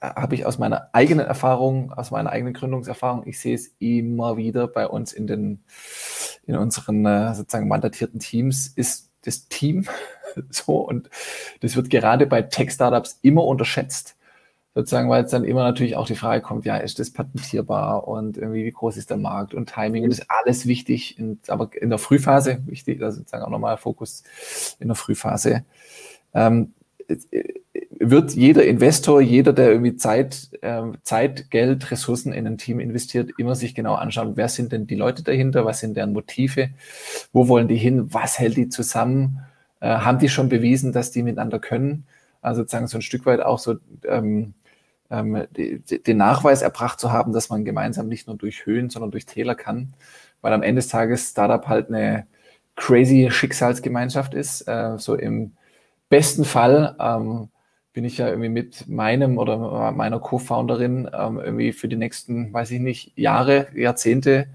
habe 0.00 0.34
ich 0.34 0.46
aus 0.46 0.58
meiner 0.58 0.90
eigenen 0.92 1.26
Erfahrung, 1.26 1.92
aus 1.92 2.10
meiner 2.10 2.30
eigenen 2.30 2.54
Gründungserfahrung, 2.54 3.26
ich 3.26 3.40
sehe 3.40 3.54
es 3.54 3.74
immer 3.78 4.36
wieder 4.36 4.68
bei 4.68 4.86
uns 4.86 5.12
in 5.12 5.26
den, 5.26 5.64
in 6.46 6.56
unseren 6.56 7.04
äh, 7.04 7.34
sozusagen 7.34 7.68
mandatierten 7.68 8.20
Teams, 8.20 8.68
ist 8.68 9.10
das 9.22 9.48
Team 9.48 9.86
so 10.50 10.76
und 10.76 11.10
das 11.60 11.74
wird 11.74 11.90
gerade 11.90 12.26
bei 12.26 12.42
Tech-Startups 12.42 13.18
immer 13.22 13.44
unterschätzt. 13.44 14.14
Sozusagen, 14.74 15.10
weil 15.10 15.24
es 15.24 15.32
dann 15.32 15.42
immer 15.42 15.64
natürlich 15.64 15.96
auch 15.96 16.06
die 16.06 16.14
Frage 16.14 16.40
kommt, 16.40 16.64
ja, 16.64 16.76
ist 16.76 17.00
das 17.00 17.10
patentierbar 17.10 18.06
und 18.06 18.36
irgendwie, 18.38 18.64
wie 18.64 18.70
groß 18.70 18.96
ist 18.96 19.10
der 19.10 19.16
Markt 19.16 19.52
und 19.52 19.68
Timing 19.68 20.04
und 20.04 20.10
das 20.10 20.20
ist 20.20 20.26
alles 20.28 20.66
wichtig, 20.68 21.18
in, 21.18 21.40
aber 21.48 21.70
in 21.74 21.90
der 21.90 21.98
Frühphase, 21.98 22.62
wichtig, 22.66 23.02
also 23.02 23.18
sozusagen 23.18 23.42
auch 23.42 23.50
nochmal 23.50 23.76
Fokus 23.76 24.22
in 24.78 24.86
der 24.86 24.94
Frühphase. 24.94 25.64
Ähm, 26.32 26.74
wird 28.00 28.32
jeder 28.32 28.64
Investor, 28.64 29.20
jeder, 29.20 29.52
der 29.52 29.70
irgendwie 29.70 29.96
Zeit, 29.96 30.50
äh, 30.62 30.82
Zeit, 31.02 31.50
Geld, 31.50 31.90
Ressourcen 31.90 32.32
in 32.32 32.46
ein 32.46 32.58
Team 32.58 32.80
investiert, 32.80 33.30
immer 33.38 33.54
sich 33.54 33.74
genau 33.74 33.94
anschauen, 33.94 34.36
wer 34.36 34.48
sind 34.48 34.72
denn 34.72 34.86
die 34.86 34.94
Leute 34.94 35.22
dahinter, 35.22 35.64
was 35.64 35.80
sind 35.80 35.96
deren 35.96 36.12
Motive, 36.12 36.70
wo 37.32 37.48
wollen 37.48 37.68
die 37.68 37.76
hin, 37.76 38.12
was 38.12 38.38
hält 38.38 38.56
die 38.56 38.68
zusammen, 38.68 39.40
äh, 39.80 39.88
haben 39.88 40.18
die 40.18 40.28
schon 40.28 40.48
bewiesen, 40.48 40.92
dass 40.92 41.10
die 41.10 41.22
miteinander 41.22 41.58
können, 41.58 42.06
also 42.40 42.62
sozusagen 42.62 42.86
so 42.86 42.98
ein 42.98 43.02
Stück 43.02 43.26
weit 43.26 43.40
auch 43.40 43.58
so 43.58 43.76
ähm, 44.06 44.54
ähm, 45.10 45.46
die, 45.56 45.80
den 45.80 46.16
Nachweis 46.18 46.62
erbracht 46.62 47.00
zu 47.00 47.12
haben, 47.12 47.32
dass 47.32 47.48
man 47.48 47.64
gemeinsam 47.64 48.08
nicht 48.08 48.26
nur 48.26 48.36
durch 48.36 48.66
Höhen, 48.66 48.90
sondern 48.90 49.10
durch 49.10 49.26
Täler 49.26 49.54
kann, 49.54 49.94
weil 50.40 50.52
am 50.52 50.62
Ende 50.62 50.80
des 50.80 50.88
Tages 50.88 51.30
Startup 51.30 51.66
halt 51.66 51.88
eine 51.88 52.26
crazy 52.76 53.28
Schicksalsgemeinschaft 53.30 54.34
ist, 54.34 54.68
äh, 54.68 54.98
so 54.98 55.16
im 55.16 55.52
besten 56.08 56.44
Fall 56.44 56.94
ähm, 57.00 57.48
bin 57.98 58.04
ich 58.04 58.18
ja 58.18 58.28
irgendwie 58.28 58.48
mit 58.48 58.86
meinem 58.86 59.38
oder 59.38 59.90
meiner 59.90 60.20
Co-Founderin 60.20 61.10
ähm, 61.12 61.40
irgendwie 61.40 61.72
für 61.72 61.88
die 61.88 61.96
nächsten, 61.96 62.52
weiß 62.52 62.70
ich 62.70 62.78
nicht, 62.78 63.10
Jahre, 63.18 63.66
Jahrzehnte 63.74 64.46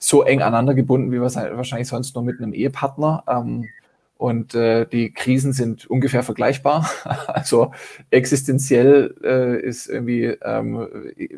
so 0.00 0.24
eng 0.24 0.42
aneinander 0.42 0.74
gebunden, 0.74 1.12
wie 1.12 1.20
wir 1.20 1.26
es 1.26 1.36
wahrscheinlich 1.36 1.86
sonst 1.86 2.16
nur 2.16 2.24
mit 2.24 2.40
einem 2.40 2.52
Ehepartner. 2.52 3.22
Ähm, 3.28 3.68
und 4.16 4.56
äh, 4.56 4.84
die 4.86 5.12
Krisen 5.12 5.52
sind 5.52 5.86
ungefähr 5.86 6.24
vergleichbar. 6.24 6.90
also 7.28 7.70
existenziell 8.10 9.14
äh, 9.22 9.60
ist 9.64 9.86
irgendwie, 9.86 10.24
ähm, 10.24 10.88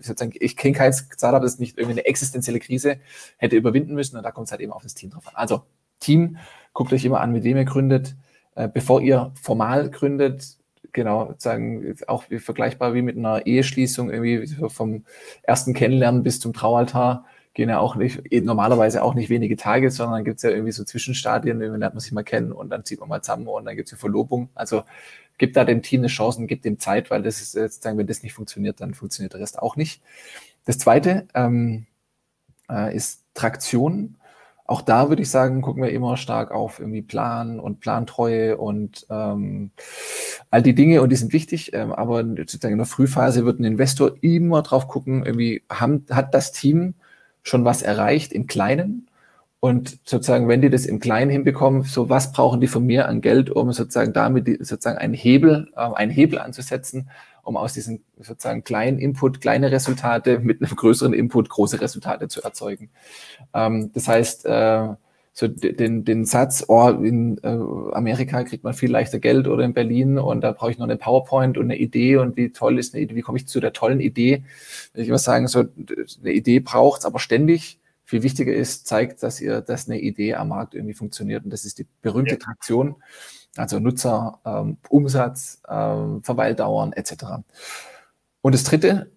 sozusagen, 0.01 0.33
ich 0.41 0.57
kenne 0.57 0.75
kein 0.75 0.95
Startup, 0.95 1.43
das 1.43 1.59
nicht 1.59 1.77
irgendwie 1.77 1.99
eine 1.99 2.07
existenzielle 2.07 2.59
Krise 2.59 2.97
hätte 3.37 3.57
überwinden 3.57 3.95
müssen. 3.95 4.17
Und 4.17 4.23
da 4.23 4.31
kommt 4.31 4.47
es 4.47 4.51
halt 4.51 4.63
eben 4.63 4.73
auf 4.73 4.83
das 4.83 4.95
Team 4.95 5.11
drauf 5.11 5.29
an. 5.29 5.35
Also 5.37 5.61
Team, 6.01 6.39
guckt 6.73 6.91
euch 6.95 7.05
immer 7.05 7.21
an, 7.21 7.33
mit 7.33 7.45
wem 7.45 7.59
ihr 7.59 7.67
gründet 7.67 8.17
äh, 8.55 8.69
bevor 8.69 9.01
ihr 9.01 9.33
formal 9.41 9.91
gründet, 9.91 10.57
genau, 10.95 11.35
sagen, 11.37 11.95
auch 12.07 12.25
wie 12.31 12.39
vergleichbar 12.39 12.95
wie 12.95 13.03
mit 13.03 13.19
einer 13.19 13.47
Eheschließung, 13.47 14.11
irgendwie 14.11 14.47
vom 14.69 15.05
ersten 15.43 15.75
Kennenlernen 15.75 16.23
bis 16.23 16.41
zum 16.41 16.55
Traualtar, 16.55 17.27
gehen 17.53 17.69
ja 17.69 17.79
auch 17.79 17.97
nicht, 17.97 18.23
eh, 18.31 18.41
normalerweise 18.41 19.03
auch 19.03 19.15
nicht 19.15 19.29
wenige 19.29 19.57
Tage, 19.57 19.91
sondern 19.91 20.25
gibt 20.25 20.39
es 20.39 20.43
ja 20.43 20.51
irgendwie 20.51 20.73
so 20.73 20.85
Zwischenstadien, 20.85 21.61
dann 21.61 21.79
lernt 21.79 21.95
man 21.95 22.01
sich 22.01 22.13
mal 22.13 22.25
kennen 22.25 22.53
und 22.53 22.71
dann 22.71 22.85
zieht 22.85 23.01
man 23.01 23.09
mal 23.09 23.23
zusammen 23.23 23.47
und 23.47 23.67
dann 23.67 23.77
gibt 23.77 23.89
es 23.89 23.93
eine 23.93 24.01
Verlobung. 24.01 24.49
Also 24.55 24.83
gibt 25.37 25.57
da 25.57 25.65
dem 25.65 25.83
Team 25.83 26.01
eine 26.01 26.09
Chance 26.09 26.41
und 26.41 26.47
gibt 26.47 26.65
dem 26.65 26.79
Zeit, 26.79 27.11
weil 27.11 27.23
das 27.23 27.41
ist 27.41 27.53
sozusagen, 27.53 27.99
wenn 27.99 28.07
das 28.07 28.23
nicht 28.23 28.33
funktioniert, 28.33 28.81
dann 28.81 28.95
funktioniert 28.95 29.35
der 29.35 29.41
Rest 29.41 29.59
auch 29.59 29.77
nicht. 29.77 30.03
Das 30.65 30.79
zweite 30.79 31.27
ähm, 31.35 31.87
äh, 32.71 32.95
ist 32.95 33.25
Traktion 33.35 34.17
auch 34.67 34.81
da 34.81 35.09
würde 35.11 35.23
ich 35.23 35.31
sagen, 35.31 35.61
gucken 35.61 35.83
wir 35.83 35.91
immer 35.91 36.17
stark 36.17 36.51
auf 36.51 36.81
irgendwie 36.81 37.03
Plan 37.03 37.61
und 37.61 37.81
Plantreue 37.81 38.57
und 38.57 39.07
ähm, 39.11 39.71
all 40.51 40.63
die 40.63 40.75
Dinge 40.75 41.03
und 41.03 41.11
die 41.11 41.17
sind 41.17 41.33
wichtig. 41.33 41.73
Ähm, 41.75 41.93
aber 41.93 42.25
sozusagen 42.25 42.73
in 42.73 42.79
der 42.79 42.87
Frühphase 42.87 43.45
wird 43.45 43.61
ein 43.61 43.65
Investor 43.65 44.13
immer 44.23 44.63
drauf 44.63 44.89
gucken, 44.89 45.25
irgendwie 45.27 45.63
haben, 45.71 46.07
hat 46.11 46.35
das 46.35 46.53
Team 46.53 46.95
schon 47.43 47.65
was 47.65 47.83
erreicht 47.83 48.33
im 48.33 48.47
Kleinen 48.47 49.09
und 49.65 49.99
sozusagen, 50.05 50.47
wenn 50.47 50.61
die 50.61 50.69
das 50.69 50.85
im 50.85 51.01
Kleinen 51.01 51.31
hinbekommen, 51.31 51.85
so 51.85 52.11
was 52.11 52.33
brauchen 52.33 52.61
die 52.61 52.67
von 52.67 52.85
mir 52.85 53.09
an 53.09 53.23
Geld, 53.23 53.49
um 53.49 53.73
sozusagen 53.73 54.13
damit 54.13 54.47
sozusagen 54.61 54.99
einen 54.99 55.15
Hebel, 55.15 55.73
äh, 55.75 55.91
einen 55.95 56.11
Hebel 56.11 56.39
anzusetzen, 56.39 57.09
um 57.45 57.57
aus 57.57 57.75
diesem 57.75 58.01
sozusagen 58.19 58.65
kleinen 58.65 58.99
Input 58.99 59.41
kleine 59.41 59.71
Resultate 59.71 60.41
mit 60.41 60.63
einem 60.63 60.75
größeren 60.75 61.13
Input 61.13 61.49
große 61.49 61.81
Resultate 61.81 62.29
zu 62.29 62.43
erzeugen. 62.43 62.91
Ähm, 63.53 63.91
das 63.93 64.09
heißt, 64.09 64.47
äh, 64.47 64.89
so 65.37 65.49
den, 65.49 66.05
den 66.05 66.25
Satz, 66.25 66.65
oh, 66.69 66.89
in 66.91 67.39
äh, 67.43 67.49
Amerika 67.49 68.45
kriegt 68.45 68.63
man 68.63 68.73
viel 68.73 68.93
leichter 68.93 69.19
Geld 69.19 69.49
oder 69.49 69.65
in 69.65 69.75
Berlin 69.75 70.17
und 70.17 70.43
da 70.43 70.53
brauche 70.53 70.71
ich 70.71 70.79
noch 70.79 70.85
eine 70.85 70.97
PowerPoint 70.97 71.59
und 71.59 71.65
eine 71.65 71.77
Idee 71.77 72.19
und 72.19 72.37
wie 72.37 72.51
toll 72.51 72.79
ist 72.79 72.95
eine 72.95 73.03
Idee, 73.03 73.17
wie 73.17 73.23
komme 73.23 73.39
ich 73.39 73.49
zu 73.49 73.59
der 73.59 73.73
tollen 73.73 73.99
Idee? 73.99 74.45
Ich 74.95 75.09
immer 75.09 75.19
sagen, 75.19 75.49
so 75.49 75.65
eine 76.21 76.33
Idee 76.33 76.61
braucht's 76.61 77.05
aber 77.05 77.19
ständig. 77.19 77.81
Viel 78.05 78.23
wichtiger 78.23 78.55
ist, 78.55 78.87
zeigt, 78.87 79.25
dass 79.25 79.41
ihr, 79.41 79.61
dass 79.61 79.89
eine 79.89 79.99
Idee 79.99 80.35
am 80.35 80.51
Markt 80.51 80.75
irgendwie 80.75 80.95
funktioniert 80.95 81.43
und 81.45 81.53
das 81.53 81.65
ist 81.65 81.81
die 81.81 81.87
berühmte 82.01 82.35
ja. 82.35 82.39
Traktion 82.39 82.95
also 83.57 83.79
Nutzer, 83.79 84.41
ähm, 84.45 84.79
Umsatz, 84.89 85.61
ähm, 85.69 86.23
Verweildauern 86.23 86.93
etc. 86.93 87.43
Und 88.41 88.55
das 88.55 88.65
Dritte, 88.65 89.11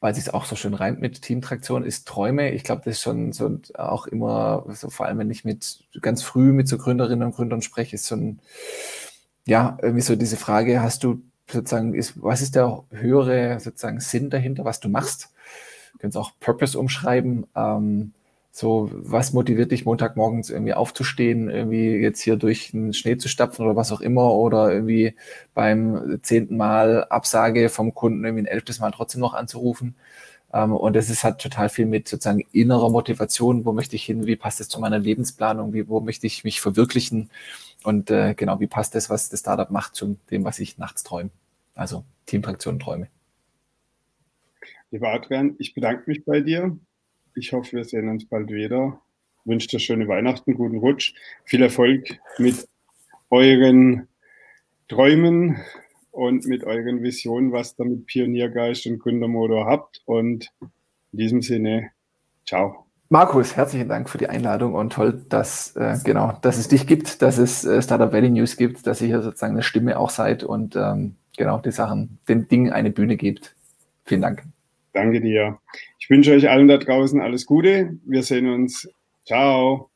weil 0.00 0.14
sich 0.14 0.34
auch 0.34 0.44
so 0.44 0.56
schön 0.56 0.74
reimt 0.74 1.00
mit 1.00 1.22
Teamtraktion, 1.22 1.84
ist 1.84 2.06
Träume. 2.06 2.52
Ich 2.52 2.64
glaube, 2.64 2.82
das 2.84 2.96
ist 2.96 3.02
schon 3.02 3.32
so 3.32 3.58
auch 3.74 4.06
immer, 4.06 4.64
so 4.68 4.90
vor 4.90 5.06
allem 5.06 5.18
wenn 5.18 5.30
ich 5.30 5.44
mit 5.44 5.84
ganz 6.02 6.22
früh 6.22 6.52
mit 6.52 6.68
so 6.68 6.78
Gründerinnen 6.78 7.26
und 7.26 7.34
Gründern 7.34 7.62
spreche, 7.62 7.96
ist 7.96 8.06
so 8.06 8.16
ein, 8.16 8.40
ja, 9.46 9.78
irgendwie 9.80 10.02
so 10.02 10.16
diese 10.16 10.36
Frage, 10.36 10.82
hast 10.82 11.04
du 11.04 11.22
sozusagen, 11.50 11.94
ist, 11.94 12.20
was 12.22 12.42
ist 12.42 12.56
der 12.56 12.84
höhere 12.90 13.60
sozusagen 13.60 14.00
Sinn 14.00 14.30
dahinter, 14.30 14.64
was 14.64 14.80
du 14.80 14.88
machst? 14.88 15.30
Du 15.92 15.98
kannst 15.98 16.16
auch 16.16 16.32
Purpose 16.40 16.78
umschreiben. 16.78 17.46
Ähm, 17.54 18.12
so, 18.58 18.88
was 18.90 19.34
motiviert 19.34 19.70
dich 19.70 19.84
Montagmorgens 19.84 20.48
irgendwie 20.48 20.72
aufzustehen, 20.72 21.50
irgendwie 21.50 21.90
jetzt 21.96 22.22
hier 22.22 22.36
durch 22.36 22.70
den 22.70 22.94
Schnee 22.94 23.18
zu 23.18 23.28
stapfen 23.28 23.66
oder 23.66 23.76
was 23.76 23.92
auch 23.92 24.00
immer 24.00 24.32
oder 24.32 24.72
irgendwie 24.72 25.14
beim 25.52 26.20
zehnten 26.22 26.56
Mal 26.56 27.04
Absage 27.04 27.68
vom 27.68 27.92
Kunden 27.92 28.24
irgendwie 28.24 28.44
ein 28.44 28.46
elftes 28.46 28.80
Mal 28.80 28.92
trotzdem 28.92 29.20
noch 29.20 29.34
anzurufen? 29.34 29.94
Ähm, 30.54 30.72
und 30.72 30.96
das 30.96 31.10
ist 31.10 31.22
halt 31.22 31.38
total 31.38 31.68
viel 31.68 31.84
mit 31.84 32.08
sozusagen 32.08 32.46
innerer 32.50 32.88
Motivation. 32.88 33.66
Wo 33.66 33.72
möchte 33.74 33.94
ich 33.94 34.04
hin? 34.04 34.24
Wie 34.24 34.36
passt 34.36 34.58
es 34.62 34.70
zu 34.70 34.80
meiner 34.80 34.98
Lebensplanung? 34.98 35.74
Wie, 35.74 35.86
wo 35.86 36.00
möchte 36.00 36.26
ich 36.26 36.42
mich 36.42 36.62
verwirklichen? 36.62 37.28
Und 37.84 38.10
äh, 38.10 38.32
genau, 38.32 38.58
wie 38.58 38.68
passt 38.68 38.94
das, 38.94 39.10
was 39.10 39.28
das 39.28 39.40
Startup 39.40 39.70
macht, 39.70 39.94
zu 39.94 40.16
dem, 40.30 40.44
was 40.44 40.60
ich 40.60 40.78
nachts 40.78 41.02
träume? 41.02 41.28
Also 41.74 42.04
Teamfraktion 42.24 42.78
Träume. 42.78 43.08
Lieber 44.90 45.12
Adrian, 45.12 45.56
ich 45.58 45.74
bedanke 45.74 46.04
mich 46.06 46.24
bei 46.24 46.40
dir. 46.40 46.78
Ich 47.38 47.52
hoffe, 47.52 47.76
wir 47.76 47.84
sehen 47.84 48.08
uns 48.08 48.24
bald 48.24 48.50
wieder. 48.50 48.98
Ich 49.40 49.50
wünsche 49.50 49.68
dir 49.68 49.78
schöne 49.78 50.08
Weihnachten, 50.08 50.54
guten 50.54 50.78
Rutsch, 50.78 51.12
viel 51.44 51.60
Erfolg 51.62 52.18
mit 52.38 52.66
euren 53.28 54.08
Träumen 54.88 55.58
und 56.12 56.46
mit 56.46 56.64
euren 56.64 57.02
Visionen, 57.02 57.52
was 57.52 57.78
ihr 57.78 57.84
mit 57.84 58.06
Pioniergeist 58.06 58.86
und 58.86 59.00
Gründermotor 59.00 59.66
habt. 59.66 60.00
Und 60.06 60.50
in 61.12 61.18
diesem 61.18 61.42
Sinne, 61.42 61.90
ciao. 62.46 62.86
Markus, 63.10 63.54
herzlichen 63.54 63.90
Dank 63.90 64.08
für 64.08 64.16
die 64.18 64.28
Einladung 64.28 64.72
und 64.72 64.94
toll, 64.94 65.22
dass 65.28 65.76
äh, 65.76 65.98
genau, 66.02 66.38
dass 66.40 66.56
es 66.56 66.68
dich 66.68 66.86
gibt, 66.86 67.20
dass 67.20 67.36
es 67.36 67.66
äh, 67.66 67.82
Startup 67.82 68.12
Valley 68.12 68.30
News 68.30 68.56
gibt, 68.56 68.86
dass 68.86 69.02
ihr 69.02 69.08
hier 69.08 69.20
sozusagen 69.20 69.52
eine 69.52 69.62
Stimme 69.62 69.98
auch 69.98 70.10
seid 70.10 70.42
und 70.42 70.74
ähm, 70.74 71.16
genau 71.36 71.58
die 71.58 71.70
Sachen, 71.70 72.18
den 72.28 72.48
Dingen 72.48 72.72
eine 72.72 72.90
Bühne 72.90 73.18
gibt. 73.18 73.54
Vielen 74.06 74.22
Dank. 74.22 74.42
Danke 74.96 75.20
dir. 75.20 75.58
Ich 75.98 76.08
wünsche 76.08 76.32
euch 76.32 76.48
allen 76.48 76.68
da 76.68 76.78
draußen 76.78 77.20
alles 77.20 77.44
Gute. 77.44 77.98
Wir 78.06 78.22
sehen 78.22 78.48
uns. 78.48 78.88
Ciao. 79.26 79.90